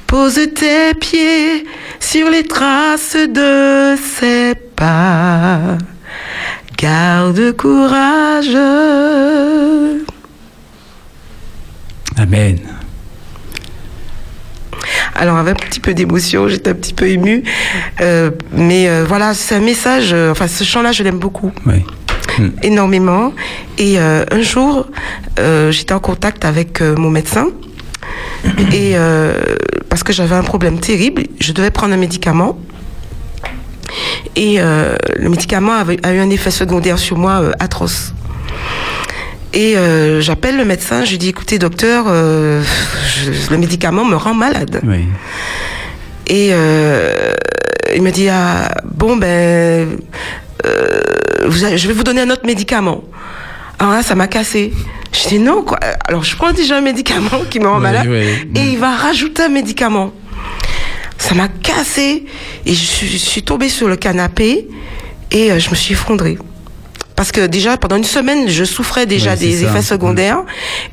pose 0.07 0.39
tes 0.55 0.93
pieds 1.01 1.65
sur 1.99 2.29
les 2.29 2.45
traces 2.45 3.17
de 3.17 3.97
ses 3.97 4.55
pas. 4.55 5.79
Garde 6.77 7.53
courage. 7.57 8.55
Amen. 12.19 12.59
Alors 15.15 15.39
avec 15.39 15.65
un 15.65 15.67
petit 15.67 15.81
peu 15.81 15.95
d'émotion, 15.95 16.47
j'étais 16.49 16.69
un 16.69 16.75
petit 16.75 16.93
peu 16.93 17.09
émue, 17.09 17.43
euh, 18.03 18.31
mais 18.53 18.87
euh, 18.87 19.07
voilà, 19.09 19.33
c'est 19.33 19.55
un 19.55 19.61
message. 19.61 20.13
euh, 20.13 20.33
enfin, 20.33 20.47
ce 20.47 20.63
chant-là, 20.63 20.93
je 20.93 21.03
l'aime 21.03 21.19
beaucoup, 21.19 21.53
Oui. 21.65 21.83
Hmm. 22.39 22.49
énormément. 22.63 23.33
Et 23.79 23.99
euh, 23.99 24.25
un 24.31 24.43
jour, 24.43 24.87
euh, 25.39 25.71
j'étais 25.71 25.95
en 25.95 26.01
contact 26.01 26.45
avec 26.45 26.81
euh, 26.81 26.95
mon 26.97 27.11
médecin 27.11 27.49
et 28.73 28.95
parce 29.89 30.03
que 30.03 30.13
j'avais 30.13 30.35
un 30.37 30.43
problème 30.43 30.79
terrible, 30.79 31.23
je 31.41 31.53
devais 31.53 31.71
prendre 31.71 31.95
un 31.95 31.97
médicament. 31.99 32.59
Et 34.37 34.59
le 34.59 35.29
médicament 35.29 35.73
avait, 35.73 35.99
a 36.03 36.13
eu 36.13 36.19
un 36.19 36.29
effet 36.31 36.51
secondaire 36.51 36.99
sur 36.99 37.17
moi 37.17 37.43
atroce. 37.59 38.13
Et 39.55 39.77
euh, 39.79 40.21
j'appelle 40.21 40.59
le 40.59 40.65
médecin, 40.67 41.05
je 41.05 41.13
lui 41.13 41.19
dis 41.19 41.29
écoutez 41.31 41.59
docteur, 41.59 42.05
euh, 42.09 42.63
je- 43.25 43.51
le 43.51 43.57
médicament 43.57 44.05
me 44.05 44.17
rend 44.17 44.35
malade. 44.35 44.81
Oui. 44.85 45.07
Et 46.27 46.51
euh, 46.53 47.33
il 47.95 48.03
me 48.03 48.11
dit 48.11 48.29
ah, 48.29 48.71
bon 48.85 49.17
ben 49.17 49.97
vous 51.47 51.65
avez- 51.65 51.79
je 51.79 51.89
vais 51.89 51.95
vous 51.95 52.05
donner 52.05 52.23
un 52.23 52.31
autre 52.31 52.47
médicament. 52.47 53.03
Alors 53.79 53.93
là 53.93 54.03
ça 54.03 54.15
m'a 54.15 54.27
cassé. 54.27 54.73
Je 55.13 55.29
dis 55.29 55.39
non 55.39 55.63
quoi. 55.63 55.79
Alors 56.09 56.25
je 56.25 56.35
prends 56.37 56.53
déjà 56.53 56.77
un 56.79 56.81
médicament 56.81 57.43
qui 57.51 57.61
me 57.61 57.69
rend 57.69 57.77
Oui, 57.77 57.83
malade 57.83 58.07
oui. 58.09 58.51
et 58.55 58.73
il 58.73 58.79
va 58.79 58.95
rajouter 58.97 59.45
un 59.45 59.49
médicament. 59.49 60.13
Ça 61.19 61.35
m'a 61.35 61.49
cassé 61.49 62.25
et 62.67 62.71
je 62.75 62.85
suis, 62.85 63.07
je 63.09 63.17
suis 63.17 63.43
tombée 63.43 63.69
sur 63.69 63.89
le 63.89 63.97
canapé 63.97 64.67
et 65.31 65.53
euh, 65.53 65.59
je 65.59 65.71
me 65.71 65.75
suis 65.75 65.93
effondrée. 65.95 66.37
Parce 67.17 67.33
que 67.33 67.47
déjà 67.47 67.79
pendant 67.79 67.97
une 67.97 68.05
semaine 68.05 68.49
je 68.49 68.65
souffrais 68.65 69.07
déjà 69.07 69.37
des 69.37 69.57
ça. 69.57 69.67
effets 69.69 69.81
secondaires 69.83 70.43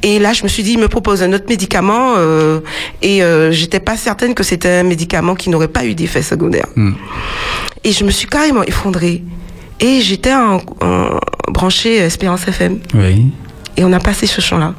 et 0.01 0.19
là 0.19 0.31
je 0.31 0.43
me 0.43 0.47
suis 0.47 0.63
dit 0.63 0.73
il 0.73 0.79
me 0.79 0.87
propose 0.87 1.21
un 1.23 1.33
autre 1.33 1.45
médicament 1.49 2.13
euh, 2.15 2.61
et 3.01 3.21
euh, 3.23 3.51
j'étais 3.51 3.81
pas 3.81 3.97
certaine 3.97 4.33
que 4.33 4.43
c'était 4.43 4.69
un 4.69 4.83
médicament 4.83 5.35
qui 5.35 5.49
n'aurait 5.49 5.67
pas 5.67 5.83
eu 5.85 5.95
d'effets 5.95 6.21
secondaires. 6.21 6.67
Hmm. 6.77 6.93
Et 7.83 7.91
je 7.91 8.05
me 8.05 8.11
suis 8.11 8.27
carrément 8.27 8.63
effondrée 8.63 9.21
et 9.79 10.01
j'étais 10.01 10.33
en, 10.33 10.61
en 10.81 11.19
branché 11.51 11.95
Espérance 11.97 12.47
FM 12.47 12.79
Oui. 12.93 13.31
et 13.77 13.83
on 13.83 13.91
a 13.93 13.99
passé 13.99 14.27
ce 14.27 14.41
chant-là. 14.41 14.73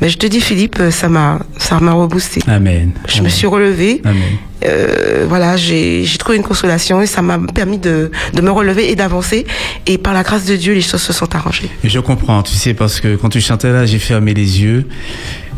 Mais 0.00 0.10
je 0.10 0.18
te 0.18 0.26
dis 0.26 0.40
Philippe, 0.40 0.76
euh, 0.80 0.90
ça 0.90 1.08
m'a 1.08 1.40
ça 1.56 1.80
m'a 1.80 1.92
reboosté. 1.92 2.40
Amen. 2.46 2.92
Je 3.08 3.22
me 3.22 3.28
suis 3.30 3.46
relevée. 3.46 4.02
Amen. 4.04 4.20
Euh, 4.64 5.24
voilà, 5.28 5.56
j'ai 5.56 6.04
j'ai 6.04 6.18
trouvé 6.18 6.36
une 6.36 6.42
consolation 6.44 7.00
et 7.00 7.06
ça 7.06 7.22
m'a 7.22 7.38
permis 7.54 7.78
de, 7.78 8.10
de 8.34 8.40
me 8.42 8.50
relever 8.50 8.90
et 8.90 8.96
d'avancer. 8.96 9.46
Et 9.86 9.96
par 9.96 10.12
la 10.12 10.22
grâce 10.24 10.44
de 10.44 10.56
Dieu, 10.56 10.74
les 10.74 10.82
choses 10.82 11.00
se 11.00 11.12
sont 11.14 11.34
arrangées. 11.34 11.70
Et 11.84 11.88
je 11.88 12.00
comprends, 12.00 12.42
tu 12.42 12.52
sais, 12.54 12.74
parce 12.74 13.00
que 13.00 13.16
quand 13.16 13.30
tu 13.30 13.40
chantais 13.40 13.72
là, 13.72 13.86
j'ai 13.86 13.98
fermé 13.98 14.34
les 14.34 14.60
yeux 14.62 14.86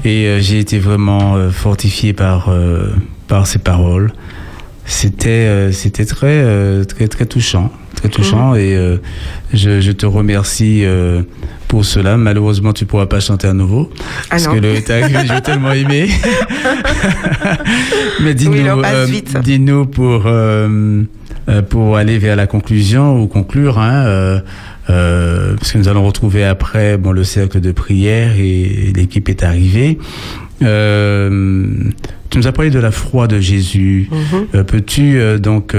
et 0.05 0.27
euh, 0.27 0.41
j'ai 0.41 0.61
été 0.61 0.79
vraiment 0.79 1.35
euh, 1.35 1.51
fortifié 1.51 2.13
par 2.13 2.49
euh, 2.51 2.95
par 3.27 3.47
ces 3.49 3.59
paroles. 3.59 4.13
C'était 4.87 5.29
euh, 5.29 5.73
c'était 5.73 6.05
très 6.07 6.27
euh, 6.45 6.85
très 6.85 7.09
très 7.09 7.27
touchant, 7.27 7.73
très 7.95 8.09
touchant 8.09 8.55
et 8.55 8.77
euh, 8.77 8.97
je, 9.53 9.81
je 9.81 9.93
te 9.93 10.05
remercie 10.07 10.83
euh, 10.85 11.23
pour 11.69 11.85
cela. 11.85 12.17
Malheureusement, 12.17 12.73
tu 12.73 12.85
pourras 12.87 13.07
pas 13.07 13.21
chanter 13.21 13.47
à 13.47 13.53
nouveau 13.53 13.91
Ah 13.95 14.27
parce 14.31 14.47
non. 14.47 14.55
que 14.55 14.59
le 14.61 14.81
tag 14.83 15.05
j'ai 15.27 15.41
tellement 15.41 15.73
aimé. 15.83 16.09
Mais 18.23 18.35
dis-nous, 18.35 18.53
Oui, 18.57 18.83
euh, 18.85 19.07
dis-nous 19.43 19.87
pour 19.87 20.27
pour 21.69 21.97
aller 21.97 22.19
vers 22.19 22.37
la 22.37 22.47
conclusion 22.47 23.21
ou 23.21 23.27
conclure, 23.27 23.79
hein, 23.79 24.41
parce 24.87 25.73
que 25.73 25.79
nous 25.79 25.89
allons 25.89 26.05
retrouver 26.07 26.45
après 26.45 26.97
bon 26.97 27.13
le 27.13 27.25
cercle 27.25 27.61
de 27.61 27.73
prière 27.73 28.33
et 28.39 28.93
l'équipe 28.95 29.29
est 29.29 29.43
arrivée. 29.43 29.99
Tu 32.31 32.39
nous 32.39 32.47
as 32.49 32.53
parlé 32.53 32.71
de 32.71 32.79
la 32.81 32.91
foi 32.91 33.27
de 33.29 33.39
Jésus. 33.39 34.09
Mhm. 34.11 34.47
Euh, 34.55 34.65
Peux-tu 34.65 35.39
donc 35.39 35.75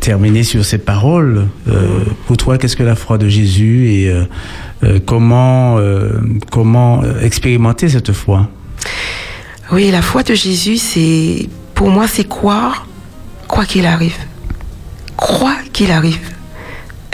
terminer 0.00 0.42
sur 0.42 0.64
ces 0.64 0.78
paroles 0.78 1.46
Euh, 1.68 2.04
Pour 2.26 2.36
toi, 2.36 2.58
qu'est-ce 2.58 2.76
que 2.76 2.82
la 2.82 2.96
foi 2.96 3.18
de 3.18 3.28
Jésus 3.28 3.88
et 3.92 4.10
euh, 4.10 4.24
euh, 4.84 4.98
comment 5.04 5.78
euh, 5.78 6.10
comment 6.50 7.02
euh, 7.02 7.20
expérimenter 7.22 7.88
cette 7.88 8.12
foi? 8.12 8.48
Oui, 9.70 9.90
la 9.90 10.02
foi 10.02 10.22
de 10.22 10.34
Jésus, 10.34 10.76
c'est 10.78 11.48
pour 11.74 11.88
moi, 11.90 12.06
c'est 12.08 12.28
croire, 12.28 12.86
quoi 13.48 13.64
qu'il 13.64 13.86
arrive. 13.86 14.16
Quoi 15.16 15.54
qu'il 15.72 15.90
arrive, 15.92 16.18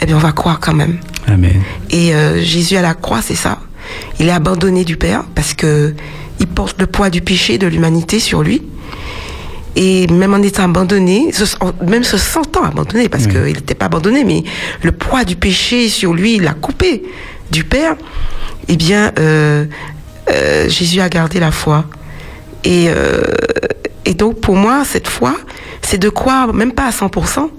eh 0.01 0.07
bien, 0.07 0.17
on 0.17 0.21
va 0.21 0.33
croire 0.33 0.59
quand 0.61 0.75
même. 0.75 0.97
Amen. 1.27 1.61
Et 1.91 2.15
euh, 2.15 2.43
Jésus 2.43 2.77
à 2.77 2.83
la 2.83 2.95
croix, 2.95 3.21
c'est 3.23 3.35
ça. 3.35 3.59
Il 4.19 4.29
est 4.29 4.33
abandonné 4.33 4.85
du 4.85 4.97
Père 4.97 5.25
parce 5.35 5.53
que 5.53 5.95
il 6.41 6.47
porte 6.47 6.81
le 6.81 6.87
poids 6.87 7.11
du 7.11 7.21
péché 7.21 7.59
de 7.59 7.67
l'humanité 7.67 8.19
sur 8.19 8.43
lui. 8.43 8.63
Et 9.77 10.07
même 10.09 10.35
en 10.35 10.43
étant 10.43 10.65
abandonné, 10.65 11.31
même 11.87 12.05
se 12.05 12.17
sentant 12.17 12.65
abandonné, 12.65 13.09
parce 13.09 13.27
qu'il 13.27 13.43
n'était 13.43 13.75
pas 13.75 13.87
abandonné, 13.87 14.25
mais 14.25 14.43
le 14.83 14.93
poids 14.93 15.25
du 15.25 15.37
péché 15.37 15.89
sur 15.89 16.15
lui, 16.15 16.37
il 16.37 16.43
l'a 16.43 16.55
coupé 16.55 17.05
du 17.51 17.65
Père. 17.65 17.95
Eh 18.69 18.77
bien, 18.77 19.13
euh, 19.19 19.65
euh, 20.31 20.69
Jésus 20.69 21.01
a 21.01 21.09
gardé 21.09 21.39
la 21.41 21.53
foi. 21.53 21.85
Et, 22.65 22.87
euh, 22.89 23.23
et 24.05 24.15
donc, 24.15 24.41
pour 24.41 24.57
moi, 24.57 24.83
cette 24.85 25.07
foi, 25.09 25.35
c'est 25.83 25.99
de 25.99 26.09
croire, 26.09 26.53
même 26.53 26.73
pas 26.73 26.87
à 26.87 26.91
100%, 26.91 27.51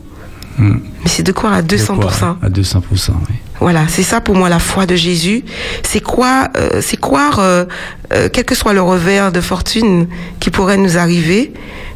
Hmm. 0.58 0.80
mais 1.04 1.10
c'est 1.10 1.24
de 1.24 1.32
croire 1.32 1.54
à 1.54 1.62
200%. 1.62 1.96
De 1.96 2.02
quoi 2.06 2.38
À 2.42 2.50
200%, 2.50 3.14
oui. 3.30 3.36
Voilà, 3.60 3.88
c'est 3.90 4.04
ça 4.04 4.22
pour 4.22 4.36
moi 4.36 4.50
la 4.50 4.60
foi 4.60 4.86
de 4.86 4.96
Jésus. 4.96 5.44
C'est 5.84 6.02
quoi 6.02 6.48
euh, 6.58 6.82
C'est 6.82 7.00
croire, 7.00 7.40
euh, 7.40 7.66
euh, 8.14 8.30
quel 8.32 8.46
que 8.46 8.56
soit 8.56 8.74
le 8.74 8.82
revers 8.82 9.32
de 9.32 9.42
fortune 9.42 10.08
qui 10.40 10.50
pourrait 10.50 10.78
nous 10.78 10.98
arriver, 10.98 11.54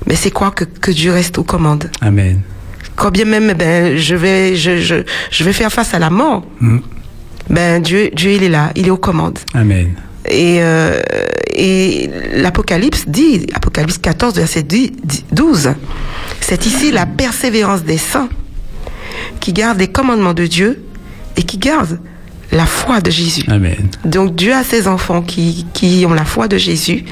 mais 0.07 0.15
c'est 0.15 0.31
croire 0.31 0.53
que, 0.53 0.65
que 0.65 0.91
Dieu 0.91 1.11
reste 1.11 1.37
aux 1.37 1.43
commandes. 1.43 1.89
Amen. 2.01 2.41
Quand 2.95 3.11
bien 3.11 3.25
même, 3.25 3.49
eh 3.49 3.53
ben, 3.53 3.97
je 3.97 4.15
vais, 4.15 4.55
je, 4.55 4.77
je, 4.77 4.95
je 5.31 5.43
vais 5.43 5.53
faire 5.53 5.71
face 5.71 5.93
à 5.93 5.99
la 5.99 6.09
mort. 6.09 6.45
Hmm. 6.59 6.79
Ben 7.49 7.81
Dieu, 7.81 8.09
Dieu, 8.13 8.31
il 8.31 8.43
est 8.43 8.49
là, 8.49 8.71
il 8.75 8.87
est 8.87 8.91
aux 8.91 8.97
commandes. 8.97 9.39
Amen. 9.53 9.93
Et, 10.29 10.61
et 11.53 12.09
l'Apocalypse 12.33 13.03
dit, 13.07 13.45
Apocalypse 13.53 13.97
14, 13.97 14.35
verset 14.35 14.63
10 14.63 14.91
12, 15.33 15.73
c'est 16.39 16.65
ici 16.65 16.91
la 16.91 17.05
persévérance 17.05 17.83
des 17.83 17.97
saints 17.97 18.29
qui 19.41 19.51
gardent 19.51 19.79
les 19.79 19.89
commandements 19.89 20.33
de 20.33 20.45
Dieu 20.45 20.81
et 21.37 21.43
qui 21.43 21.57
gardent 21.57 21.99
la 22.51 22.65
foi 22.67 23.01
de 23.01 23.09
Jésus. 23.09 23.43
Amen. 23.47 23.89
Donc 24.05 24.35
Dieu 24.35 24.53
a 24.53 24.63
ses 24.63 24.87
enfants 24.87 25.23
qui, 25.23 25.65
qui 25.73 26.05
ont 26.07 26.13
la 26.13 26.25
foi 26.25 26.47
de 26.47 26.57
Jésus. 26.57 27.03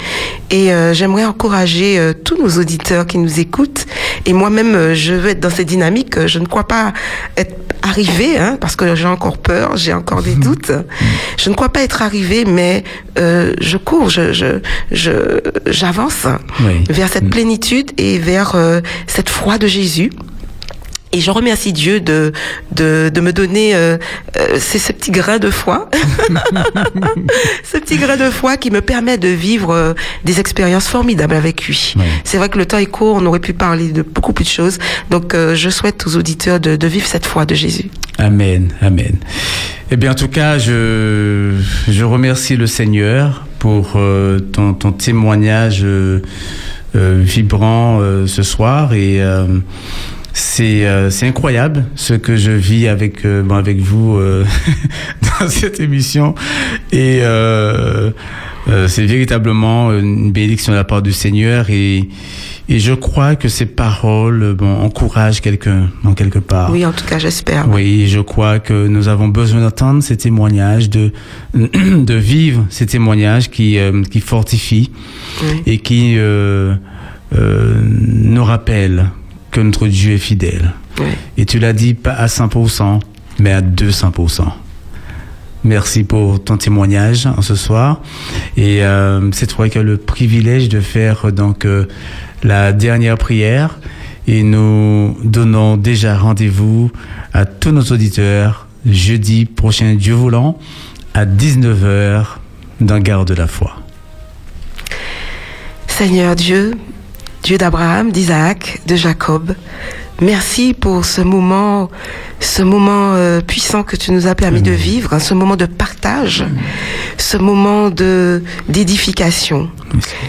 Et 0.52 0.72
euh, 0.72 0.94
j'aimerais 0.94 1.26
encourager 1.26 1.98
euh, 1.98 2.14
tous 2.14 2.38
nos 2.38 2.60
auditeurs 2.60 3.08
qui 3.08 3.18
nous 3.18 3.40
écoutent 3.40 3.88
Et 4.26 4.34
moi-même, 4.34 4.94
je 4.94 5.14
veux 5.14 5.30
être 5.30 5.40
dans 5.40 5.50
cette 5.50 5.68
dynamique. 5.68 6.28
Je 6.28 6.38
ne 6.38 6.46
crois 6.46 6.68
pas 6.68 6.94
être 7.38 7.56
arrivé, 7.82 8.38
hein, 8.38 8.58
parce 8.60 8.76
que 8.76 8.96
j'ai 8.96 9.08
encore 9.08 9.38
peur, 9.38 9.76
j'ai 9.76 9.94
encore 9.94 10.22
des 10.22 10.36
doutes. 10.36 10.72
Je 11.38 11.50
ne 11.50 11.56
crois 11.56 11.70
pas 11.70 11.82
être 11.82 12.02
arrivé, 12.02 12.46
mais 12.46 12.84
euh, 13.18 13.54
je 13.60 13.78
cours, 13.78 14.10
je, 14.10 14.34
je, 14.34 14.60
je, 14.92 15.40
j'avance 15.68 16.28
vers 16.90 17.10
cette 17.10 17.30
plénitude 17.30 17.92
et 17.98 18.20
vers 18.20 18.56
euh, 18.56 18.82
cette 19.08 19.30
foi 19.30 19.58
de 19.58 19.68
Jésus. 19.68 20.12
Et 21.14 21.20
je 21.20 21.30
remercie 21.30 21.74
Dieu 21.74 21.99
de, 21.99 22.32
de, 22.74 23.12
de 23.14 23.22
me 23.22 23.34
donner 23.34 23.76
euh, 23.76 23.97
euh 24.38 24.57
ces, 24.59 24.93
petits 24.93 25.12
grains 25.12 25.39
de 25.39 25.49
foi, 25.49 25.89
ce 27.64 27.78
petit 27.78 27.97
grain 27.97 28.16
de 28.16 28.30
foi 28.30 28.55
qui 28.55 28.72
me 28.72 28.80
permet 28.80 29.18
de 29.18 29.28
vivre 29.28 29.74
euh, 29.74 29.93
des 30.24 30.39
expériences 30.39 30.88
formidables 30.88 31.36
avec 31.36 31.68
lui. 31.68 31.95
C'est 32.24 32.38
vrai 32.38 32.47
que 32.47 32.57
le 32.57 32.66
temps 32.66 32.78
est 32.78 32.86
court, 32.86 33.18
on 33.22 33.26
aurait 33.26 33.39
pu 33.39 33.51
parler 33.51 33.89
de 33.89 34.03
beaucoup 34.03 34.32
plus 34.32 34.45
de 34.45 34.49
choses. 34.49 34.78
Donc 35.09 35.36
je 35.36 35.70
souhaite 35.70 36.07
aux 36.07 36.16
auditeurs 36.16 36.62
de, 36.62 36.78
de, 36.78 36.88
vivre 36.88 37.05
cette 37.05 37.26
foi 37.26 37.45
de 37.45 37.55
Jésus. 37.55 37.89
Amen, 38.18 38.74
amen. 38.82 39.18
Eh 39.91 39.97
bien 39.97 40.12
en 40.12 40.16
tout 40.16 40.30
cas, 40.30 40.57
je, 40.59 41.55
je 41.89 42.03
remercie 42.03 42.55
le 42.55 42.68
Seigneur 42.68 43.45
pour 43.59 43.97
ton, 44.53 44.74
ton, 44.74 44.91
témoignage 44.93 45.86
vibrant 46.93 47.99
ce 48.26 48.43
soir 48.43 48.93
et 48.93 49.22
c'est 50.34 50.86
euh, 50.86 51.10
c'est 51.10 51.28
incroyable 51.28 51.86
ce 51.96 52.14
que 52.14 52.36
je 52.38 52.52
vis 52.52 52.88
avec 52.88 53.26
euh, 53.26 53.44
bon, 53.44 53.56
avec 53.56 53.80
vous 53.80 54.18
euh, 54.18 54.46
dans 55.40 55.50
cette 55.50 55.80
émission 55.80 56.36
et 56.92 57.20
euh, 57.22 58.12
euh, 58.68 58.88
c'est 58.88 59.06
véritablement 59.06 59.92
une 59.92 60.32
bénédiction 60.32 60.72
de 60.72 60.78
la 60.78 60.84
part 60.84 61.02
du 61.02 61.12
Seigneur 61.12 61.70
et 61.70 62.08
et 62.70 62.80
je 62.80 62.94
crois 62.94 63.36
que 63.36 63.50
ces 63.50 63.66
paroles 63.66 64.54
bon 64.54 64.72
encouragent 64.82 65.42
quelqu'un 65.42 65.90
en 66.06 66.14
quelque 66.14 66.40
part. 66.40 66.72
Oui, 66.72 66.86
en 66.86 66.94
tout 66.94 67.04
cas, 67.04 67.20
j'espère. 67.20 67.68
Oui, 67.68 68.08
je 68.08 68.22
crois 68.22 68.60
que 68.60 68.88
nous 68.88 69.10
avons 69.10 69.28
besoin 69.28 69.60
d'entendre 69.60 70.02
ces 70.02 70.16
témoignages, 70.16 70.90
de 70.90 71.12
de 71.54 72.14
vivre 72.14 72.66
ces 72.70 72.86
témoignages 72.86 73.50
qui 73.50 73.78
qui 74.10 74.22
fortifient 74.22 74.90
oui. 75.44 75.64
et 75.66 75.78
qui 75.80 76.16
nous 77.34 78.44
rappellent 78.46 79.08
que 79.52 79.60
notre 79.62 79.88
Dieu 79.88 80.14
est 80.14 80.18
fidèle. 80.18 80.74
Oui. 80.99 81.08
Et 81.38 81.45
tu 81.45 81.60
l'as 81.60 81.74
dit 81.74 81.93
pas 81.93 82.14
à 82.14 82.28
100%, 82.28 82.99
mais 83.39 83.52
à 83.52 83.62
200%. 83.62 84.43
Merci 85.64 86.04
pour 86.04 86.43
ton 86.43 86.58
témoignage 86.58 87.28
en 87.28 87.41
ce 87.41 87.56
soir. 87.56 88.02
Et 88.58 88.84
euh, 88.84 89.32
c'est 89.32 89.47
toi 89.47 89.70
qui 89.70 89.78
as 89.78 89.84
le 89.84 89.97
privilège 89.97 90.70
de 90.70 90.80
faire 90.80 91.32
donc 91.32 91.66
euh, 91.66 91.86
la 92.43 92.74
dernière 92.74 93.18
prière. 93.18 93.80
Et 94.28 94.43
nous 94.43 95.18
donnons 95.24 95.78
déjà 95.78 96.18
rendez-vous 96.18 96.91
à 97.34 97.45
tous 97.45 97.72
nos 97.72 97.84
auditeurs 97.84 98.68
jeudi 98.86 99.45
prochain, 99.45 99.93
Dieu 99.95 100.14
voulant, 100.14 100.58
à 101.14 101.26
19h 101.26 102.26
dans 102.80 102.99
Garde 102.99 103.28
de 103.28 103.36
la 103.36 103.47
foi. 103.47 103.76
Seigneur 105.88 106.36
Dieu, 106.36 106.74
Dieu 107.44 107.58
d'Abraham, 107.58 108.12
d'Isaac, 108.12 108.82
de 108.86 108.96
Jacob. 108.96 109.56
Merci 110.22 110.76
pour 110.76 111.06
ce 111.06 111.22
moment, 111.22 111.89
ce 112.39 112.62
moment 112.62 113.14
euh, 113.16 113.42
puissant 113.42 113.82
que 113.82 113.96
tu 113.96 114.12
nous 114.12 114.28
as 114.28 114.36
permis 114.36 114.62
de 114.62 114.72
vivre, 114.72 115.14
hein, 115.14 115.20
ce 115.20 115.34
moment 115.34 115.56
de 115.56 115.66
partage, 115.66 116.46
ce 117.18 117.38
moment 117.38 117.89
de 117.89 118.44
d'édification. 118.70 119.70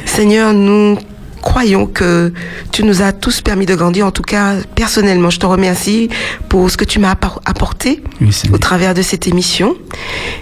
Seigneur, 0.06 0.54
nous 0.54 0.96
croyons 1.42 1.86
que 1.86 2.32
tu 2.70 2.84
nous 2.84 3.02
as 3.02 3.12
tous 3.12 3.42
permis 3.42 3.66
de 3.66 3.74
grandir. 3.74 4.06
En 4.06 4.10
tout 4.10 4.22
cas, 4.22 4.54
personnellement, 4.74 5.28
je 5.28 5.38
te 5.38 5.44
remercie 5.44 6.08
pour 6.48 6.70
ce 6.70 6.76
que 6.76 6.84
tu 6.84 6.98
m'as 6.98 7.10
apporté 7.10 8.02
oui, 8.20 8.30
au 8.52 8.58
travers 8.58 8.94
de 8.94 9.02
cette 9.02 9.26
émission. 9.26 9.74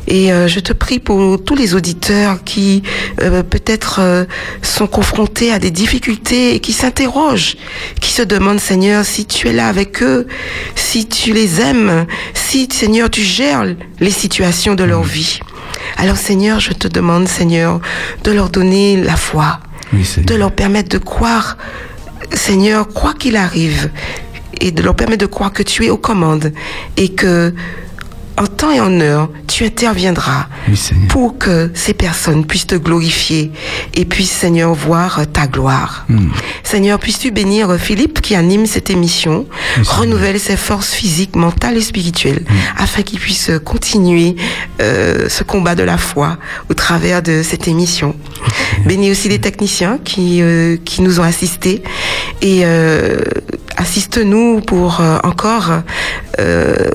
Et 0.06 0.32
euh, 0.32 0.46
je 0.46 0.60
te 0.60 0.72
prie 0.72 1.00
pour 1.00 1.42
tous 1.42 1.56
les 1.56 1.74
auditeurs 1.74 2.44
qui 2.44 2.82
euh, 3.22 3.42
peut-être 3.42 3.98
euh, 4.00 4.24
sont 4.62 4.86
confrontés 4.86 5.52
à 5.52 5.58
des 5.58 5.70
difficultés 5.70 6.54
et 6.54 6.60
qui 6.60 6.72
s'interrogent, 6.72 7.56
qui 8.00 8.12
se 8.12 8.22
demandent, 8.22 8.60
Seigneur, 8.60 9.04
si 9.04 9.24
tu 9.24 9.48
es 9.48 9.52
là 9.52 9.68
avec 9.68 10.02
eux, 10.02 10.26
si 10.76 11.08
tu 11.08 11.32
les 11.32 11.60
aimes, 11.60 12.06
si, 12.34 12.68
Seigneur, 12.70 13.10
tu 13.10 13.22
gères 13.22 13.64
les 14.00 14.10
situations 14.10 14.74
de 14.74 14.84
leur 14.84 15.02
vie. 15.02 15.40
Alors, 15.96 16.16
Seigneur, 16.16 16.60
je 16.60 16.72
te 16.72 16.88
demande, 16.88 17.26
Seigneur, 17.26 17.80
de 18.24 18.32
leur 18.32 18.50
donner 18.50 18.96
la 18.96 19.16
foi, 19.16 19.60
oui, 19.92 20.06
de 20.24 20.34
leur 20.34 20.52
permettre 20.52 20.88
de 20.88 20.98
croire, 20.98 21.56
Seigneur, 22.32 22.88
quoi 22.88 23.14
qu'il 23.14 23.36
arrive, 23.36 23.90
et 24.60 24.70
de 24.72 24.82
leur 24.82 24.94
permettre 24.94 25.20
de 25.20 25.26
croire 25.26 25.52
que 25.52 25.62
tu 25.62 25.86
es 25.86 25.90
aux 25.90 25.96
commandes 25.96 26.52
et 26.96 27.10
que 27.10 27.54
en 28.36 28.46
temps 28.46 28.70
et 28.70 28.80
en 28.80 29.00
heure, 29.00 29.28
tu 29.46 29.64
interviendras 29.64 30.46
oui, 30.68 30.78
pour 31.08 31.38
que 31.38 31.70
ces 31.74 31.94
personnes 31.94 32.46
puissent 32.46 32.66
te 32.66 32.74
glorifier 32.74 33.50
et 33.94 34.04
puissent, 34.04 34.30
Seigneur, 34.30 34.72
voir 34.74 35.20
ta 35.32 35.46
gloire. 35.46 36.06
Mm. 36.08 36.28
Seigneur, 36.62 36.98
puisses-tu 36.98 37.30
bénir 37.30 37.76
Philippe 37.78 38.20
qui 38.20 38.34
anime 38.34 38.66
cette 38.66 38.90
émission, 38.90 39.46
oui, 39.76 39.82
renouvelle 39.86 40.40
ses 40.40 40.56
forces 40.56 40.92
physiques, 40.92 41.36
mentales 41.36 41.76
et 41.76 41.82
spirituelles, 41.82 42.44
mm. 42.48 42.54
afin 42.78 43.02
qu'il 43.02 43.18
puisse 43.18 43.50
continuer 43.64 44.36
euh, 44.80 45.28
ce 45.28 45.44
combat 45.44 45.74
de 45.74 45.82
la 45.82 45.98
foi 45.98 46.38
au 46.68 46.74
travers 46.74 47.22
de 47.22 47.42
cette 47.42 47.68
émission. 47.68 48.14
Bénis 48.86 49.10
aussi 49.10 49.28
les 49.28 49.40
techniciens 49.40 49.98
qui, 50.02 50.40
euh, 50.42 50.76
qui 50.84 51.02
nous 51.02 51.20
ont 51.20 51.24
assistés 51.24 51.82
et 52.42 52.62
euh, 52.64 53.20
assiste-nous 53.80 54.60
pour 54.60 55.00
euh, 55.00 55.18
encore, 55.24 55.82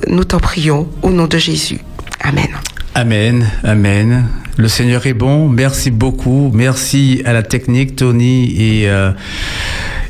nous 0.08 0.24
t'en 0.24 0.40
prions, 0.40 0.88
au 1.02 1.10
nom 1.10 1.28
de 1.28 1.38
Jésus. 1.38 1.80
Amen. 2.22 2.48
Amen, 2.96 3.46
amen. 3.64 4.26
Le 4.58 4.70
Seigneur 4.70 5.06
est 5.06 5.14
bon. 5.14 5.50
Merci 5.50 5.92
beaucoup. 5.92 6.50
Merci 6.54 7.22
à 7.26 7.34
la 7.34 7.44
technique, 7.44 7.98
Tony 7.98 8.56
et, 8.58 8.90
euh, 8.90 9.12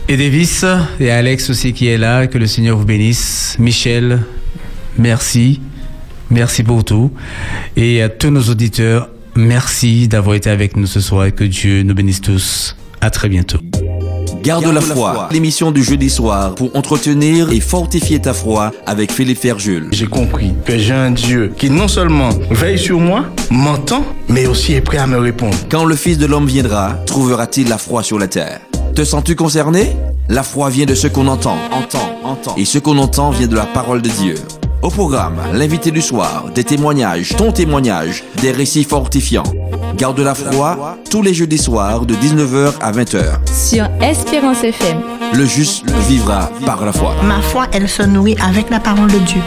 Davis, 0.07 0.63
et 0.99 1.09
à 1.09 1.17
Alex 1.17 1.49
aussi 1.49 1.73
qui 1.73 1.87
est 1.87 1.97
là. 1.97 2.27
Que 2.27 2.37
le 2.37 2.45
Seigneur 2.45 2.77
vous 2.77 2.85
bénisse. 2.85 3.55
Michel, 3.57 4.21
merci. 4.99 5.61
Merci 6.29 6.63
pour 6.63 6.85
tout. 6.85 7.11
Et 7.75 8.03
à 8.03 8.09
tous 8.09 8.29
nos 8.29 8.43
auditeurs, 8.43 9.09
merci 9.35 10.07
d'avoir 10.07 10.35
été 10.35 10.49
avec 10.51 10.77
nous 10.77 10.87
ce 10.87 10.99
soir 10.99 11.25
et 11.25 11.31
que 11.31 11.43
Dieu 11.43 11.81
nous 11.81 11.95
bénisse 11.95 12.21
tous. 12.21 12.75
À 13.01 13.09
très 13.09 13.29
bientôt. 13.29 13.59
Garde 14.45 14.65
la 14.65 14.79
foi, 14.79 15.27
l'émission 15.31 15.71
du 15.71 15.83
jeudi 15.83 16.07
soir 16.07 16.53
pour 16.53 16.75
entretenir 16.75 17.51
et 17.51 17.59
fortifier 17.59 18.19
ta 18.21 18.31
foi 18.31 18.71
avec 18.85 19.11
Philippe 19.11 19.39
Ferjul. 19.39 19.89
J'ai 19.91 20.05
compris 20.05 20.53
que 20.63 20.77
j'ai 20.77 20.93
un 20.93 21.09
Dieu 21.09 21.51
qui 21.57 21.71
non 21.71 21.87
seulement 21.87 22.29
veille 22.51 22.77
sur 22.77 22.99
moi, 22.99 23.25
m'entend, 23.49 24.03
mais 24.29 24.45
aussi 24.45 24.73
est 24.73 24.81
prêt 24.81 24.99
à 24.99 25.07
me 25.07 25.17
répondre. 25.17 25.57
Quand 25.67 25.83
le 25.83 25.95
Fils 25.95 26.19
de 26.19 26.27
l'homme 26.27 26.45
viendra, 26.45 26.93
trouvera-t-il 27.07 27.69
la 27.69 27.79
foi 27.79 28.03
sur 28.03 28.19
la 28.19 28.27
terre? 28.27 28.59
Te 28.93 29.03
sens-tu 29.03 29.35
concerné? 29.35 29.95
La 30.29 30.43
foi 30.43 30.69
vient 30.69 30.85
de 30.85 30.93
ce 30.93 31.07
qu'on 31.07 31.25
entend, 31.25 31.57
entend, 31.71 32.19
entend. 32.23 32.55
Et 32.55 32.65
ce 32.65 32.77
qu'on 32.77 32.99
entend 32.99 33.31
vient 33.31 33.47
de 33.47 33.55
la 33.55 33.65
parole 33.65 34.03
de 34.03 34.09
Dieu. 34.09 34.35
Au 34.85 34.89
programme, 34.89 35.39
l'invité 35.51 35.89
du 35.89 35.99
soir, 35.99 36.45
des 36.53 36.63
témoignages, 36.63 37.35
ton 37.35 37.51
témoignage, 37.51 38.23
des 38.39 38.51
récits 38.51 38.83
fortifiants. 38.83 39.51
Garde 39.97 40.19
la 40.19 40.35
foi 40.35 40.99
tous 41.09 41.23
les 41.23 41.33
jeudis 41.33 41.57
soirs 41.57 42.05
de 42.05 42.13
19h 42.13 42.73
à 42.81 42.91
20h. 42.91 43.39
Sur 43.51 43.89
Espérance 43.99 44.63
FM. 44.63 45.01
Le 45.33 45.43
juste 45.43 45.89
vivra 46.07 46.51
par 46.67 46.85
la 46.85 46.93
foi. 46.93 47.15
Ma 47.23 47.41
foi, 47.41 47.65
elle 47.71 47.89
se 47.89 48.03
nourrit 48.03 48.37
avec 48.39 48.69
la 48.69 48.79
parole 48.79 49.11
de 49.11 49.17
Dieu. 49.17 49.41